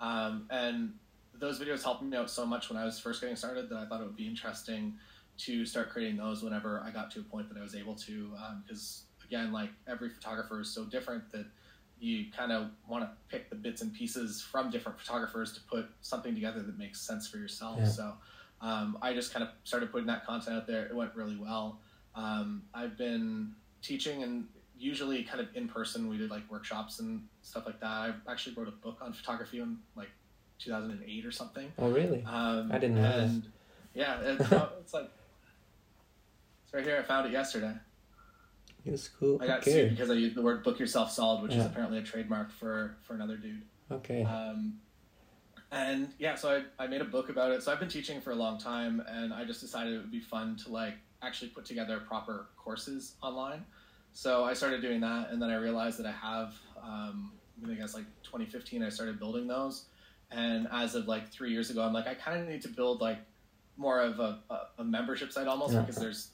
Um, 0.00 0.46
and 0.50 0.94
those 1.34 1.60
videos 1.60 1.82
helped 1.84 2.02
me 2.02 2.16
out 2.16 2.28
so 2.30 2.44
much 2.44 2.70
when 2.70 2.78
I 2.78 2.84
was 2.84 2.98
first 2.98 3.20
getting 3.20 3.36
started 3.36 3.68
that 3.68 3.76
I 3.76 3.86
thought 3.86 4.00
it 4.00 4.04
would 4.04 4.16
be 4.16 4.26
interesting 4.26 4.94
to 5.38 5.64
start 5.64 5.90
creating 5.90 6.16
those 6.16 6.42
whenever 6.42 6.80
I 6.80 6.90
got 6.90 7.10
to 7.12 7.20
a 7.20 7.22
point 7.22 7.48
that 7.50 7.58
I 7.58 7.62
was 7.62 7.74
able 7.74 7.94
to. 7.96 8.32
Because 8.62 9.04
again, 9.24 9.52
like 9.52 9.70
every 9.86 10.08
photographer 10.08 10.60
is 10.60 10.70
so 10.70 10.84
different 10.86 11.30
that 11.32 11.46
you 12.00 12.26
kind 12.36 12.50
of 12.50 12.70
want 12.88 13.04
to 13.04 13.10
pick 13.28 13.48
the 13.48 13.56
bits 13.56 13.80
and 13.82 13.92
pieces 13.94 14.42
from 14.42 14.70
different 14.70 14.98
photographers 14.98 15.52
to 15.52 15.60
put 15.62 15.86
something 16.00 16.34
together 16.34 16.62
that 16.62 16.76
makes 16.78 17.00
sense 17.00 17.28
for 17.28 17.36
yourself. 17.36 17.78
Yeah. 17.78 17.86
So 17.88 18.14
um, 18.62 18.96
I 19.02 19.12
just 19.12 19.32
kind 19.32 19.42
of 19.42 19.50
started 19.64 19.90
putting 19.90 20.06
that 20.06 20.24
content 20.24 20.56
out 20.56 20.66
there. 20.66 20.86
It 20.86 20.94
went 20.94 21.14
really 21.14 21.36
well. 21.36 21.80
Um, 22.14 22.62
I've 22.72 22.96
been 22.96 23.52
teaching 23.82 24.22
and 24.22 24.46
usually 24.78 25.24
kind 25.24 25.40
of 25.40 25.48
in 25.54 25.68
person. 25.68 26.08
We 26.08 26.16
did 26.16 26.30
like 26.30 26.48
workshops 26.48 27.00
and 27.00 27.26
stuff 27.42 27.66
like 27.66 27.80
that. 27.80 27.86
I 27.86 28.12
actually 28.30 28.54
wrote 28.54 28.68
a 28.68 28.72
book 28.72 28.98
on 29.02 29.12
photography 29.12 29.58
in 29.58 29.78
like 29.96 30.10
2008 30.60 31.26
or 31.26 31.32
something. 31.32 31.72
oh, 31.78 31.90
really? 31.90 32.24
Um, 32.24 32.70
I 32.70 32.78
didn't 32.78 32.96
know 32.96 33.10
and 33.10 33.42
Yeah, 33.94 34.20
it's, 34.20 34.40
it's 34.80 34.94
like 34.94 35.10
it's 36.64 36.72
right 36.72 36.84
here. 36.84 36.98
I 36.98 37.02
found 37.02 37.26
it 37.26 37.32
yesterday. 37.32 37.74
It's 38.84 39.08
cool. 39.08 39.40
I 39.42 39.46
got 39.46 39.60
okay. 39.60 39.72
sued 39.72 39.90
because 39.90 40.10
I 40.10 40.14
used 40.14 40.34
the 40.34 40.42
word 40.42 40.64
"book 40.64 40.78
yourself 40.80 41.12
solid," 41.12 41.42
which 41.42 41.54
is 41.54 41.64
apparently 41.64 41.98
a 41.98 42.02
trademark 42.02 42.50
for 42.50 42.96
for 43.02 43.14
another 43.14 43.36
dude. 43.36 43.62
Okay. 43.92 44.24
Um, 44.24 44.80
and 45.72 46.12
yeah, 46.18 46.34
so 46.34 46.62
I, 46.78 46.84
I 46.84 46.86
made 46.86 47.00
a 47.00 47.04
book 47.06 47.30
about 47.30 47.50
it. 47.50 47.62
So 47.62 47.72
I've 47.72 47.80
been 47.80 47.88
teaching 47.88 48.20
for 48.20 48.30
a 48.30 48.34
long 48.34 48.58
time, 48.58 49.02
and 49.08 49.32
I 49.32 49.44
just 49.44 49.60
decided 49.60 49.94
it 49.94 49.98
would 49.98 50.10
be 50.12 50.20
fun 50.20 50.56
to 50.64 50.70
like 50.70 50.94
actually 51.22 51.48
put 51.48 51.64
together 51.64 51.98
proper 52.06 52.48
courses 52.56 53.14
online. 53.22 53.64
So 54.12 54.44
I 54.44 54.52
started 54.52 54.82
doing 54.82 55.00
that, 55.00 55.30
and 55.30 55.40
then 55.40 55.48
I 55.48 55.56
realized 55.56 55.98
that 55.98 56.06
I 56.06 56.12
have, 56.12 56.54
um, 56.82 57.32
I 57.66 57.72
guess 57.74 57.94
like 57.94 58.04
2015, 58.22 58.82
I 58.82 58.90
started 58.90 59.18
building 59.18 59.46
those. 59.46 59.86
And 60.30 60.68
as 60.70 60.94
of 60.94 61.08
like 61.08 61.30
three 61.30 61.50
years 61.52 61.70
ago, 61.70 61.82
I'm 61.82 61.94
like, 61.94 62.06
I 62.06 62.14
kind 62.14 62.40
of 62.42 62.48
need 62.48 62.62
to 62.62 62.68
build 62.68 63.00
like 63.00 63.18
more 63.78 64.00
of 64.00 64.20
a, 64.20 64.40
a, 64.78 64.84
membership 64.84 65.32
site 65.32 65.46
almost 65.46 65.72
Yeah. 65.72 65.80
because 65.80 65.96
there's, 65.96 66.30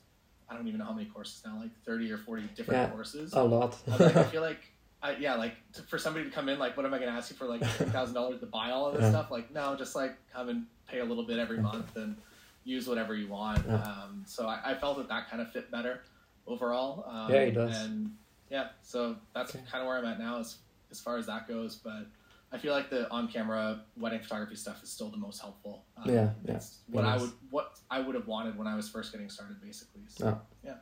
I 0.49 0.55
don't 0.55 0.67
even 0.67 0.79
know 0.79 0.87
how 0.87 0.93
many 0.93 1.09
courses 1.09 1.43
now, 1.47 1.59
like 1.61 1.71
30 1.85 2.11
or 2.11 2.19
40 2.19 2.43
different 2.57 2.81
Yeah. 2.81 2.89
courses. 2.91 3.33
a 3.35 3.43
lot. 3.43 3.77
Like, 3.87 4.17
I 4.17 4.25
feel 4.25 4.43
like, 4.51 4.61
I, 5.03 5.17
yeah, 5.17 5.35
like 5.37 5.55
to, 5.75 5.83
for 5.83 5.97
somebody 5.99 6.25
to 6.25 6.31
come 6.31 6.49
in, 6.49 6.59
like, 6.59 6.77
what 6.77 6.85
am 6.85 6.93
I 6.93 6.99
going 6.99 7.11
to 7.11 7.17
ask 7.17 7.31
you 7.31 7.37
for, 7.37 7.47
like 7.47 7.63
thousand 7.93 8.15
dollars 8.15 8.41
to 8.41 8.47
buy 8.47 8.71
all 8.71 8.87
of 8.89 8.95
this 8.95 9.05
Yeah. 9.05 9.11
stuff? 9.11 9.31
Like, 9.31 9.53
no, 9.53 9.77
just 9.77 9.95
like 9.95 10.17
come 10.33 10.49
and 10.49 10.67
pay 10.89 10.99
a 11.01 11.05
little 11.05 11.25
bit 11.25 11.39
every 11.39 11.59
month 11.59 11.97
and 11.97 12.17
use 12.65 12.89
whatever 12.89 13.15
you 13.15 13.29
want. 13.29 13.65
Yeah. 13.67 13.77
Um, 13.77 14.25
so 14.27 14.47
I, 14.49 14.73
I 14.73 14.75
felt 14.75 14.99
that 14.99 15.09
that 15.09 15.31
kind 15.31 15.41
of 15.41 15.53
fit 15.53 15.71
better 15.71 16.03
overall. 16.47 17.05
Um, 17.09 17.33
Yeah, 17.33 17.41
it 17.43 17.53
does. 17.53 17.77
And 17.85 18.17
yeah, 18.51 18.69
so 18.83 19.17
that's 19.35 19.55
Okay. 19.55 19.65
kind 19.71 19.83
of 19.83 19.89
where 19.89 19.99
I'm 19.99 20.05
at 20.05 20.19
now 20.19 20.39
as 20.41 20.57
as 20.91 21.01
far 21.01 21.17
as 21.19 21.27
that 21.27 21.47
goes. 21.47 21.77
But 21.77 22.07
I 22.51 22.59
feel 22.59 22.73
like 22.73 22.91
the 22.91 23.09
on 23.11 23.29
camera 23.29 23.83
wedding 23.97 24.21
photography 24.21 24.57
stuff 24.57 24.83
is 24.83 24.91
still 24.91 25.11
the 25.11 25.17
most 25.19 25.41
helpful. 25.41 25.85
Um, 25.97 26.11
Yeah, 26.13 26.31
yeah, 26.45 26.55
it's 26.57 26.79
what 26.89 27.05
it 27.05 27.09
I 27.09 27.17
is. 27.17 27.23
would 27.23 27.33
what 27.51 27.79
I 27.91 28.01
would 28.01 28.15
have 28.17 28.27
wanted 28.27 28.57
when 28.59 28.67
I 28.67 28.75
was 28.75 28.89
first 28.89 29.13
getting 29.13 29.29
started, 29.31 29.61
basically. 29.63 30.03
So. 30.09 30.41
Yeah. 30.65 30.75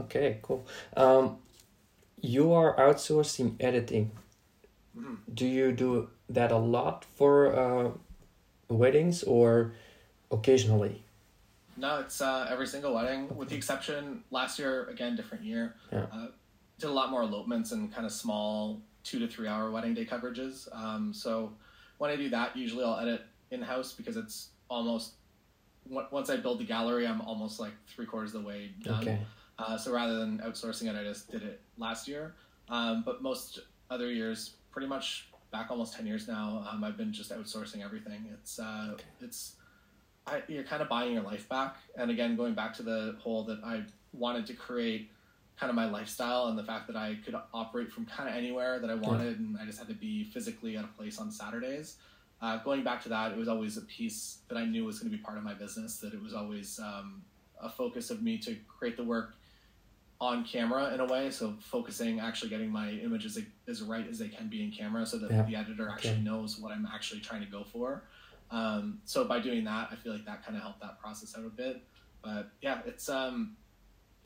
Okay, 0.00 0.38
cool. 0.42 0.66
Um, 0.96 1.36
you 2.22 2.52
are 2.52 2.76
outsourcing 2.76 3.56
editing. 3.60 4.10
Mhm. 4.96 5.18
Do 5.32 5.46
you 5.46 5.72
do 5.72 6.10
that 6.28 6.52
a 6.52 6.58
lot 6.58 7.04
for 7.04 7.54
uh, 7.54 7.90
weddings 8.68 9.22
or 9.22 9.72
occasionally? 10.30 11.02
No, 11.76 12.00
it's 12.00 12.20
uh, 12.20 12.46
every 12.50 12.66
single 12.66 12.94
wedding, 12.94 13.34
with 13.36 13.48
the 13.48 13.56
exception 13.56 14.22
last 14.30 14.58
year. 14.58 14.84
Again, 14.86 15.16
different 15.16 15.44
year. 15.44 15.74
Yeah. 15.92 16.06
Uh, 16.12 16.28
did 16.78 16.88
a 16.90 16.92
lot 16.92 17.10
more 17.10 17.22
elopements 17.22 17.72
and 17.72 17.92
kind 17.92 18.06
of 18.06 18.12
small 18.12 18.80
two 19.02 19.18
to 19.18 19.26
three 19.28 19.48
hour 19.48 19.70
wedding 19.70 19.94
day 19.94 20.04
coverages. 20.04 20.68
Um, 20.76 21.12
so 21.14 21.52
when 21.98 22.10
I 22.10 22.16
do 22.16 22.28
that, 22.30 22.56
usually 22.56 22.84
I'll 22.84 22.98
edit 22.98 23.22
in 23.50 23.62
house 23.62 23.92
because 23.92 24.16
it's 24.16 24.50
almost 24.68 25.12
on- 25.94 26.06
once 26.10 26.28
I 26.30 26.36
build 26.36 26.58
the 26.60 26.64
gallery, 26.64 27.06
I'm 27.06 27.20
almost 27.22 27.60
like 27.60 27.72
three 27.86 28.06
quarters 28.06 28.34
of 28.34 28.42
the 28.42 28.48
way 28.48 28.72
done. 28.82 29.00
Okay. 29.02 29.18
Uh, 29.60 29.76
so 29.76 29.92
rather 29.92 30.18
than 30.18 30.38
outsourcing 30.38 30.88
it, 30.88 30.98
I 30.98 31.04
just 31.04 31.30
did 31.30 31.42
it 31.42 31.60
last 31.76 32.08
year. 32.08 32.34
Um, 32.70 33.02
but 33.04 33.22
most 33.22 33.58
other 33.90 34.10
years, 34.10 34.54
pretty 34.70 34.88
much 34.88 35.28
back 35.52 35.70
almost 35.70 35.94
ten 35.94 36.06
years 36.06 36.26
now, 36.26 36.66
um, 36.70 36.82
I've 36.82 36.96
been 36.96 37.12
just 37.12 37.30
outsourcing 37.30 37.84
everything. 37.84 38.26
It's 38.32 38.58
uh, 38.58 38.96
it's 39.20 39.56
I, 40.26 40.42
you're 40.48 40.64
kind 40.64 40.80
of 40.80 40.88
buying 40.88 41.12
your 41.12 41.22
life 41.22 41.48
back. 41.48 41.76
And 41.96 42.10
again, 42.10 42.36
going 42.36 42.54
back 42.54 42.72
to 42.74 42.82
the 42.82 43.16
whole 43.20 43.44
that 43.44 43.60
I 43.64 43.82
wanted 44.12 44.46
to 44.46 44.54
create 44.54 45.10
kind 45.58 45.68
of 45.68 45.76
my 45.76 45.90
lifestyle 45.90 46.46
and 46.46 46.58
the 46.58 46.64
fact 46.64 46.86
that 46.86 46.96
I 46.96 47.18
could 47.22 47.34
operate 47.52 47.92
from 47.92 48.06
kind 48.06 48.28
of 48.28 48.34
anywhere 48.34 48.78
that 48.78 48.88
I 48.88 48.94
wanted, 48.94 49.40
and 49.40 49.58
I 49.60 49.66
just 49.66 49.78
had 49.78 49.88
to 49.88 49.94
be 49.94 50.24
physically 50.24 50.76
at 50.76 50.84
a 50.84 50.88
place 50.88 51.18
on 51.18 51.30
Saturdays. 51.30 51.96
Uh, 52.40 52.56
going 52.58 52.82
back 52.82 53.02
to 53.02 53.10
that, 53.10 53.32
it 53.32 53.36
was 53.36 53.48
always 53.48 53.76
a 53.76 53.82
piece 53.82 54.38
that 54.48 54.56
I 54.56 54.64
knew 54.64 54.86
was 54.86 54.98
going 54.98 55.10
to 55.10 55.16
be 55.16 55.22
part 55.22 55.36
of 55.36 55.44
my 55.44 55.52
business. 55.52 55.98
That 55.98 56.14
it 56.14 56.22
was 56.22 56.32
always 56.32 56.78
um, 56.78 57.22
a 57.60 57.68
focus 57.68 58.08
of 58.10 58.22
me 58.22 58.38
to 58.38 58.56
create 58.66 58.96
the 58.96 59.04
work 59.04 59.34
on 60.20 60.44
camera 60.44 60.92
in 60.92 61.00
a 61.00 61.04
way. 61.06 61.30
So 61.30 61.54
focusing, 61.60 62.20
actually 62.20 62.50
getting 62.50 62.70
my 62.70 62.90
images 62.90 63.38
as 63.66 63.82
right 63.82 64.06
as 64.08 64.18
they 64.18 64.28
can 64.28 64.48
be 64.48 64.62
in 64.62 64.70
camera, 64.70 65.06
so 65.06 65.16
that 65.18 65.30
Yeah. 65.30 65.42
the 65.42 65.56
editor 65.56 65.88
actually 65.88 66.10
Okay. 66.14 66.22
knows 66.22 66.58
what 66.58 66.72
I'm 66.72 66.86
actually 66.86 67.20
trying 67.20 67.40
to 67.40 67.46
go 67.50 67.64
for. 67.64 68.04
Um, 68.50 69.00
so 69.04 69.24
by 69.24 69.40
doing 69.40 69.64
that, 69.64 69.88
I 69.90 69.96
feel 69.96 70.12
like 70.12 70.26
that 70.26 70.44
kind 70.44 70.56
of 70.56 70.62
helped 70.62 70.80
that 70.80 70.98
process 71.00 71.36
out 71.38 71.44
a 71.46 71.48
bit. 71.48 71.82
But 72.22 72.50
yeah, 72.60 72.82
it's 72.84 73.08
um, 73.08 73.56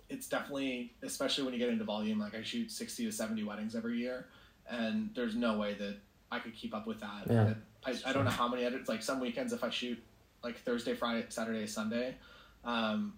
it's 0.09 0.29
definitely, 0.29 0.95
especially 1.03 1.45
when 1.45 1.53
you 1.55 1.61
get 1.61 1.69
into 1.69 1.85
volume. 1.85 2.19
Like 2.19 2.35
I 2.35 2.43
shoot 2.43 2.71
sixty 2.73 3.05
to 3.05 3.13
seventy 3.13 3.45
weddings 3.45 3.77
every 3.77 3.99
year, 3.99 4.27
and 4.69 5.11
there's 5.15 5.37
no 5.37 5.59
way 5.59 5.75
that 5.75 5.99
I 6.33 6.41
could 6.41 6.55
keep 6.55 6.75
up 6.75 6.87
with 6.89 7.01
that. 7.01 7.27
Yeah. 7.31 7.55
I, 7.87 7.95
I 8.07 8.13
don't 8.13 8.25
know 8.25 8.31
how 8.31 8.49
many 8.49 8.65
edits. 8.65 8.89
Like 8.89 9.03
some 9.03 9.21
weekends, 9.21 9.53
if 9.53 9.63
I 9.63 9.71
shoot 9.71 10.03
like 10.43 10.59
Thursday, 10.59 10.95
Friday, 10.95 11.27
Saturday, 11.29 11.67
Sunday, 11.67 12.17
um, 12.65 13.15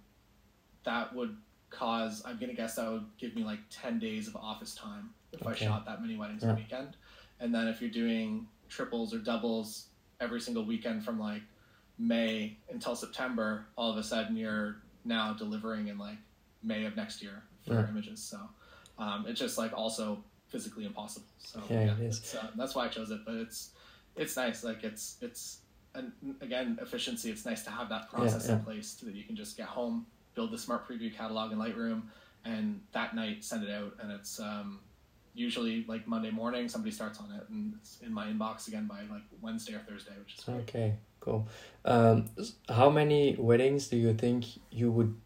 that 0.84 1.14
would 1.14 1.36
cause. 1.70 2.22
I'm 2.24 2.38
gonna 2.38 2.54
guess 2.54 2.76
that 2.76 2.90
would 2.90 3.06
give 3.18 3.34
me 3.34 3.44
like 3.44 3.60
ten 3.70 3.98
days 3.98 4.28
of 4.28 4.36
office 4.36 4.74
time 4.74 5.10
if 5.32 5.46
I 5.46 5.54
shot 5.54 5.84
that 5.86 6.00
many 6.00 6.16
weddings 6.16 6.42
Yeah. 6.42 6.52
a 6.52 6.54
weekend. 6.54 6.96
And 7.40 7.54
then 7.54 7.68
if 7.68 7.80
you're 7.80 7.90
doing 7.90 8.46
triples 8.68 9.12
or 9.14 9.18
doubles 9.18 9.88
every 10.20 10.40
single 10.40 10.64
weekend 10.64 11.04
from 11.04 11.18
like 11.20 11.42
May 11.98 12.56
until 12.70 12.94
September, 12.96 13.66
all 13.76 13.90
of 13.90 13.98
a 13.98 14.02
sudden 14.02 14.36
you're 14.36 14.76
now 15.04 15.32
delivering 15.34 15.88
in 15.88 15.98
like 15.98 16.18
May 16.62 16.84
of 16.84 16.96
next 16.96 17.22
year 17.22 17.42
for 17.66 17.74
Yeah. 17.74 17.88
images. 17.88 18.22
So 18.22 18.40
um, 18.98 19.26
it's 19.28 19.38
just 19.38 19.58
like 19.58 19.72
also 19.72 20.22
physically 20.48 20.84
impossible. 20.86 21.26
So 21.38 21.62
Yeah, 21.68 21.92
it 21.94 22.00
is. 22.00 22.18
it's, 22.18 22.34
uh, 22.34 22.50
that's 22.56 22.74
why 22.74 22.86
I 22.86 22.88
chose 22.88 23.10
it. 23.10 23.20
But 23.24 23.34
it's 23.34 23.70
it's 24.14 24.36
nice. 24.36 24.64
Like 24.64 24.84
it's 24.84 25.16
it's 25.20 25.60
and 25.94 26.12
again 26.40 26.78
efficiency. 26.80 27.30
It's 27.30 27.44
nice 27.44 27.62
to 27.64 27.70
have 27.70 27.88
that 27.90 28.10
process 28.10 28.46
yeah. 28.48 28.56
in 28.56 28.64
place 28.64 28.96
so 28.98 29.06
that 29.06 29.14
you 29.14 29.24
can 29.24 29.36
just 29.36 29.56
get 29.56 29.66
home, 29.66 30.06
build 30.36 30.52
the 30.52 30.58
smart 30.58 30.86
preview 30.88 31.12
catalog 31.12 31.50
in 31.50 31.58
Lightroom, 31.58 32.02
and 32.44 32.80
that 32.92 33.16
night 33.16 33.42
send 33.42 33.64
it 33.64 33.70
out. 33.70 33.94
And 34.00 34.12
it's 34.12 34.38
um, 34.38 34.78
usually 35.34 35.84
like 35.88 36.06
Monday 36.06 36.30
morning 36.30 36.68
somebody 36.68 36.92
starts 36.92 37.18
on 37.18 37.32
it, 37.32 37.48
and 37.48 37.74
it's 37.80 37.98
in 38.02 38.12
my 38.12 38.26
inbox 38.28 38.68
again 38.68 38.86
by 38.86 39.00
like 39.10 39.22
Wednesday 39.40 39.74
or 39.74 39.80
Thursday, 39.80 40.12
which 40.20 40.38
is 40.38 40.44
great. 40.44 40.58
Okay, 40.58 40.94
cool. 41.18 41.48
Um, 41.84 42.26
how 42.68 42.88
many 42.90 43.34
weddings 43.36 43.88
do 43.88 43.96
you 43.96 44.14
think 44.14 44.44
you 44.70 44.92
would 44.92 45.16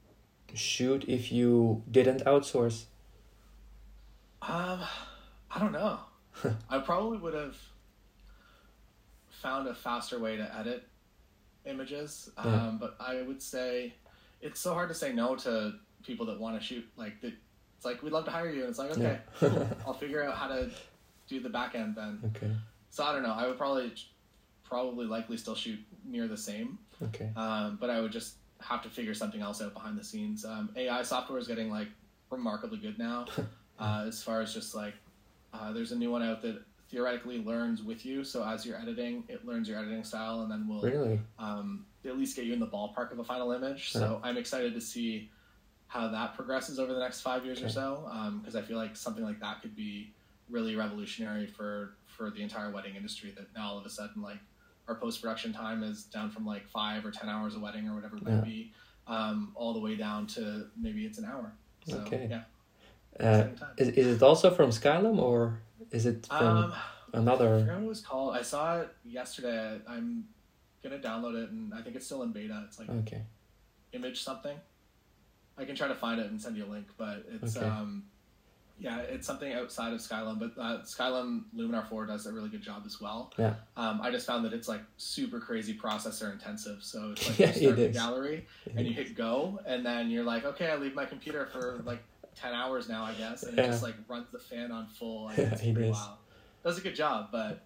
shoot 0.55 1.05
if 1.07 1.31
you 1.31 1.83
didn't 1.91 2.25
outsource? 2.25 2.85
Um, 4.43 4.81
I 5.51 5.59
don't 5.59 5.73
know. 5.73 5.99
I 6.71 6.79
probably 6.79 7.19
would 7.19 7.35
have 7.35 7.57
found 9.29 9.69
a 9.69 9.75
faster 9.75 10.19
way 10.19 10.37
to 10.37 10.57
edit 10.59 10.87
images. 11.67 12.31
Um, 12.39 12.53
Yeah. 12.53 12.77
but 12.81 12.97
I 13.01 13.23
would 13.23 13.43
say 13.43 13.95
it's 14.41 14.61
so 14.61 14.75
hard 14.75 14.89
to 14.89 14.95
say 14.95 15.13
no 15.13 15.37
to 15.37 15.75
people 16.05 16.27
that 16.27 16.39
want 16.41 16.59
to 16.59 16.65
shoot. 16.67 16.85
Like, 16.97 17.21
the, 17.21 17.29
it's 17.77 17.85
like 17.85 18.03
we'd 18.03 18.13
love 18.13 18.25
to 18.27 18.31
hire 18.31 18.51
you, 18.51 18.61
and 18.61 18.71
it's 18.71 18.79
like 18.79 18.91
okay, 18.93 19.03
Yeah. 19.03 19.19
cool. 19.49 19.69
I'll 19.87 19.95
figure 19.95 20.23
out 20.25 20.37
how 20.37 20.49
to 20.49 20.71
do 21.29 21.41
the 21.41 21.49
back 21.49 21.75
end 21.75 21.95
then. 21.97 22.21
Okay, 22.37 22.51
So 22.91 23.05
I 23.05 23.13
don't 23.13 23.23
know. 23.23 23.33
I 23.33 23.47
would 23.47 23.57
probably, 23.59 23.93
probably 24.65 25.07
likely 25.07 25.37
still 25.37 25.55
shoot 25.55 25.79
near 26.05 26.27
the 26.29 26.37
same. 26.37 26.79
okay, 27.03 27.31
Um, 27.37 27.79
but 27.81 27.91
I 27.91 28.01
would 28.01 28.13
just 28.13 28.35
have 28.61 28.83
to 28.83 28.91
figure 28.91 29.15
something 29.15 29.41
else 29.41 29.63
out 29.63 29.73
behind 29.73 29.99
the 29.99 30.05
scenes. 30.05 30.45
Um, 30.45 30.71
AI 30.77 31.03
software 31.03 31.39
is 31.39 31.47
getting 31.49 31.71
like 31.71 31.89
remarkably 32.31 32.79
good 32.79 32.99
now, 32.99 33.27
uh, 33.79 34.05
as 34.09 34.23
far 34.23 34.41
as 34.43 34.53
just 34.53 34.75
like 34.75 34.95
uh, 35.55 35.73
there's 35.73 35.93
a 35.93 35.97
new 35.97 36.11
one 36.11 36.23
out 36.23 36.43
that 36.43 36.63
theoretically 36.91 37.39
learns 37.43 37.83
with 37.83 38.05
you. 38.05 38.23
So 38.25 38.45
as 38.45 38.67
you're 38.67 38.77
editing, 38.77 39.25
it 39.29 39.47
learns 39.47 39.69
your 39.69 39.79
editing 39.79 40.05
style, 40.05 40.43
and 40.43 40.51
then 40.51 40.67
will 40.69 40.81
really? 40.83 41.21
um, 41.39 41.87
at 42.07 42.19
least 42.19 42.37
get 42.37 42.45
you 42.47 42.53
in 42.53 42.61
the 42.61 42.67
ballpark 42.67 43.13
of 43.13 43.19
a 43.19 43.25
final 43.25 43.53
image. 43.53 43.93
So 43.93 44.21
I'm 44.23 44.37
excited 44.37 44.75
to 44.75 44.81
see 44.81 45.31
how 45.87 46.09
that 46.09 46.35
progresses 46.35 46.79
over 46.79 46.95
the 46.95 47.01
next 47.01 47.21
five 47.21 47.45
years 47.45 47.63
or 47.63 47.69
so, 47.69 48.09
because 48.41 48.57
I 48.57 48.63
feel 48.63 48.77
like 48.79 48.97
something 48.97 49.25
like 49.25 49.41
that 49.41 49.61
could 49.63 49.75
be 49.77 50.13
really 50.49 50.75
revolutionary 50.77 51.47
for 51.47 51.95
for 52.07 52.31
the 52.31 52.43
entire 52.43 52.71
wedding 52.71 52.97
industry. 52.97 53.33
That 53.37 53.47
now 53.55 53.71
all 53.71 53.79
of 53.79 53.87
a 53.87 53.91
sudden, 53.91 54.23
like 54.23 54.39
our 54.89 54.95
post 54.95 55.21
production 55.21 55.53
time 55.53 55.83
is 55.83 56.05
down 56.05 56.31
from 56.31 56.47
like 56.47 56.67
five 56.69 57.05
or 57.05 57.11
ten 57.11 57.29
hours 57.29 57.55
a 57.55 57.61
wedding 57.61 57.89
or 57.89 57.95
whatever 57.95 58.17
it 58.17 58.23
might 58.25 58.45
be, 58.45 58.73
um, 59.07 59.53
all 59.55 59.73
the 59.73 59.81
way 59.81 59.95
down 59.97 60.27
to 60.29 60.67
maybe 60.77 61.05
it's 61.07 61.19
an 61.19 61.25
hour. 61.25 61.53
So 61.85 61.99
Okay. 61.99 62.29
yeah, 62.31 62.43
Uh, 63.21 63.49
is, 63.77 63.89
is 63.89 64.07
it 64.17 64.23
also 64.23 64.51
from 64.51 64.71
Skylum 64.71 65.19
or 65.19 65.61
is 65.91 66.07
it 66.07 66.27
from 66.27 66.57
Um, 66.57 66.73
I 67.13 67.19
another? 67.19 67.61
forgot 67.61 67.77
what 67.77 67.85
it 67.85 67.89
was 67.89 68.01
called. 68.01 68.37
I 68.37 68.43
saw 68.43 68.81
it 68.81 68.91
yesterday. 69.05 69.81
I'm 69.89 70.29
gonna 70.83 70.99
download 70.99 71.43
it, 71.43 71.51
and 71.51 71.73
I 71.75 71.83
think 71.83 71.97
it's 71.97 72.07
still 72.07 72.23
in 72.23 72.33
beta. 72.33 72.65
It's 72.67 72.79
like 72.79 72.89
Okay, 72.91 73.23
image 73.93 74.23
something. 74.23 74.57
I 75.59 75.65
can 75.65 75.77
try 75.77 75.89
to 75.89 75.95
find 75.95 76.21
it 76.21 76.31
and 76.31 76.41
send 76.41 76.57
you 76.57 76.65
a 76.65 76.71
link, 76.71 76.87
but 76.97 77.25
it's 77.31 77.57
Okay. 77.57 77.67
um, 77.67 78.05
yeah, 78.79 79.01
it's 79.01 79.27
something 79.27 79.53
outside 79.53 79.93
of 79.93 80.01
Skylum, 80.01 80.39
but 80.39 80.53
uh, 80.59 80.79
Skylum 80.85 81.43
Luminar 81.55 81.87
Four 81.87 82.07
does 82.07 82.25
a 82.25 82.33
really 82.33 82.49
good 82.49 82.63
job 82.63 82.85
as 82.87 82.99
well. 82.99 83.31
Yeah. 83.37 83.55
Um, 83.77 84.01
I 84.01 84.11
just 84.11 84.27
found 84.27 84.43
that 84.47 84.55
it's 84.55 84.69
like 84.69 84.81
super 84.97 85.39
crazy 85.39 85.77
processor 85.77 86.33
intensive. 86.33 86.83
So 86.83 87.11
it's 87.13 87.29
like 87.29 87.39
Yeah, 87.39 87.47
you 87.49 87.53
start 87.53 87.73
it 87.75 87.77
the 87.77 87.89
is. 87.89 87.95
gallery 87.97 88.47
and 88.75 88.87
you 88.87 88.95
hit 88.95 89.15
go, 89.15 89.61
and 89.67 89.85
then 89.85 90.09
you're 90.09 90.25
like, 90.25 90.47
okay, 90.47 90.71
I 90.71 90.77
leave 90.77 90.95
my 90.95 91.05
computer 91.05 91.45
for 91.47 91.83
like 91.85 92.03
ten 92.35 92.55
hours 92.55 92.89
now, 92.89 93.05
I 93.05 93.13
guess, 93.13 93.43
and 93.43 93.59
it 93.59 93.67
just 93.67 93.83
like 93.83 93.97
runs 94.09 94.29
the 94.33 94.39
fan 94.39 94.73
on 94.73 94.87
full. 94.87 95.25
Like, 95.27 95.37
Yeah, 95.37 95.45
it's 95.53 95.63
it 95.63 95.75
pretty 95.75 95.91
is. 95.91 95.93
wild. 95.97 96.17
Does 96.65 96.79
a 96.79 96.81
good 96.81 96.95
job, 96.95 97.29
but 97.31 97.51
it 97.51 97.63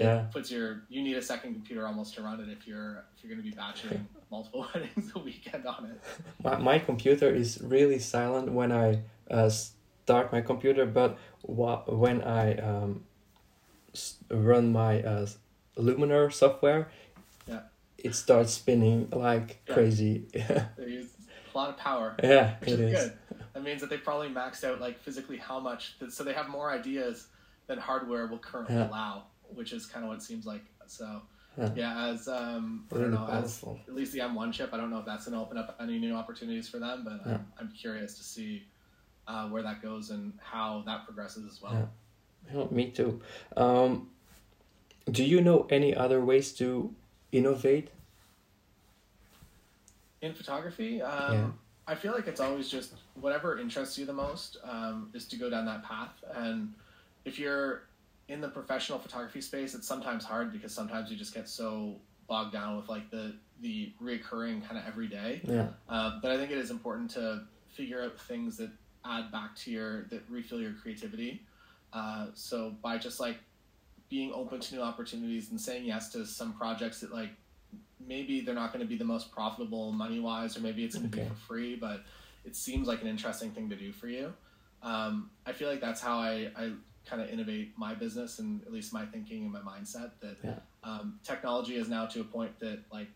Yeah. 0.00 0.26
puts 0.32 0.50
your 0.50 0.82
you 0.88 1.02
need 1.02 1.16
a 1.16 1.22
second 1.22 1.54
computer 1.54 1.86
almost 1.86 2.14
to 2.14 2.22
run 2.22 2.40
it 2.40 2.48
if 2.48 2.66
you're 2.66 3.04
if 3.16 3.22
you're 3.24 3.30
going 3.34 3.42
to 3.44 3.48
be 3.50 3.54
batching 3.56 4.06
multiple 4.30 4.66
weddings 4.74 5.10
a 5.14 5.18
weekend 5.18 5.66
on 5.66 5.86
it. 5.86 6.00
My, 6.42 6.56
my 6.58 6.78
computer 6.78 7.28
is 7.34 7.60
really 7.62 7.98
silent 7.98 8.52
when 8.52 8.70
I 8.72 9.02
uh, 9.30 9.48
start 9.48 10.32
my 10.32 10.40
computer, 10.40 10.86
but 10.86 11.18
when 11.42 12.22
I 12.22 12.54
um, 12.56 13.04
s- 13.94 14.16
run 14.30 14.72
my 14.72 15.02
uh, 15.02 15.26
Luminar 15.76 16.32
software, 16.32 16.88
Yeah. 17.46 17.60
it 17.96 18.14
starts 18.14 18.52
spinning 18.52 19.08
like 19.12 19.60
Yeah. 19.66 19.74
crazy. 19.74 20.26
They 20.76 20.90
use 20.90 21.10
a 21.54 21.56
lot 21.58 21.70
of 21.70 21.76
power, 21.78 22.14
yeah, 22.22 22.56
which 22.60 22.70
it 22.70 22.80
is 22.80 22.92
is. 22.92 23.08
good. 23.08 23.18
That 23.54 23.62
means 23.64 23.80
that 23.80 23.90
they 23.90 23.96
probably 23.96 24.28
maxed 24.28 24.62
out 24.64 24.80
like 24.80 24.98
physically 25.00 25.38
how 25.38 25.58
much, 25.58 25.94
so 26.10 26.22
they 26.22 26.34
have 26.34 26.48
more 26.48 26.70
ideas 26.70 27.26
than 27.66 27.78
hardware 27.78 28.26
will 28.26 28.38
currently 28.38 28.76
Yeah. 28.76 28.88
allow, 28.88 29.24
which 29.54 29.72
is 29.72 29.86
kind 29.86 30.04
of 30.04 30.08
what 30.10 30.18
it 30.18 30.22
seems 30.22 30.46
like. 30.46 30.62
So 30.86 31.22
Yeah. 31.58 31.70
yeah, 31.74 32.06
as 32.06 32.28
um, 32.28 32.86
I 32.92 32.96
don't 32.98 33.10
know, 33.10 33.26
as 33.30 33.62
at 33.64 33.94
least 33.94 34.12
the 34.12 34.20
M1 34.20 34.52
chip, 34.52 34.72
I 34.72 34.76
don't 34.76 34.90
know 34.90 34.98
if 35.00 35.04
that's 35.06 35.26
going 35.26 35.36
to 35.36 35.44
open 35.44 35.58
up 35.58 35.76
any 35.80 35.98
new 35.98 36.14
opportunities 36.14 36.68
for 36.68 36.78
them, 36.78 37.02
but 37.04 37.20
Yeah. 37.26 37.34
I'm, 37.34 37.46
I'm 37.58 37.72
curious 37.72 38.16
to 38.18 38.22
see 38.24 38.62
uh, 39.26 39.48
where 39.48 39.62
that 39.62 39.82
goes 39.82 40.10
and 40.10 40.32
how 40.42 40.82
that 40.86 41.04
progresses 41.04 41.44
as 41.50 41.60
well. 41.60 41.90
Yeah. 42.54 42.64
Me 42.70 42.90
too. 42.90 43.20
Um, 43.56 44.08
do 45.10 45.22
you 45.24 45.40
know 45.40 45.66
any 45.70 45.94
other 45.94 46.20
ways 46.24 46.52
to 46.54 46.94
innovate? 47.32 47.90
in 50.20 50.34
photography 50.34 51.00
um, 51.00 51.32
Yeah. 51.32 51.46
i 51.86 51.94
feel 51.94 52.12
like 52.12 52.26
it's 52.26 52.40
always 52.40 52.68
just 52.68 52.94
whatever 53.20 53.56
interests 53.58 53.96
you 53.96 54.04
the 54.04 54.12
most 54.12 54.56
um, 54.64 55.10
is 55.14 55.26
to 55.28 55.36
go 55.36 55.48
down 55.48 55.64
that 55.66 55.84
path 55.84 56.12
and 56.34 56.74
if 57.24 57.38
you're 57.38 57.82
in 58.28 58.40
the 58.40 58.48
professional 58.48 58.98
photography 58.98 59.40
space 59.40 59.74
it's 59.74 59.86
sometimes 59.86 60.24
hard 60.24 60.52
because 60.52 60.72
sometimes 60.74 61.10
you 61.10 61.16
just 61.16 61.34
get 61.34 61.48
so 61.48 61.96
bogged 62.28 62.52
down 62.52 62.76
with 62.76 62.88
like 62.88 63.10
the 63.10 63.34
the 63.60 63.92
reoccurring 64.02 64.64
kind 64.66 64.78
of 64.78 64.86
every 64.86 65.08
day 65.08 65.40
Yeah, 65.44 65.68
um, 65.88 66.20
but 66.22 66.30
i 66.30 66.36
think 66.36 66.50
it 66.50 66.58
is 66.58 66.70
important 66.70 67.10
to 67.10 67.42
figure 67.68 68.02
out 68.02 68.18
things 68.20 68.56
that 68.56 68.70
add 69.04 69.30
back 69.32 69.54
to 69.56 69.70
your 69.70 70.02
that 70.04 70.22
refill 70.28 70.60
your 70.60 70.72
creativity. 70.72 71.42
Uh, 71.92 72.26
so 72.34 72.74
by 72.82 72.98
just 72.98 73.20
like 73.20 73.38
being 74.08 74.32
open 74.32 74.60
to 74.60 74.74
new 74.74 74.82
opportunities 74.82 75.50
and 75.50 75.60
saying 75.60 75.84
yes 75.84 76.10
to 76.10 76.26
some 76.26 76.52
projects 76.54 77.00
that 77.00 77.12
like 77.12 77.30
maybe 78.04 78.40
they're 78.40 78.54
not 78.54 78.72
going 78.72 78.82
to 78.82 78.88
be 78.88 78.96
the 78.96 79.04
most 79.04 79.32
profitable 79.32 79.92
money 79.92 80.20
wise, 80.20 80.56
or 80.56 80.60
maybe 80.60 80.84
it's 80.84 80.96
going 80.96 81.08
to 81.10 81.16
Okay. 81.16 81.22
be 81.22 81.28
for 81.28 81.34
free, 81.34 81.76
but 81.76 82.02
it 82.44 82.56
seems 82.56 82.88
like 82.88 83.02
an 83.02 83.08
interesting 83.08 83.50
thing 83.50 83.68
to 83.70 83.76
do 83.76 83.92
for 83.92 84.08
you. 84.08 84.32
Um, 84.82 85.30
I 85.44 85.52
feel 85.52 85.68
like 85.68 85.80
that's 85.80 86.00
how 86.00 86.18
I, 86.18 86.50
I 86.56 86.72
kind 87.08 87.22
of 87.22 87.30
innovate 87.30 87.72
my 87.76 87.94
business 87.94 88.38
and 88.38 88.62
at 88.62 88.72
least 88.72 88.92
my 88.92 89.06
thinking 89.06 89.44
and 89.44 89.52
my 89.52 89.60
mindset 89.60 90.10
that 90.20 90.36
Yeah. 90.44 90.58
um, 90.84 91.18
technology 91.24 91.76
is 91.76 91.88
now 91.88 92.06
to 92.06 92.20
a 92.20 92.24
point 92.24 92.58
that 92.60 92.80
like 92.92 93.08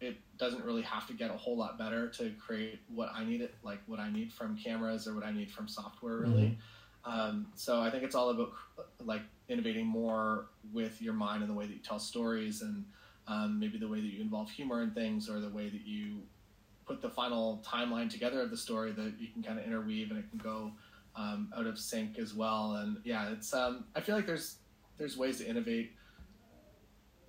it 0.00 0.16
doesn't 0.36 0.64
really 0.64 0.82
have 0.82 1.06
to 1.06 1.14
get 1.14 1.30
a 1.30 1.36
whole 1.36 1.56
lot 1.56 1.78
better 1.78 2.08
to 2.08 2.30
create 2.38 2.80
what 2.88 3.10
I 3.14 3.24
need 3.24 3.40
it 3.40 3.54
like 3.62 3.78
what 3.86 3.98
I 3.98 4.10
need 4.10 4.32
from 4.32 4.56
cameras 4.56 5.06
or 5.08 5.14
what 5.14 5.24
I 5.24 5.32
need 5.32 5.50
from 5.50 5.68
software 5.68 6.16
really. 6.16 6.58
Um, 7.04 7.46
so 7.54 7.80
I 7.80 7.88
think 7.90 8.02
it's 8.02 8.16
all 8.16 8.30
about 8.30 8.52
like 9.04 9.22
innovating 9.48 9.86
more 9.86 10.46
with 10.72 11.00
your 11.00 11.14
mind 11.14 11.42
and 11.42 11.50
the 11.50 11.54
way 11.54 11.66
that 11.66 11.72
you 11.72 11.78
tell 11.78 12.00
stories 12.00 12.62
and 12.62 12.84
um, 13.28 13.58
maybe 13.60 13.78
the 13.78 13.88
way 13.88 14.00
that 14.00 14.06
you 14.06 14.20
involve 14.20 14.50
humor 14.50 14.82
in 14.82 14.90
things 14.90 15.30
or 15.30 15.40
the 15.40 15.48
way 15.48 15.68
that 15.68 15.86
you 15.86 16.22
put 16.86 17.00
the 17.00 17.08
final 17.08 17.62
timeline 17.64 18.10
together 18.10 18.40
of 18.40 18.50
the 18.50 18.56
story 18.56 18.92
that 18.92 19.14
you 19.18 19.28
can 19.32 19.42
kind 19.42 19.58
of 19.58 19.64
interweave 19.64 20.10
and 20.10 20.18
it 20.18 20.28
can 20.30 20.38
go 20.38 20.72
um, 21.16 21.50
out 21.56 21.66
of 21.66 21.78
sync 21.78 22.18
as 22.18 22.34
well. 22.34 22.72
And 22.82 22.98
yeah, 23.04 23.30
it's 23.30 23.52
um, 23.54 23.84
I 23.94 24.00
feel 24.00 24.14
like 24.16 24.26
there's 24.26 24.56
there's 24.98 25.16
ways 25.16 25.38
to 25.38 25.48
innovate 25.48 25.92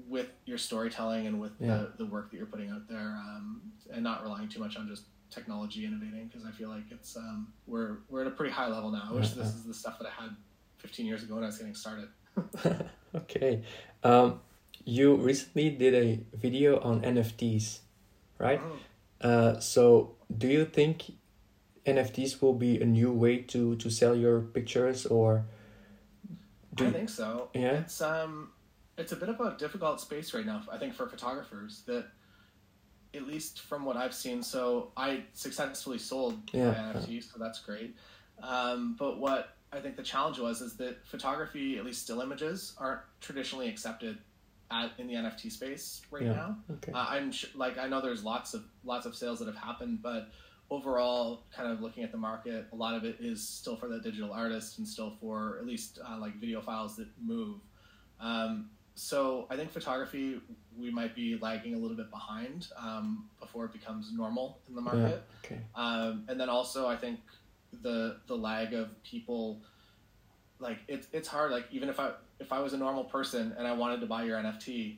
with 0.08 0.28
your 0.46 0.58
storytelling 0.58 1.28
and 1.28 1.40
with 1.40 1.52
Yeah. 1.60 1.78
the, 1.78 1.92
the 1.98 2.06
work 2.06 2.32
that 2.32 2.38
you're 2.38 2.46
putting 2.46 2.70
out 2.70 2.88
there 2.88 3.20
um, 3.28 3.62
and 3.92 4.04
not 4.04 4.24
relying 4.24 4.48
too 4.48 4.60
much 4.60 4.78
on 4.78 4.88
just 4.88 5.04
technology 5.30 5.86
innovating 5.86 6.28
because 6.28 6.46
I 6.46 6.52
feel 6.52 6.70
like 6.70 6.84
it's 6.92 7.18
um, 7.18 7.52
we're 7.66 7.98
we're 8.10 8.22
at 8.22 8.28
a 8.28 8.32
pretty 8.32 8.54
high 8.54 8.68
level 8.68 8.92
now. 8.92 9.08
I 9.10 9.14
wish 9.14 9.32
this 9.32 9.48
is 9.48 9.64
the 9.64 9.74
stuff 9.74 9.98
that 10.00 10.08
I 10.08 10.22
had 10.24 10.36
15 10.78 11.06
years 11.06 11.24
ago 11.24 11.36
when 11.36 11.44
I 11.44 11.48
was 11.48 11.58
getting 11.58 11.76
started. 11.76 12.08
okay. 13.16 13.64
Um, 14.04 14.40
you 14.86 15.16
recently 15.16 15.70
did 15.72 15.94
a 15.96 16.20
video 16.38 16.80
on 16.80 17.02
NFTs, 17.02 17.80
right? 18.38 18.62
Uh, 19.20 19.60
so 19.60 20.16
do 20.38 20.48
you 20.48 20.64
think 20.64 21.12
NFTs 21.88 22.42
will 22.42 22.54
be 22.54 22.82
a 22.82 22.86
new 22.86 23.12
way 23.12 23.38
to 23.54 23.76
to 23.78 23.90
sell 23.90 24.16
your 24.16 24.42
pictures 24.42 25.06
or? 25.06 25.46
I 26.80 26.92
think 26.92 27.10
so. 27.10 27.50
Yeah? 27.56 27.80
It's 27.80 28.02
um 28.02 28.52
it's 28.98 29.12
a 29.12 29.16
bit 29.16 29.30
of 29.30 29.40
a 29.40 29.56
difficult 29.58 30.02
space 30.02 30.34
right 30.34 30.46
now, 30.46 30.62
I 30.72 30.78
think, 30.78 30.94
for 30.94 31.08
photographers 31.08 31.84
that 31.88 32.06
at 33.14 33.26
least 33.26 33.62
from 33.62 33.86
what 33.86 33.96
I've 33.96 34.14
seen, 34.14 34.44
so 34.44 34.92
I 34.98 35.24
successfully 35.34 35.98
sold 35.98 36.38
Yeah. 36.54 36.72
my 36.72 37.00
NFTs, 37.00 37.32
so 37.32 37.40
that's 37.40 37.60
great. 37.62 37.96
Um, 38.44 38.96
but 39.00 39.18
what 39.20 39.56
I 39.72 39.80
think 39.80 39.96
the 39.96 40.04
challenge 40.04 40.40
was 40.40 40.62
is 40.62 40.76
that 40.78 41.06
photography, 41.08 41.78
at 41.78 41.86
least 41.86 42.04
still 42.04 42.22
images, 42.22 42.76
aren't 42.78 43.02
traditionally 43.22 43.70
accepted 43.70 44.18
at, 44.70 44.92
in 44.98 45.08
the 45.08 45.14
NFT 45.16 45.52
space 45.52 46.02
right 46.12 46.24
Yeah. 46.24 46.34
now. 46.34 46.58
okay. 46.74 46.92
Uh, 46.92 47.06
I'm 47.10 47.32
sh- 47.32 47.46
like 47.56 47.78
I 47.78 47.88
know 47.88 48.02
there's 48.02 48.24
lots 48.24 48.54
of 48.54 48.64
lots 48.84 49.06
of 49.06 49.16
sales 49.16 49.40
that 49.40 49.46
have 49.48 49.56
happened, 49.56 50.02
but 50.02 50.30
overall, 50.70 51.44
kind 51.56 51.72
of 51.72 51.82
looking 51.82 52.04
at 52.04 52.12
the 52.12 52.18
market, 52.18 52.66
a 52.72 52.76
lot 52.76 52.96
of 52.96 53.04
it 53.04 53.18
is 53.20 53.48
still 53.48 53.76
for 53.76 53.88
the 53.88 54.00
digital 54.00 54.34
artist 54.34 54.78
and 54.78 54.88
still 54.88 55.14
for 55.22 55.58
at 55.60 55.66
least 55.66 56.00
uh, 56.08 56.18
like 56.20 56.36
video 56.36 56.62
files 56.62 56.96
that 56.98 57.08
move. 57.24 57.60
Um, 58.20 58.70
so 58.96 59.46
I 59.50 59.56
think 59.56 59.72
photography 59.72 60.42
we 60.78 60.90
might 60.90 61.16
be 61.16 61.38
lagging 61.40 61.76
a 61.76 61.78
little 61.78 61.96
bit 61.96 62.10
behind 62.10 62.68
um, 62.78 63.30
before 63.40 63.66
it 63.66 63.72
becomes 63.72 64.12
normal 64.12 64.60
in 64.68 64.76
the 64.76 64.82
market. 64.82 65.24
okay. 65.46 65.60
Um, 65.76 66.26
and 66.28 66.40
then 66.40 66.50
also, 66.50 66.88
I 66.88 66.98
think 66.98 67.20
the 67.84 68.18
the 68.28 68.36
lag 68.36 68.74
of 68.74 69.02
people, 69.04 69.62
like 70.60 70.80
it's 70.88 71.08
it's 71.14 71.28
hard. 71.28 71.52
Like 71.52 71.66
even 71.72 71.90
if 71.90 72.00
I 72.00 72.12
if 72.40 72.52
I 72.52 72.60
was 72.60 72.74
a 72.74 72.78
normal 72.78 73.04
person 73.04 73.54
and 73.58 73.68
I 73.68 73.74
wanted 73.74 74.02
to 74.02 74.08
buy 74.08 74.24
your 74.24 74.38
NFT, 74.38 74.98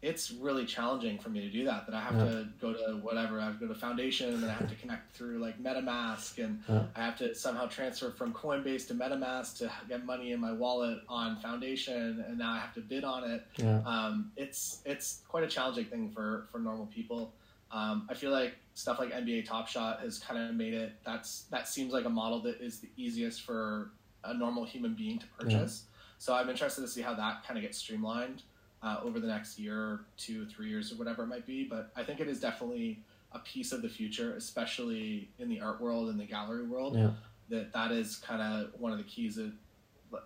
it's 0.00 0.30
really 0.30 0.64
challenging 0.64 1.18
for 1.18 1.28
me 1.28 1.40
to 1.40 1.50
do 1.50 1.64
that. 1.64 1.84
That 1.86 1.94
I 1.96 2.00
have 2.00 2.14
Yeah. 2.14 2.24
to 2.30 2.48
go 2.60 2.72
to 2.72 2.96
whatever 3.02 3.40
I 3.40 3.46
have 3.46 3.58
to 3.58 3.66
go 3.66 3.72
to 3.72 3.78
Foundation 3.78 4.32
and 4.32 4.42
then 4.42 4.48
I 4.50 4.52
have 4.52 4.68
to 4.68 4.76
connect 4.76 5.12
through 5.16 5.38
like 5.38 5.60
MetaMask 5.60 6.42
and 6.42 6.62
Yeah. 6.68 6.86
I 6.94 7.00
have 7.04 7.18
to 7.18 7.34
somehow 7.34 7.66
transfer 7.66 8.10
from 8.12 8.32
Coinbase 8.32 8.86
to 8.88 8.94
MetaMask 8.94 9.58
to 9.58 9.72
get 9.88 10.04
money 10.06 10.30
in 10.30 10.38
my 10.40 10.52
wallet 10.52 11.00
on 11.08 11.36
Foundation 11.40 12.24
and 12.28 12.38
now 12.38 12.52
I 12.52 12.58
have 12.60 12.74
to 12.74 12.80
bid 12.80 13.02
on 13.02 13.28
it 13.28 13.44
Yeah. 13.56 13.80
um, 13.84 14.30
it's 14.36 14.82
it's 14.84 15.22
quite 15.26 15.42
a 15.42 15.48
challenging 15.48 15.86
thing 15.86 16.10
for 16.10 16.46
for 16.52 16.60
normal 16.60 16.86
people. 16.86 17.34
Um, 17.72 18.06
I 18.08 18.14
feel 18.14 18.30
like 18.30 18.54
stuff 18.74 18.98
like 19.00 19.10
NBA 19.12 19.42
Top 19.46 19.66
Shot 19.66 20.00
has 20.00 20.20
kind 20.20 20.40
of 20.40 20.54
made 20.54 20.74
it. 20.74 20.92
That's 21.04 21.42
that 21.50 21.66
seems 21.66 21.92
like 21.92 22.04
a 22.04 22.08
model 22.10 22.40
that 22.42 22.60
is 22.60 22.78
the 22.78 22.88
easiest 22.96 23.42
for 23.42 23.90
a 24.22 24.32
normal 24.32 24.64
human 24.64 24.94
being 24.94 25.18
to 25.18 25.26
purchase. 25.38 25.84
So 26.18 26.34
I'm 26.34 26.48
interested 26.48 26.82
to 26.82 26.88
see 26.88 27.02
how 27.02 27.14
that 27.14 27.44
kind 27.44 27.58
of 27.58 27.62
gets 27.62 27.78
streamlined 27.78 28.42
uh, 28.82 29.00
over 29.02 29.18
the 29.20 29.26
next 29.26 29.58
year, 29.58 30.00
two, 30.16 30.46
three 30.46 30.68
years, 30.68 30.92
or 30.92 30.96
whatever 30.96 31.22
it 31.24 31.26
might 31.26 31.46
be. 31.46 31.64
But 31.64 31.90
I 31.96 32.02
think 32.04 32.20
it 32.20 32.28
is 32.28 32.40
definitely 32.40 33.02
a 33.32 33.38
piece 33.40 33.72
of 33.72 33.82
the 33.82 33.88
future, 33.88 34.34
especially 34.36 35.28
in 35.38 35.48
the 35.48 35.60
art 35.60 35.80
world 35.80 36.08
and 36.08 36.18
the 36.18 36.24
gallery 36.24 36.66
world 36.66 36.96
Yeah. 36.96 37.10
that 37.50 37.72
that 37.72 37.92
is 37.92 38.16
kind 38.16 38.40
of 38.40 38.78
one 38.80 38.92
of 38.92 38.98
the 38.98 39.04
keys 39.04 39.36
that 39.36 39.52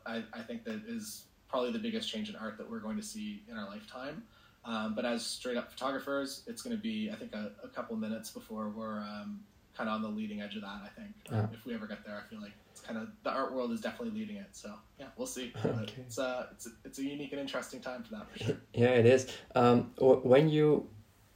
I, 0.06 0.22
I 0.32 0.42
think 0.42 0.64
that 0.64 0.82
is 0.86 1.24
probably 1.48 1.72
the 1.72 1.78
biggest 1.78 2.08
change 2.08 2.28
in 2.30 2.36
art 2.36 2.56
that 2.58 2.70
we're 2.70 2.78
going 2.78 2.96
to 2.96 3.02
see 3.02 3.42
in 3.50 3.56
our 3.58 3.66
lifetime. 3.68 4.22
Um, 4.64 4.94
but 4.94 5.04
as 5.04 5.26
straight 5.26 5.56
up 5.56 5.72
photographers, 5.72 6.44
it's 6.46 6.62
going 6.62 6.76
to 6.76 6.80
be, 6.80 7.10
I 7.10 7.16
think, 7.16 7.34
a, 7.34 7.50
a 7.64 7.68
couple 7.68 7.96
minutes 7.96 8.30
before 8.30 8.68
we're 8.68 9.00
um, 9.00 9.40
kind 9.76 9.88
of 9.88 9.94
on 9.96 10.02
the 10.02 10.08
leading 10.08 10.40
edge 10.42 10.54
of 10.56 10.62
that. 10.62 10.80
I 10.84 10.88
think 10.96 11.14
Yeah. 11.30 11.46
if 11.52 11.64
we 11.64 11.74
ever 11.74 11.86
get 11.86 12.04
there, 12.04 12.16
I 12.24 12.28
feel 12.28 12.40
like 12.40 12.52
it's 12.70 12.80
kind 12.80 12.98
of 12.98 13.08
the 13.22 13.30
art 13.30 13.52
world 13.54 13.72
is 13.72 13.80
definitely 13.80 14.18
leading 14.20 14.36
it. 14.36 14.48
So 14.52 14.74
yeah, 14.98 15.06
we'll 15.16 15.26
see. 15.26 15.52
Okay. 15.64 16.02
It's 16.06 16.18
uh, 16.18 16.46
it's 16.52 16.66
a, 16.66 16.70
it's 16.84 16.98
a 16.98 17.04
unique 17.04 17.32
and 17.32 17.40
interesting 17.40 17.80
time 17.80 18.02
for 18.02 18.12
that 18.16 18.30
for 18.32 18.38
sure. 18.44 18.56
Yeah, 18.74 18.90
it 18.90 19.06
is. 19.06 19.26
Um, 19.54 19.92
when 19.98 20.48
you 20.48 20.88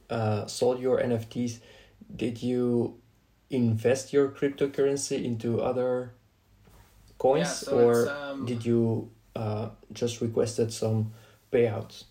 uh, 0.09 0.45
sold 0.47 0.79
your 0.79 0.99
NFTs, 0.99 1.59
did 2.15 2.41
you 2.41 2.99
invest 3.49 4.13
your 4.13 4.29
cryptocurrency 4.29 5.23
into 5.23 5.61
other 5.61 6.13
coins, 7.17 7.47
Yeah, 7.47 7.53
so 7.53 7.77
or 7.79 8.09
um, 8.09 8.45
did 8.45 8.65
you 8.65 9.09
uh, 9.35 9.69
just 9.93 10.21
requested 10.21 10.71
some 10.73 11.13
payouts? 11.51 12.05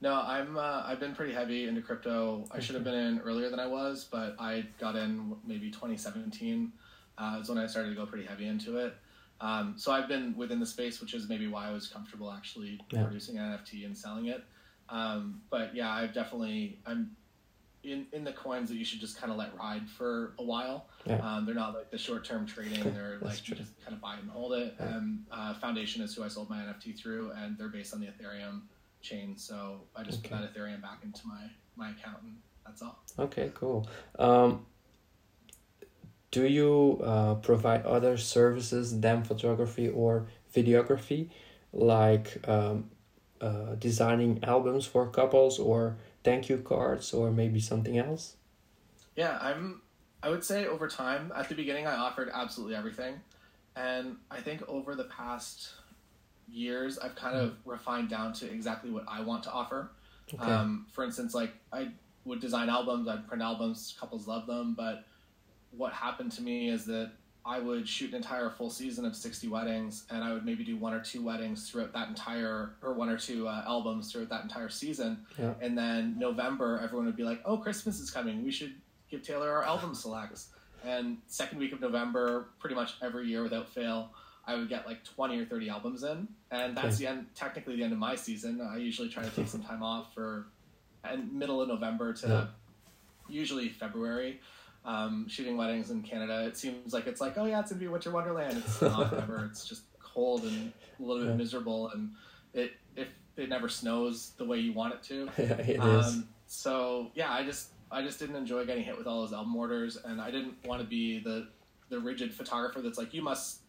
No, 0.00 0.14
I'm. 0.14 0.56
Uh, 0.56 0.82
I've 0.86 1.00
been 1.00 1.14
pretty 1.14 1.32
heavy 1.34 1.66
into 1.66 1.82
crypto. 1.82 2.46
I 2.52 2.60
should 2.60 2.74
have 2.76 2.84
been 2.84 2.94
in 2.94 3.18
earlier 3.20 3.50
than 3.50 3.58
I 3.58 3.66
was, 3.66 4.04
but 4.04 4.36
I 4.38 4.64
got 4.78 4.94
in 4.94 5.34
maybe 5.44 5.70
2017. 5.70 6.72
Uh, 7.16 7.38
is 7.42 7.48
when 7.48 7.58
I 7.58 7.66
started 7.66 7.88
to 7.90 7.96
go 7.96 8.06
pretty 8.06 8.24
heavy 8.24 8.46
into 8.46 8.76
it. 8.78 8.94
Um, 9.40 9.74
so 9.76 9.90
I've 9.90 10.06
been 10.06 10.36
within 10.36 10.60
the 10.60 10.66
space, 10.66 11.00
which 11.00 11.14
is 11.14 11.28
maybe 11.28 11.48
why 11.48 11.66
I 11.68 11.72
was 11.72 11.88
comfortable 11.88 12.30
actually 12.30 12.80
Yeah. 12.92 13.04
producing 13.04 13.38
an 13.38 13.44
NFT 13.58 13.86
and 13.86 13.96
selling 13.96 14.26
it. 14.26 14.44
Um, 14.88 15.40
but 15.50 15.74
yeah, 15.74 15.90
I've 15.92 16.14
definitely. 16.14 16.78
I'm 16.86 17.16
in 17.84 18.06
in 18.12 18.22
the 18.24 18.32
coins 18.32 18.68
that 18.68 18.76
you 18.76 18.84
should 18.84 19.00
just 19.00 19.16
kind 19.18 19.32
of 19.32 19.38
let 19.38 19.56
ride 19.56 19.88
for 19.88 20.34
a 20.38 20.44
while. 20.44 20.86
Yeah. 21.06 21.16
Um, 21.16 21.44
they're 21.44 21.54
not 21.56 21.74
like 21.74 21.90
the 21.90 21.98
short 21.98 22.24
term 22.24 22.46
trading. 22.46 22.84
They're 22.94 23.18
like 23.20 23.38
you 23.48 23.54
true. 23.54 23.64
just 23.64 23.80
kind 23.84 23.94
of 23.94 24.00
buy 24.00 24.14
and 24.16 24.30
hold 24.30 24.52
it. 24.52 24.74
Yeah. 24.78 24.96
And 24.96 25.24
uh, 25.32 25.54
Foundation 25.54 26.02
is 26.02 26.14
who 26.14 26.22
I 26.22 26.28
sold 26.28 26.48
my 26.50 26.58
NFT 26.58 26.96
through, 26.96 27.32
and 27.32 27.58
they're 27.58 27.68
based 27.68 27.92
on 27.94 28.00
the 28.00 28.06
Ethereum 28.06 28.62
chain. 29.00 29.36
So 29.36 29.82
I 29.96 30.02
just 30.02 30.24
Okay. 30.24 30.34
put 30.34 30.42
that 30.42 30.54
Ethereum 30.54 30.82
back 30.82 31.00
into 31.04 31.26
my 31.26 31.50
my 31.76 31.90
account, 31.90 32.22
and 32.22 32.36
that's 32.66 32.82
all. 32.82 32.98
Okay, 33.18 33.50
cool. 33.54 33.88
Um, 34.18 34.66
do 36.30 36.46
you 36.46 37.00
uh, 37.02 37.34
provide 37.36 37.84
other 37.86 38.16
services 38.16 39.00
than 39.00 39.24
photography 39.24 39.88
or 39.88 40.26
videography, 40.54 41.30
like 41.72 42.46
um, 42.48 42.90
uh, 43.40 43.74
designing 43.78 44.42
albums 44.42 44.84
for 44.86 45.08
couples 45.08 45.58
or 45.58 45.96
thank 46.24 46.48
you 46.48 46.58
cards 46.58 47.12
or 47.12 47.30
maybe 47.30 47.60
something 47.60 47.96
else? 47.98 48.36
Yeah, 49.16 49.38
I'm. 49.40 49.82
I 50.22 50.30
would 50.30 50.44
say 50.44 50.66
over 50.66 50.88
time, 50.88 51.32
at 51.34 51.48
the 51.48 51.54
beginning, 51.54 51.86
I 51.86 51.94
offered 51.94 52.28
absolutely 52.34 52.74
everything, 52.74 53.20
and 53.76 54.16
I 54.30 54.40
think 54.40 54.68
over 54.68 54.96
the 54.96 55.04
past 55.04 55.70
years, 56.50 56.98
I've 56.98 57.14
kind 57.14 57.36
of 57.36 57.56
refined 57.64 58.08
down 58.08 58.32
to 58.34 58.50
exactly 58.50 58.90
what 58.90 59.04
I 59.08 59.20
want 59.20 59.42
to 59.44 59.52
offer. 59.52 59.90
Okay. 60.32 60.42
Um, 60.42 60.86
for 60.92 61.04
instance, 61.04 61.34
like 61.34 61.52
I 61.72 61.88
would 62.24 62.40
design 62.40 62.68
albums, 62.68 63.08
I'd 63.08 63.26
print 63.26 63.42
albums, 63.42 63.96
couples 63.98 64.26
love 64.26 64.46
them, 64.46 64.74
but 64.74 65.04
what 65.70 65.92
happened 65.92 66.32
to 66.32 66.42
me 66.42 66.68
is 66.68 66.84
that 66.86 67.12
I 67.44 67.60
would 67.60 67.88
shoot 67.88 68.10
an 68.10 68.16
entire 68.16 68.50
full 68.50 68.68
season 68.68 69.06
of 69.06 69.16
60 69.16 69.48
weddings, 69.48 70.04
and 70.10 70.22
I 70.22 70.34
would 70.34 70.44
maybe 70.44 70.64
do 70.64 70.76
one 70.76 70.92
or 70.92 71.00
two 71.00 71.24
weddings 71.24 71.70
throughout 71.70 71.94
that 71.94 72.08
entire, 72.08 72.74
or 72.82 72.92
one 72.92 73.08
or 73.08 73.16
two 73.16 73.48
uh, 73.48 73.64
albums 73.66 74.12
throughout 74.12 74.28
that 74.28 74.42
entire 74.42 74.68
season. 74.68 75.24
Yeah. 75.38 75.54
And 75.62 75.76
then 75.76 76.18
November, 76.18 76.78
everyone 76.82 77.06
would 77.06 77.16
be 77.16 77.22
like, 77.22 77.40
oh, 77.46 77.56
Christmas 77.56 78.00
is 78.00 78.10
coming. 78.10 78.44
We 78.44 78.50
should 78.50 78.74
give 79.10 79.22
Taylor 79.22 79.50
our 79.50 79.64
album 79.64 79.94
selects. 79.94 80.48
And 80.84 81.18
second 81.26 81.58
week 81.58 81.72
of 81.72 81.80
November, 81.80 82.48
pretty 82.58 82.74
much 82.74 82.94
every 83.02 83.26
year 83.26 83.42
without 83.42 83.68
fail, 83.68 84.10
I 84.48 84.54
would 84.56 84.68
get 84.70 84.86
like 84.86 85.04
20 85.04 85.38
or 85.38 85.44
30 85.44 85.68
albums 85.68 86.02
in. 86.02 86.26
And 86.50 86.74
that's 86.76 86.96
Okay. 86.96 87.04
the 87.04 87.06
end, 87.10 87.26
technically 87.34 87.76
the 87.76 87.82
end 87.84 87.92
of 87.92 87.98
my 87.98 88.14
season. 88.16 88.60
I 88.62 88.78
usually 88.78 89.10
try 89.10 89.22
to 89.22 89.30
take 89.30 89.46
some 89.46 89.62
time 89.70 89.82
off 89.82 90.14
for 90.14 90.46
and 91.04 91.32
middle 91.32 91.60
of 91.60 91.68
November 91.68 92.12
to 92.14 92.26
Yeah. 92.28 92.46
usually 93.28 93.68
February. 93.68 94.40
um, 94.84 95.28
shooting 95.28 95.56
weddings 95.58 95.90
in 95.90 96.00
Canada. 96.02 96.46
It 96.46 96.56
seems 96.56 96.94
like 96.94 97.06
it's 97.06 97.20
like, 97.20 97.36
oh 97.36 97.44
yeah, 97.44 97.60
it's 97.60 97.70
gonna 97.70 97.80
be 97.80 97.88
winter 97.88 98.10
wonderland. 98.10 98.56
It's 98.56 98.80
not 98.96 99.12
ever. 99.12 99.44
It's 99.50 99.68
just 99.68 99.82
cold 100.00 100.44
and 100.44 100.72
a 100.98 101.02
little 101.02 101.24
bit 101.24 101.30
Yeah. 101.32 101.36
miserable, 101.36 101.90
and 101.90 102.12
it 102.54 102.72
if 102.96 103.08
it 103.36 103.50
never 103.50 103.68
snows 103.68 104.30
the 104.38 104.46
way 104.46 104.58
you 104.60 104.72
want 104.72 104.94
it 104.94 105.02
to. 105.02 105.28
yeah, 105.38 105.54
it 105.58 105.84
is. 105.84 106.06
Um, 106.06 106.28
so 106.46 107.10
yeah, 107.14 107.30
I 107.30 107.44
just 107.44 107.72
I 107.90 108.02
just 108.02 108.18
didn't 108.18 108.36
enjoy 108.36 108.64
getting 108.64 108.84
hit 108.84 108.96
with 108.96 109.06
all 109.06 109.20
those 109.22 109.32
album 109.34 109.54
orders, 109.56 109.96
and 110.02 110.22
I 110.22 110.30
didn't 110.30 110.54
want 110.64 110.80
to 110.80 110.86
be 110.88 111.18
the 111.18 111.48
the 111.90 111.98
rigid 112.00 112.32
photographer 112.32 112.80
that's 112.80 112.98
like, 112.98 113.12
you 113.12 113.20
must 113.22 113.60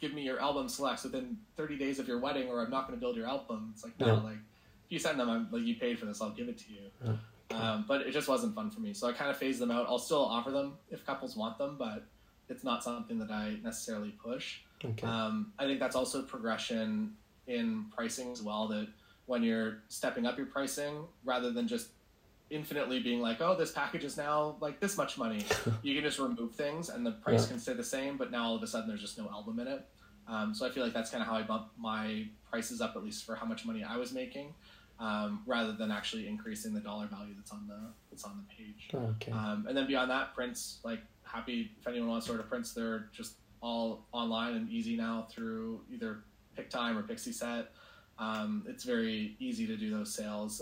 give 0.00 0.14
me 0.14 0.22
your 0.22 0.40
album 0.40 0.68
selects 0.68 1.04
within 1.04 1.36
30 1.56 1.76
days 1.76 1.98
of 1.98 2.08
your 2.08 2.18
wedding, 2.18 2.48
or 2.48 2.62
I'm 2.64 2.70
not 2.70 2.86
going 2.86 2.98
to 2.98 3.00
build 3.00 3.16
your 3.16 3.26
album. 3.26 3.70
It's 3.74 3.84
like 3.84 3.98
no, 4.00 4.06
Yeah. 4.06 4.12
like 4.14 4.34
if 4.86 4.90
you 4.90 4.98
send 4.98 5.20
them, 5.20 5.28
I'm 5.28 5.48
like 5.50 5.62
you 5.62 5.76
paid 5.76 5.98
for 5.98 6.06
this, 6.06 6.20
I'll 6.20 6.30
give 6.30 6.48
it 6.48 6.58
to 6.58 6.72
you. 6.72 6.80
Yeah. 7.04 7.16
Um, 7.56 7.84
but 7.86 8.02
it 8.02 8.12
just 8.12 8.28
wasn't 8.28 8.54
fun 8.54 8.70
for 8.70 8.80
me, 8.80 8.94
so 8.94 9.08
I 9.08 9.12
kind 9.12 9.30
of 9.30 9.36
phased 9.36 9.58
them 9.60 9.70
out. 9.70 9.86
I'll 9.88 9.98
still 9.98 10.24
offer 10.24 10.50
them 10.50 10.74
if 10.90 11.04
couples 11.04 11.36
want 11.36 11.58
them, 11.58 11.76
but 11.78 12.04
it's 12.48 12.64
not 12.64 12.82
something 12.84 13.18
that 13.18 13.30
I 13.30 13.56
necessarily 13.62 14.10
push. 14.10 14.58
Okay. 14.84 15.06
Um, 15.06 15.52
I 15.58 15.64
think 15.66 15.80
that's 15.80 15.96
also 15.96 16.22
progression 16.22 17.14
in 17.46 17.86
pricing 17.94 18.30
as 18.32 18.40
well. 18.42 18.68
That 18.68 18.88
when 19.26 19.42
you're 19.42 19.78
stepping 19.88 20.26
up 20.26 20.36
your 20.38 20.46
pricing, 20.46 21.04
rather 21.24 21.50
than 21.52 21.66
just 21.68 21.88
infinitely 22.50 23.00
being 23.00 23.20
like, 23.20 23.40
oh, 23.40 23.54
this 23.56 23.70
package 23.72 24.04
is 24.04 24.16
now 24.16 24.56
like 24.60 24.80
this 24.80 24.96
much 24.96 25.16
money, 25.16 25.44
you 25.82 25.94
can 25.94 26.02
just 26.02 26.18
remove 26.18 26.52
things 26.54 26.88
and 26.88 27.06
the 27.06 27.12
price 27.12 27.42
Yeah. 27.44 27.50
can 27.52 27.58
stay 27.60 27.72
the 27.74 27.84
same, 27.84 28.16
but 28.16 28.30
now 28.30 28.44
all 28.44 28.56
of 28.56 28.62
a 28.62 28.66
sudden 28.66 28.88
there's 28.88 29.00
just 29.00 29.16
no 29.18 29.28
album 29.30 29.58
in 29.60 29.68
it. 29.68 29.86
Um, 30.28 30.54
so 30.54 30.66
I 30.66 30.70
feel 30.70 30.84
like 30.84 30.92
that's 30.92 31.10
kind 31.10 31.22
of 31.22 31.28
how 31.28 31.34
I 31.36 31.42
bumped 31.42 31.76
my 31.78 32.26
prices 32.50 32.80
up, 32.80 32.94
at 32.96 33.02
least 33.04 33.24
for 33.24 33.34
how 33.34 33.46
much 33.46 33.64
money 33.64 33.82
I 33.84 33.96
was 33.96 34.12
making, 34.12 34.52
um, 34.98 35.42
rather 35.46 35.72
than 35.72 35.90
actually 35.90 36.28
increasing 36.28 36.74
the 36.74 36.80
dollar 36.80 37.06
value 37.06 37.34
that's 37.36 37.50
on 37.52 37.66
the 37.66 37.78
that's 38.10 38.24
on 38.24 38.36
the 38.36 38.54
page. 38.54 38.90
okay. 38.94 39.32
Um, 39.32 39.66
and 39.68 39.76
then 39.76 39.86
beyond 39.86 40.10
that, 40.10 40.34
prints 40.34 40.78
like 40.84 41.00
happy 41.24 41.70
if 41.80 41.86
anyone 41.86 42.08
wants 42.08 42.26
to 42.26 42.32
order 42.32 42.44
prints, 42.44 42.72
they're 42.74 43.08
just 43.12 43.34
all 43.62 44.06
online 44.12 44.54
and 44.54 44.70
easy 44.70 44.96
now 44.96 45.26
through 45.30 45.80
either 45.92 46.18
Pic-Time 46.56 46.96
or 46.98 47.02
Pixieset. 47.02 47.66
Um, 48.18 48.64
it's 48.68 48.84
very 48.84 49.36
easy 49.38 49.66
to 49.66 49.76
do 49.76 49.90
those 49.90 50.12
sales. 50.14 50.60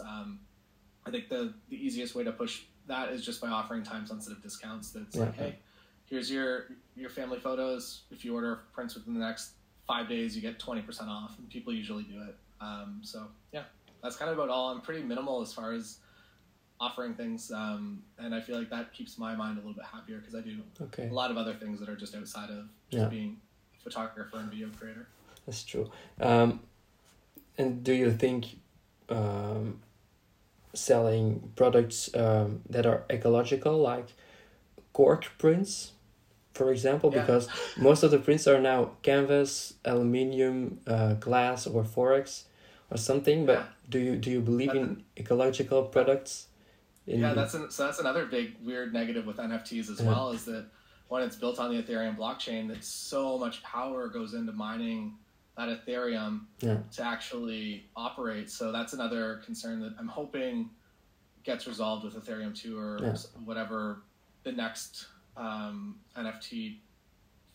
I 1.08 1.10
think 1.10 1.28
the 1.28 1.54
the 1.70 1.76
easiest 1.76 2.14
way 2.14 2.22
to 2.24 2.32
push 2.32 2.62
that 2.86 3.10
is 3.10 3.24
just 3.24 3.40
by 3.40 3.48
offering 3.48 3.82
time 3.82 4.06
sensitive 4.06 4.42
discounts. 4.42 4.90
That's 4.90 5.16
like, 5.16 5.34
hey, 5.36 5.56
here's 6.04 6.30
your 6.30 6.66
your 6.96 7.10
family 7.10 7.40
photos. 7.40 8.02
If 8.10 8.24
you 8.24 8.34
order 8.34 8.60
prints 8.72 8.94
within 8.94 9.14
the 9.14 9.20
next 9.20 9.52
five 9.86 10.08
days, 10.08 10.36
you 10.36 10.42
get 10.42 10.58
twenty 10.58 10.82
percent 10.82 11.08
off, 11.08 11.38
and 11.38 11.48
people 11.48 11.72
usually 11.72 12.02
do 12.02 12.22
it. 12.22 12.36
Um, 12.60 13.00
so 13.02 13.26
yeah, 13.52 13.64
that's 14.02 14.16
kind 14.16 14.30
of 14.30 14.36
about 14.36 14.50
all. 14.50 14.70
I'm 14.70 14.82
pretty 14.82 15.02
minimal 15.02 15.40
as 15.40 15.52
far 15.52 15.72
as 15.72 15.98
offering 16.80 17.14
things, 17.14 17.50
um, 17.50 18.02
and 18.18 18.34
I 18.34 18.40
feel 18.40 18.56
like 18.58 18.70
that 18.70 18.92
keeps 18.92 19.18
my 19.18 19.34
mind 19.34 19.58
a 19.58 19.60
little 19.60 19.74
bit 19.74 19.84
happier 19.84 20.18
because 20.18 20.34
I 20.34 20.40
do 20.40 20.58
okay. 20.80 21.08
a 21.08 21.12
lot 21.12 21.30
of 21.30 21.36
other 21.36 21.54
things 21.54 21.80
that 21.80 21.88
are 21.88 21.96
just 21.96 22.14
outside 22.14 22.50
of 22.50 22.66
just 22.90 23.02
Yeah. 23.02 23.08
being 23.08 23.40
a 23.78 23.82
photographer 23.82 24.38
and 24.38 24.48
video 24.50 24.68
creator. 24.78 25.08
That's 25.44 25.64
true. 25.64 25.90
Um, 26.20 26.60
and 27.56 27.82
do 27.82 27.92
you 27.92 28.12
think 28.12 28.58
um, 29.08 29.80
selling 30.74 31.52
products 31.56 32.14
um, 32.14 32.60
that 32.68 32.86
are 32.86 33.04
ecological, 33.10 33.78
like 33.78 34.08
cork 34.92 35.26
prints, 35.38 35.92
for 36.54 36.70
example, 36.72 37.10
Yeah. 37.12 37.20
because 37.20 37.48
most 37.76 38.02
of 38.02 38.10
the 38.10 38.18
prints 38.18 38.46
are 38.46 38.60
now 38.60 38.92
canvas, 39.02 39.74
aluminium, 39.84 40.80
uh, 40.86 41.14
glass, 41.14 41.66
or 41.66 41.84
forex, 41.84 42.44
or 42.90 42.96
something. 42.96 43.46
But 43.46 43.58
Yeah. 43.58 43.66
do 43.88 43.98
you 43.98 44.16
do 44.16 44.30
you 44.30 44.40
believe 44.40 44.74
in 44.74 45.04
ecological 45.16 45.84
products? 45.84 46.46
In, 47.06 47.20
Yeah, 47.20 47.32
that's 47.32 47.54
an, 47.54 47.70
so 47.70 47.86
that's 47.86 48.00
another 48.00 48.26
big 48.26 48.56
weird 48.62 48.92
negative 48.92 49.24
with 49.26 49.38
NFTs 49.38 49.88
as 49.88 50.00
Yeah. 50.00 50.08
well 50.08 50.30
is 50.32 50.44
that 50.44 50.66
when 51.08 51.22
it's 51.22 51.36
built 51.36 51.58
on 51.58 51.74
the 51.74 51.82
Ethereum 51.82 52.16
blockchain, 52.18 52.68
that 52.68 52.84
so 52.84 53.38
much 53.38 53.62
power 53.62 54.08
goes 54.08 54.34
into 54.34 54.52
mining 54.52 55.14
that 55.58 55.84
Ethereum 55.84 56.42
Yeah. 56.60 56.78
to 56.92 57.02
actually 57.02 57.90
operate. 57.96 58.48
So 58.48 58.70
that's 58.70 58.92
another 58.92 59.42
concern 59.44 59.80
that 59.80 59.94
I'm 59.98 60.06
hoping 60.06 60.70
gets 61.42 61.66
resolved 61.66 62.04
with 62.04 62.14
Ethereum 62.14 62.54
two 62.56 62.78
or 62.78 62.98
Yeah. 63.02 63.16
whatever 63.44 64.02
the 64.44 64.52
next 64.52 65.08
um, 65.36 65.98
NFT 66.16 66.80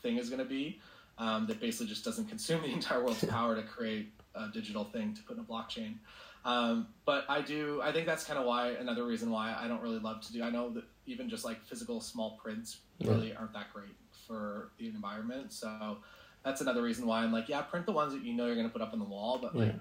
thing 0.02 0.18
is 0.18 0.30
going 0.30 0.40
to 0.40 0.46
be. 0.46 0.80
Um, 1.20 1.46
that 1.48 1.60
basically 1.62 1.88
just 1.88 2.04
doesn't 2.04 2.26
consume 2.28 2.62
the 2.64 2.68
entire 2.74 3.02
world's 3.04 3.24
power 3.24 3.56
to 3.56 3.62
create 3.64 4.12
a 4.36 4.50
digital 4.50 4.84
thing 4.84 5.14
to 5.14 5.22
put 5.24 5.38
in 5.38 5.44
a 5.44 5.46
blockchain. 5.46 5.96
Um, 6.44 6.88
but 7.06 7.24
I 7.30 7.42
do. 7.42 7.82
I 7.84 7.92
think 7.94 8.06
that's 8.08 8.24
kind 8.26 8.38
of 8.40 8.46
why 8.46 8.70
another 8.72 9.06
reason 9.06 9.30
why 9.30 9.56
I 9.58 9.68
don't 9.68 9.82
really 9.82 10.00
love 10.00 10.22
to 10.22 10.34
do. 10.34 10.44
I 10.44 10.50
know 10.50 10.72
that 10.72 10.84
even 11.06 11.30
just 11.30 11.46
like 11.46 11.64
physical 11.64 12.02
small 12.02 12.38
prints 12.42 12.80
Yeah. 12.98 13.12
really 13.12 13.34
aren't 13.36 13.54
that 13.54 13.72
great 13.72 13.96
for 14.28 14.72
the 14.78 14.88
environment. 14.88 15.54
So 15.54 16.00
that's 16.44 16.62
another 16.62 16.82
reason 16.82 17.08
why 17.08 17.24
I'm 17.24 17.32
like, 17.32 17.48
yeah, 17.50 17.62
print 17.62 17.86
the 17.86 17.92
ones 17.92 18.14
that 18.14 18.24
you 18.24 18.34
know 18.34 18.46
you're 18.46 18.56
going 18.56 18.68
to 18.68 18.74
put 18.74 18.82
up 18.82 18.94
on 18.94 19.00
the 19.00 19.06
wall, 19.06 19.40
but 19.42 19.56
like 19.56 19.68
Yeah. 19.74 19.80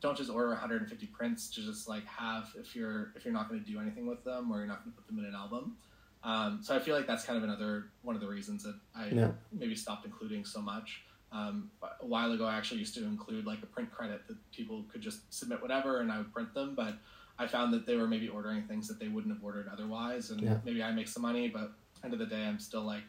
don't 0.00 0.16
just 0.16 0.30
order 0.30 0.48
150 0.50 1.06
prints 1.06 1.48
to 1.54 1.62
just 1.62 1.88
like 1.88 2.04
have 2.06 2.50
if 2.58 2.74
you're 2.76 3.12
if 3.16 3.24
you're 3.24 3.34
not 3.34 3.48
going 3.48 3.62
to 3.62 3.70
do 3.70 3.80
anything 3.80 4.06
with 4.06 4.22
them 4.24 4.50
or 4.52 4.58
you're 4.58 4.66
not 4.66 4.84
going 4.84 4.92
to 4.92 4.96
put 4.96 5.06
them 5.06 5.18
in 5.18 5.24
an 5.24 5.34
album. 5.34 5.76
Um, 6.22 6.60
so 6.62 6.74
I 6.74 6.78
feel 6.78 6.96
like 6.96 7.06
that's 7.06 7.24
kind 7.24 7.36
of 7.36 7.44
another 7.44 7.90
one 8.02 8.14
of 8.16 8.22
the 8.22 8.28
reasons 8.28 8.62
that 8.64 8.78
I 8.94 9.08
Yeah. 9.08 9.32
maybe 9.52 9.74
stopped 9.74 10.06
including 10.06 10.44
so 10.44 10.60
much. 10.60 11.04
Um, 11.32 11.70
a 12.00 12.06
while 12.06 12.30
ago, 12.32 12.46
I 12.46 12.54
actually 12.56 12.78
used 12.78 12.94
to 12.94 13.04
include 13.04 13.44
like 13.44 13.62
a 13.62 13.66
print 13.66 13.90
credit 13.90 14.26
that 14.28 14.36
people 14.52 14.84
could 14.90 15.00
just 15.02 15.32
submit 15.34 15.60
whatever 15.60 16.00
and 16.00 16.10
I 16.12 16.18
would 16.18 16.32
print 16.32 16.54
them. 16.54 16.74
But 16.76 16.94
I 17.38 17.48
found 17.48 17.74
that 17.74 17.86
they 17.86 17.96
were 17.96 18.06
maybe 18.06 18.28
ordering 18.28 18.62
things 18.68 18.86
that 18.86 19.00
they 19.00 19.08
wouldn't 19.08 19.34
have 19.34 19.42
ordered 19.42 19.68
otherwise. 19.70 20.30
And 20.30 20.40
Yeah. 20.42 20.58
maybe 20.64 20.82
I 20.82 20.92
make 20.92 21.08
some 21.08 21.22
money, 21.22 21.48
but 21.48 21.72
end 22.04 22.12
of 22.12 22.20
the 22.20 22.26
day, 22.26 22.44
I'm 22.44 22.60
still 22.60 22.82
like 22.84 23.02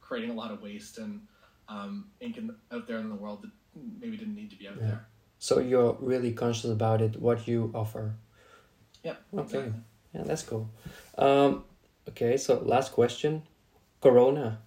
creating 0.00 0.30
a 0.30 0.34
lot 0.34 0.50
of 0.50 0.60
waste 0.60 0.98
and 0.98 1.20
um, 1.68 2.10
ink 2.20 2.36
in, 2.38 2.54
out 2.72 2.86
there 2.86 2.98
in 2.98 3.08
the 3.08 3.14
world 3.14 3.42
that 3.42 3.50
maybe 4.00 4.16
didn't 4.16 4.34
need 4.34 4.50
to 4.50 4.56
be 4.56 4.68
out 4.68 4.76
Yeah. 4.76 4.86
there. 4.86 5.06
So 5.38 5.60
you're 5.60 5.96
really 6.00 6.32
conscious 6.32 6.70
about 6.70 7.00
it, 7.00 7.20
what 7.20 7.46
you 7.46 7.70
offer. 7.74 8.14
Yeah. 9.04 9.14
Okay. 9.34 9.58
exactly. 9.58 9.80
Yeah, 10.14 10.22
that's 10.24 10.42
cool. 10.42 10.70
Um, 11.16 11.64
okay, 12.08 12.36
so 12.36 12.58
last 12.60 12.92
question. 12.92 13.42
Corona. 14.00 14.60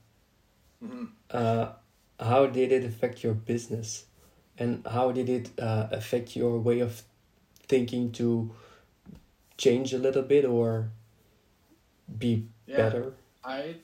hmm 0.81 1.05
Uh, 1.29 1.73
how 2.19 2.45
did 2.45 2.71
it 2.71 2.83
affect 2.83 3.23
your 3.23 3.33
business? 3.33 4.05
And 4.57 4.85
how 4.85 5.11
did 5.11 5.29
it 5.29 5.49
uh, 5.59 5.87
affect 5.91 6.35
your 6.35 6.59
way 6.59 6.79
of 6.81 7.03
thinking 7.67 8.11
to 8.13 8.51
change 9.57 9.93
a 9.93 9.97
little 9.97 10.21
bit 10.23 10.45
or 10.45 10.91
be 12.17 12.47
Yeah. 12.67 12.77
better? 12.77 13.13
I 13.43 13.75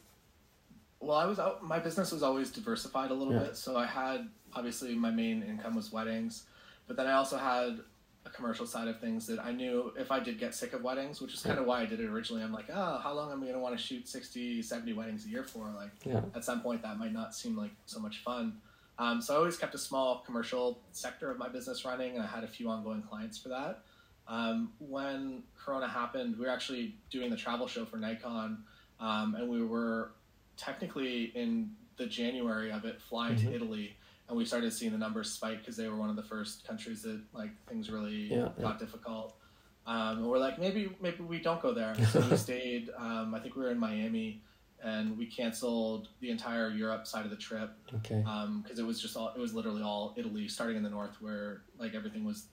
well, 0.99 1.17
I 1.17 1.25
was 1.25 1.39
out. 1.39 1.63
My 1.63 1.79
business 1.79 2.11
was 2.11 2.23
always 2.23 2.51
diversified 2.51 3.11
a 3.11 3.13
little 3.13 3.33
Yeah. 3.33 3.43
bit, 3.43 3.55
so 3.57 3.77
I 3.77 3.85
had 3.85 4.29
obviously 4.53 4.95
my 4.95 5.11
main 5.11 5.43
income 5.43 5.75
was 5.75 5.91
weddings, 5.91 6.45
but 6.87 6.95
then 6.97 7.07
I 7.07 7.13
also 7.13 7.37
had 7.37 7.81
a 8.25 8.29
commercial 8.29 8.65
side 8.65 8.87
of 8.87 8.99
things 8.99 9.25
that 9.27 9.39
I 9.39 9.51
knew 9.53 9.93
if 9.97 10.11
I 10.11 10.19
did 10.19 10.37
get 10.39 10.53
sick 10.53 10.73
of 10.73 10.83
weddings, 10.83 11.21
which 11.21 11.33
is 11.33 11.41
kind 11.41 11.59
of 11.59 11.65
why 11.65 11.81
I 11.81 11.85
did 11.85 11.99
it 12.01 12.07
originally. 12.09 12.43
I'm 12.43 12.51
like, 12.51 12.65
oh, 12.73 12.97
how 12.97 13.13
long 13.13 13.31
am 13.31 13.37
I 13.39 13.45
going 13.45 13.53
to 13.53 13.59
want 13.59 13.77
to 13.77 13.81
shoot 13.81 14.07
60, 14.07 14.61
70 14.61 14.93
weddings 14.93 15.25
a 15.25 15.29
year 15.29 15.43
for? 15.43 15.69
Like, 15.69 15.91
Yeah. 16.03 16.21
at 16.35 16.43
some 16.43 16.61
point, 16.61 16.81
that 16.81 16.97
might 16.97 17.13
not 17.13 17.33
seem 17.35 17.55
like 17.55 17.71
so 17.85 17.99
much 17.99 18.19
fun. 18.23 18.59
Um, 18.99 19.21
so 19.21 19.35
I 19.35 19.37
always 19.37 19.57
kept 19.57 19.75
a 19.75 19.77
small 19.77 20.19
commercial 20.25 20.81
sector 20.91 21.29
of 21.31 21.37
my 21.37 21.47
business 21.47 21.85
running, 21.85 22.15
and 22.15 22.23
I 22.23 22.27
had 22.27 22.43
a 22.43 22.47
few 22.47 22.69
ongoing 22.69 23.01
clients 23.03 23.37
for 23.37 23.49
that. 23.49 23.83
Um, 24.27 24.73
when 24.79 25.43
Corona 25.55 25.87
happened, 25.87 26.37
we 26.37 26.45
were 26.45 26.51
actually 26.51 26.95
doing 27.09 27.29
the 27.29 27.37
travel 27.37 27.67
show 27.67 27.85
for 27.85 27.95
Nikon, 27.97 28.63
um, 28.99 29.35
and 29.35 29.47
we 29.47 29.63
were 29.63 30.11
technically 30.57 31.25
in 31.35 31.71
the 31.97 32.05
January 32.05 32.71
of 32.71 32.83
it 32.85 33.01
flying 33.01 33.35
Mhm. 33.37 33.43
to 33.43 33.53
Italy, 33.55 33.95
and 34.27 34.37
we 34.37 34.43
started 34.45 34.71
seeing 34.73 34.91
the 34.91 34.97
numbers 34.97 35.31
spike 35.31 35.59
because 35.59 35.77
they 35.77 35.87
were 35.87 35.95
one 35.95 36.09
of 36.09 36.15
the 36.15 36.23
first 36.23 36.65
countries 36.67 37.01
that 37.03 37.21
like 37.33 37.51
things 37.67 37.89
really 37.89 38.27
Yeah, 38.33 38.49
yeah. 38.57 38.61
got 38.61 38.79
difficult. 38.79 39.37
Um, 39.85 40.17
and 40.17 40.27
we're 40.27 40.37
like, 40.39 40.59
maybe 40.59 40.93
maybe 40.99 41.23
we 41.23 41.39
don't 41.39 41.61
go 41.61 41.73
there. 41.73 41.95
So 42.07 42.19
we 42.29 42.35
stayed. 42.49 42.89
Um, 42.97 43.33
I 43.33 43.39
think 43.39 43.55
we 43.55 43.63
were 43.63 43.71
in 43.71 43.79
Miami, 43.79 44.41
and 44.83 45.17
we 45.17 45.25
canceled 45.27 46.09
the 46.19 46.29
entire 46.29 46.69
Europe 46.69 47.07
side 47.07 47.23
of 47.23 47.31
the 47.31 47.37
trip 47.37 47.71
Okay. 47.95 48.19
because 48.61 48.79
it 48.79 48.85
was 48.85 49.01
just 49.01 49.15
all 49.15 49.29
it 49.29 49.39
was 49.39 49.53
literally 49.53 49.81
all 49.81 50.13
Italy, 50.17 50.47
starting 50.49 50.75
in 50.77 50.83
the 50.83 50.89
north 50.89 51.21
where 51.21 51.63
like 51.79 51.95
everything 51.95 52.25
was 52.25 52.47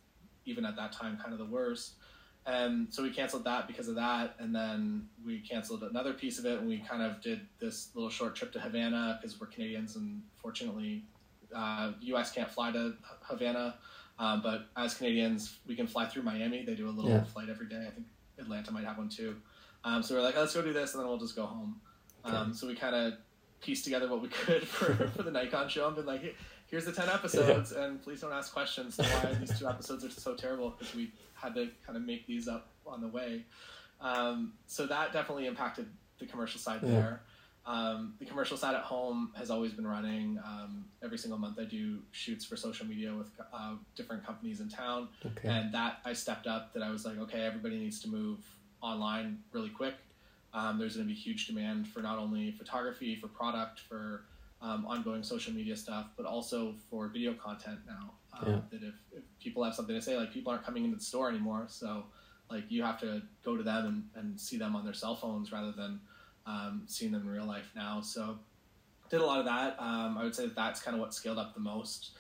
even 0.47 0.65
at 0.65 0.77
that 0.77 0.93
time 0.93 1.17
kind 1.17 1.33
of 1.33 1.39
the 1.39 1.45
worst. 1.47 1.95
And 2.47 2.93
so 2.93 3.03
we 3.03 3.11
canceled 3.11 3.45
that 3.45 3.67
because 3.67 3.89
of 3.89 3.95
that, 3.95 4.35
and 4.39 4.55
then 4.55 5.09
we 5.25 5.39
canceled 5.41 5.83
another 5.83 6.13
piece 6.13 6.39
of 6.39 6.45
it, 6.45 6.59
and 6.59 6.69
we 6.69 6.79
kind 6.79 7.03
of 7.03 7.23
did 7.23 7.41
this 7.59 7.89
little 7.95 8.11
short 8.11 8.37
trip 8.37 8.53
to 8.53 8.61
Havana 8.61 9.19
because 9.21 9.41
we're 9.41 9.47
Canadians, 9.47 9.97
and 9.97 10.23
fortunately, 10.43 11.05
uh, 11.57 11.93
U.S. 12.03 12.33
can't 12.33 12.51
fly 12.51 12.71
to 12.73 12.95
Havana, 13.23 13.77
um, 14.19 14.43
but 14.43 14.67
as 14.77 14.93
Canadians, 14.95 15.57
we 15.67 15.75
can 15.75 15.87
fly 15.87 16.05
through 16.07 16.23
Miami. 16.23 16.65
They 16.67 16.75
do 16.75 16.87
a 16.89 16.91
little 16.91 17.11
Yeah. 17.11 17.25
flight 17.25 17.49
every 17.49 17.67
day. 17.67 17.87
I 17.89 17.91
think 17.91 18.07
Atlanta 18.39 18.73
might 18.73 18.85
have 18.85 18.99
one 18.99 19.09
too. 19.09 19.37
Um, 19.83 20.03
so 20.03 20.15
we're 20.15 20.21
like, 20.23 20.37
let's 20.37 20.55
go 20.55 20.61
do 20.61 20.75
this, 20.75 20.93
and 20.93 21.01
then 21.03 21.09
we'll 21.09 21.19
just 21.19 21.37
go 21.37 21.47
home. 21.47 21.81
Um, 22.25 22.53
so 22.53 22.67
we 22.67 22.75
kind 22.75 22.95
of 22.95 23.15
pieced 23.63 23.85
together 23.85 24.07
what 24.09 24.21
we 24.21 24.29
could 24.45 24.69
for, 24.69 24.95
for 25.09 25.23
the 25.23 25.31
Nikon 25.31 25.71
show 25.71 25.87
and 25.87 25.97
been 25.97 26.05
like, 26.05 26.21
"Here- 26.21 26.35
here's 26.71 26.85
the 26.85 26.93
10 26.93 27.09
episodes, 27.09 27.73
and 27.73 28.03
please 28.03 28.21
don't 28.21 28.33
ask 28.33 28.53
questions 28.53 28.97
why 28.99 29.35
these 29.41 29.59
two 29.59 29.69
episodes 29.69 30.05
are 30.05 30.11
so 30.11 30.35
terrible 30.35 30.71
because 30.71 30.95
we 30.95 31.11
had 31.35 31.55
to 31.55 31.69
kind 31.87 31.97
of 31.97 32.05
make 32.05 32.27
these 32.27 32.49
up 32.49 32.69
on 32.87 33.01
the 33.01 33.09
way. 33.09 33.43
Um, 34.01 34.55
so 34.67 34.87
that 34.87 35.13
definitely 35.13 35.47
impacted 35.47 35.87
the 36.19 36.27
commercial 36.27 36.61
side 36.61 36.81
Yeah. 36.83 36.89
there. 36.91 37.21
Um, 37.67 38.15
the 38.19 38.27
commercial 38.27 38.59
side 38.59 38.75
at 38.75 38.83
home 38.83 39.33
has 39.37 39.51
always 39.51 39.73
been 39.73 39.87
running. 39.87 40.39
Um, 40.45 40.85
every 41.03 41.17
single 41.17 41.39
month, 41.39 41.59
I 41.59 41.65
do 41.65 42.01
shoots 42.13 42.45
for 42.45 42.57
social 42.57 42.85
media 42.85 43.15
with 43.15 43.31
uh, 43.55 43.77
different 43.97 44.25
companies 44.27 44.61
in 44.61 44.69
town, 44.69 45.09
Okay. 45.25 45.49
and 45.49 45.73
that 45.73 46.01
I 46.05 46.13
stepped 46.13 46.47
up. 46.47 46.75
That 46.75 46.83
I 46.83 46.91
was 46.91 47.07
like, 47.07 47.17
okay, 47.19 47.41
everybody 47.41 47.79
needs 47.79 48.01
to 48.01 48.09
move 48.09 48.41
online 48.83 49.39
really 49.53 49.71
quick. 49.71 49.95
Um, 50.53 50.79
there's 50.79 50.97
going 50.97 51.09
to 51.09 51.15
be 51.15 51.19
huge 51.19 51.47
demand 51.47 51.89
for 51.89 52.01
not 52.01 52.19
only 52.19 52.53
photography, 52.53 53.17
for 53.17 53.29
product, 53.29 53.81
for 53.81 54.25
um, 54.61 54.87
ongoing 54.87 55.23
social 55.23 55.53
media 55.53 55.77
stuff, 55.77 56.07
but 56.17 56.25
also 56.27 56.75
for 56.91 57.09
video 57.09 57.35
content 57.35 57.81
now. 57.87 58.15
Um, 58.33 58.49
Yeah. 58.49 58.61
That 58.71 58.83
if, 58.87 58.95
if 59.13 59.23
people 59.41 59.63
have 59.65 59.75
something 59.75 59.95
to 59.95 60.03
say, 60.03 60.17
like 60.17 60.33
people 60.33 60.53
aren't 60.53 60.65
coming 60.65 60.85
into 60.85 60.97
the 60.97 61.05
store 61.05 61.29
anymore, 61.29 61.67
so 61.69 62.05
like 62.51 62.65
you 62.69 62.83
have 62.83 62.99
to 63.01 63.23
go 63.45 63.57
to 63.57 63.63
them 63.63 63.87
and, 64.15 64.25
and 64.25 64.41
see 64.41 64.57
them 64.59 64.75
on 64.77 64.85
their 64.85 64.95
cell 64.95 65.17
phones 65.17 65.53
rather 65.53 65.73
than 65.73 66.01
um, 66.47 66.83
seeing 66.87 67.13
them 67.13 67.23
in 67.23 67.29
real 67.29 67.47
life 67.47 67.71
now. 67.75 68.01
So 68.01 68.39
did 69.11 69.21
a 69.21 69.27
lot 69.27 69.39
of 69.39 69.45
that. 69.47 69.77
Um, 69.79 70.17
I 70.19 70.25
would 70.25 70.35
say 70.35 70.45
that 70.47 70.57
that's 70.57 70.81
kind 70.83 70.95
of 70.95 71.01
what 71.01 71.15
scaled 71.15 71.39
up 71.39 71.55
the 71.55 71.61
most. 71.61 72.13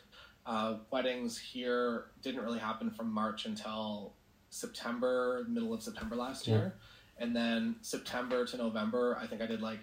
Uh, 0.46 0.76
weddings 0.90 1.38
here 1.38 2.06
didn't 2.22 2.42
really 2.42 2.58
happen 2.58 2.90
from 2.90 3.10
March 3.12 3.46
until 3.46 4.14
September, 4.50 5.44
middle 5.48 5.72
of 5.74 5.82
September 5.82 6.14
last 6.16 6.46
Yeah. 6.46 6.54
year, 6.54 6.74
and 7.18 7.34
then 7.34 7.76
September 7.80 8.44
to 8.46 8.56
November, 8.56 9.18
I 9.20 9.26
think 9.26 9.40
I 9.42 9.46
did 9.46 9.60
like. 9.62 9.80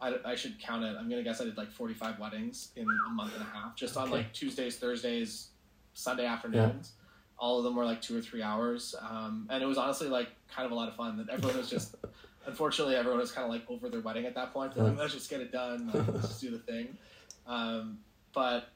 I, 0.00 0.14
I 0.24 0.34
should 0.34 0.58
count 0.58 0.84
it. 0.84 0.96
I'm 0.98 1.08
gonna 1.08 1.22
guess 1.22 1.40
I 1.40 1.44
did 1.44 1.56
like 1.56 1.70
45 1.70 2.18
weddings 2.18 2.70
in 2.76 2.86
a 3.06 3.10
month 3.10 3.34
and 3.34 3.42
a 3.42 3.46
half, 3.46 3.76
just 3.76 3.96
on 3.96 4.04
Okay. 4.08 4.12
like 4.18 4.32
Tuesdays, 4.32 4.76
Thursdays, 4.78 5.48
Sunday 5.94 6.24
afternoons. 6.26 6.92
All 7.38 7.58
of 7.58 7.64
them 7.64 7.74
were 7.74 7.84
like 7.84 8.02
two 8.02 8.16
or 8.16 8.20
three 8.20 8.42
hours, 8.42 8.94
um, 9.00 9.46
and 9.50 9.62
it 9.62 9.66
was 9.66 9.78
honestly 9.78 10.08
like 10.08 10.28
kind 10.54 10.66
of 10.66 10.72
a 10.72 10.74
lot 10.74 10.88
of 10.88 10.96
fun. 10.96 11.16
That 11.16 11.28
everyone 11.30 11.56
was 11.58 11.70
just, 11.70 11.96
unfortunately, 12.46 12.96
everyone 12.96 13.18
was 13.20 13.32
kind 13.32 13.44
of 13.46 13.50
like 13.50 13.62
over 13.70 13.88
their 13.88 14.00
wedding 14.00 14.26
at 14.26 14.34
that 14.34 14.52
point. 14.52 14.74
They're 14.74 14.84
like, 14.84 14.98
let's 14.98 15.14
just 15.14 15.30
get 15.30 15.40
it 15.40 15.50
done, 15.52 15.90
like, 15.92 16.06
let's 16.08 16.28
just 16.28 16.40
do 16.40 16.50
the 16.50 16.58
thing. 16.58 16.96
Um, 17.46 17.98
but 18.34 18.68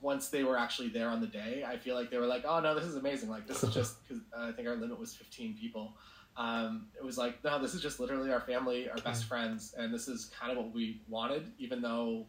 once 0.00 0.28
they 0.28 0.44
were 0.44 0.58
actually 0.58 0.88
there 0.88 1.08
on 1.08 1.20
the 1.20 1.26
day, 1.26 1.64
I 1.66 1.76
feel 1.76 1.94
like 1.96 2.10
they 2.10 2.18
were 2.18 2.26
like, 2.26 2.44
oh 2.46 2.60
no, 2.60 2.74
this 2.74 2.84
is 2.84 2.96
amazing. 2.96 3.28
Like 3.30 3.46
this 3.48 3.62
is 3.64 3.72
just 3.74 3.96
because 4.06 4.22
I 4.36 4.52
think 4.52 4.68
our 4.68 4.76
limit 4.76 4.98
was 4.98 5.14
15 5.14 5.56
people. 5.60 5.94
Um, 6.36 6.86
it 6.96 7.04
was 7.04 7.16
like, 7.16 7.42
no, 7.44 7.60
this 7.62 7.74
is 7.74 7.80
just 7.82 8.00
literally 8.00 8.32
our 8.32 8.40
family, 8.40 8.88
our 8.90 8.96
best 8.98 9.24
friends, 9.26 9.74
and 9.78 9.94
this 9.94 10.08
is 10.08 10.30
kind 10.38 10.50
of 10.50 10.58
what 10.58 10.74
we 10.74 11.00
wanted, 11.08 11.52
even 11.58 11.80
though 11.80 12.26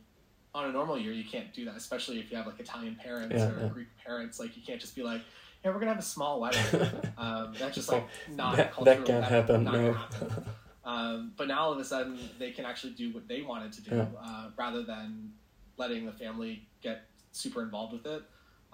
on 0.54 0.70
a 0.70 0.72
normal 0.72 0.98
year 0.98 1.12
you 1.12 1.24
can't 1.26 1.52
do 1.54 1.66
that, 1.66 1.76
especially 1.76 2.20
if 2.20 2.30
you 2.32 2.38
have 2.38 2.46
like 2.46 2.60
Italian 2.60 2.96
parents 2.96 3.36
Yeah, 3.36 3.50
or 3.50 3.60
yeah. 3.62 3.68
Greek 3.70 3.88
parents. 4.06 4.40
Like 4.40 4.56
you 4.56 4.64
can't 4.66 4.80
just 4.80 4.96
be 4.96 5.04
like, 5.04 5.22
hey, 5.64 5.70
we're 5.70 5.80
gonna 5.80 5.88
have 5.92 6.00
a 6.00 6.04
small 6.04 6.40
wedding. 6.40 6.62
um, 7.18 7.54
that's 7.58 7.76
just 7.76 7.92
like 7.92 8.08
not 8.30 8.56
that, 8.58 8.74
that 8.86 8.98
can't 8.98 9.08
that- 9.08 9.24
happen. 9.32 9.64
No. 9.64 9.94
happen. 9.94 10.46
Um, 10.86 11.32
but 11.36 11.48
now 11.48 11.62
all 11.62 11.74
of 11.74 11.80
a 11.80 11.84
sudden 11.84 12.20
they 12.38 12.52
can 12.52 12.64
actually 12.64 12.94
do 12.94 13.12
what 13.12 13.28
they 13.28 13.42
wanted 13.42 13.74
to 13.74 13.82
do 13.82 13.96
Yeah. 13.96 14.06
uh, 14.24 14.50
rather 14.56 14.84
than 14.84 15.34
letting 15.78 16.06
the 16.06 16.12
family 16.12 16.68
get 16.84 17.06
super 17.32 17.64
involved 17.64 17.92
with 17.94 18.06
it. 18.06 18.22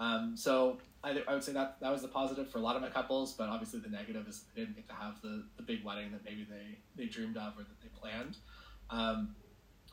Um, 0.02 0.36
so 0.36 0.80
I, 1.04 1.22
I 1.28 1.34
would 1.34 1.44
say 1.44 1.54
that 1.54 1.78
that 1.80 1.92
was 1.92 2.02
the 2.02 2.08
positive 2.08 2.50
for 2.50 2.58
a 2.58 2.62
lot 2.62 2.76
of 2.76 2.82
my 2.82 2.90
couples, 2.90 3.34
but 3.34 3.50
obviously 3.50 3.80
the 3.82 3.90
negative 3.90 4.28
is 4.28 4.46
they 4.56 4.62
didn't 4.62 4.76
get 4.76 4.88
to 4.90 4.96
have 4.96 5.22
the, 5.22 5.44
the 5.58 5.64
big 5.64 5.86
wedding 5.86 6.12
that 6.12 6.26
maybe 6.26 6.46
they, 6.50 6.80
they 6.96 7.08
dreamed 7.08 7.38
of 7.38 7.54
or 7.54 7.62
that 7.62 7.80
they 7.82 7.88
planned. 8.00 8.38
Um, 8.90 9.36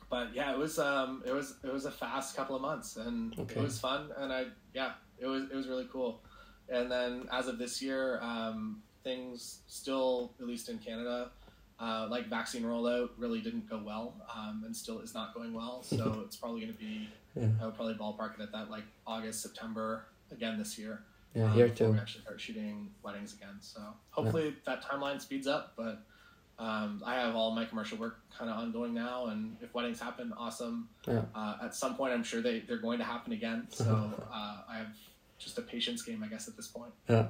but 0.09 0.33
yeah, 0.33 0.51
it 0.51 0.57
was 0.57 0.79
um, 0.79 1.21
it 1.25 1.31
was 1.31 1.57
it 1.63 1.71
was 1.71 1.85
a 1.85 1.91
fast 1.91 2.35
couple 2.35 2.55
of 2.55 2.63
months, 2.63 2.97
and 2.97 3.37
Okay. 3.37 3.59
it 3.59 3.61
was 3.61 3.79
fun, 3.79 4.09
and 4.17 4.33
I 4.33 4.45
yeah, 4.73 4.93
it 5.19 5.27
was 5.27 5.43
it 5.43 5.55
was 5.55 5.67
really 5.67 5.87
cool. 5.91 6.21
And 6.67 6.91
then 6.91 7.27
as 7.31 7.47
of 7.47 7.59
this 7.59 7.79
year, 7.79 8.19
um, 8.23 8.81
things 9.03 9.59
still, 9.67 10.33
at 10.39 10.47
least 10.47 10.69
in 10.69 10.79
Canada, 10.79 11.29
uh, 11.79 12.07
like 12.09 12.27
vaccine 12.27 12.63
rollout 12.63 13.09
really 13.17 13.39
didn't 13.41 13.69
go 13.69 13.79
well, 13.85 14.15
um, 14.35 14.63
and 14.65 14.75
still 14.75 14.99
is 14.99 15.13
not 15.13 15.35
going 15.35 15.53
well. 15.53 15.83
So 15.83 16.21
it's 16.25 16.35
probably 16.35 16.61
going 16.61 16.73
to 16.73 16.79
be 16.79 17.07
Yeah. 17.35 17.47
I 17.61 17.65
would 17.65 17.75
probably 17.75 17.93
ballpark 17.95 18.35
it 18.39 18.41
at 18.41 18.51
that 18.51 18.69
like 18.69 18.83
August 19.05 19.41
September 19.41 20.05
again 20.31 20.57
this 20.57 20.77
year. 20.77 21.03
Yeah, 21.35 21.45
um, 21.45 21.51
here 21.53 21.69
too. 21.69 21.91
We 21.91 21.99
actually 21.99 22.21
start 22.21 22.41
shooting 22.41 22.89
weddings 23.03 23.33
again. 23.33 23.57
So 23.61 23.81
hopefully 24.09 24.55
that 24.65 24.83
timeline 24.83 25.21
speeds 25.21 25.47
up, 25.47 25.73
but. 25.77 26.03
Um, 26.61 27.01
I 27.05 27.15
have 27.15 27.37
all 27.37 27.55
my 27.55 27.63
commercial 27.63 27.97
work 27.97 28.19
kind 28.37 28.51
of 28.51 28.57
ongoing 28.57 28.93
now, 28.93 29.27
and 29.27 29.55
if 29.61 29.73
weddings 29.73 29.97
happen, 29.97 30.33
awesome. 30.37 30.89
Yeah. 31.07 31.21
Uh, 31.33 31.55
at 31.63 31.73
some 31.73 31.95
point, 31.95 32.11
I'm 32.11 32.21
sure 32.21 32.41
they, 32.41 32.59
they're 32.59 32.81
going 32.81 32.97
to 32.99 33.05
happen 33.05 33.31
again. 33.31 33.67
So 33.71 34.11
uh, 34.29 34.57
I 34.69 34.77
have 34.79 34.93
just 35.37 35.57
a 35.57 35.61
patience 35.61 36.01
game, 36.01 36.21
I 36.21 36.27
guess, 36.27 36.49
at 36.49 36.57
this 36.57 36.67
point. 36.67 36.91
Yeah. 37.07 37.27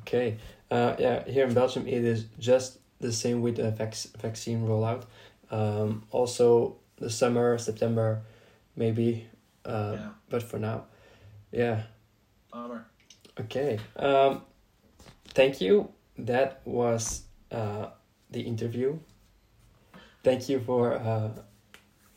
Okay. 0.00 0.36
Uh, 0.70 0.94
yeah, 0.98 1.24
here 1.26 1.46
in 1.46 1.54
Belgium, 1.54 1.86
it 1.88 2.04
is 2.04 2.26
just 2.38 2.76
the 3.00 3.12
same 3.14 3.40
with 3.40 3.56
the 3.56 3.70
vac- 3.70 3.94
vaccine 4.20 4.66
rollout. 4.66 5.04
Um, 5.50 6.02
also, 6.10 6.76
the 6.98 7.08
summer, 7.08 7.56
September, 7.56 8.20
maybe. 8.76 9.26
Uh, 9.66 9.92
yeah, 9.94 10.08
But 10.28 10.42
for 10.42 10.58
now, 10.58 10.84
yeah. 11.52 11.82
bummer. 12.52 12.84
Okay. 13.40 13.78
Um, 13.96 14.42
thank 15.34 15.60
you. 15.60 15.88
That 16.18 16.60
was 16.64 17.22
uh, 17.50 17.86
the 18.30 18.40
interview. 18.40 18.98
Thank 20.22 20.48
you 20.48 20.60
for 20.60 20.94
uh, 20.94 21.28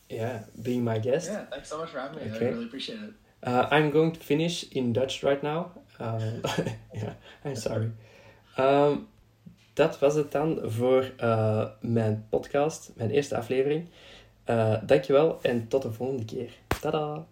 yeah 0.10 0.43
being 0.62 0.84
my 0.84 1.00
guest. 1.00 1.30
Yeah, 1.30 1.45
thanks 1.52 1.70
so 1.70 1.78
much 1.78 1.89
for 1.91 2.00
having 2.00 2.18
me. 2.26 2.32
Okay. 2.36 2.47
I 2.47 2.50
really 2.52 2.66
appreciate 2.66 3.00
it. 3.02 3.14
Uh, 3.43 3.68
I'm 3.72 3.91
going 3.91 4.12
to 4.14 4.20
finish 4.20 4.64
in 4.72 4.93
Dutch 4.93 5.24
right 5.24 5.43
now. 5.43 5.72
Um, 6.00 6.41
yeah, 6.93 7.14
I'm 7.45 7.56
sorry. 7.56 7.91
Um, 8.58 9.08
dat 9.74 10.00
was 10.00 10.16
het 10.16 10.32
dan 10.32 10.60
voor 10.64 11.12
uh, 11.24 11.66
mijn 11.82 12.26
podcast, 12.30 12.91
mijn 12.95 13.10
eerste 13.10 13.38
aflevering. 13.38 13.89
Uh, 14.50 14.76
dankjewel 14.86 15.39
en 15.41 15.68
tot 15.68 15.82
de 15.82 15.91
volgende 15.91 16.26
keer. 16.26 16.52
Tada! 16.82 17.26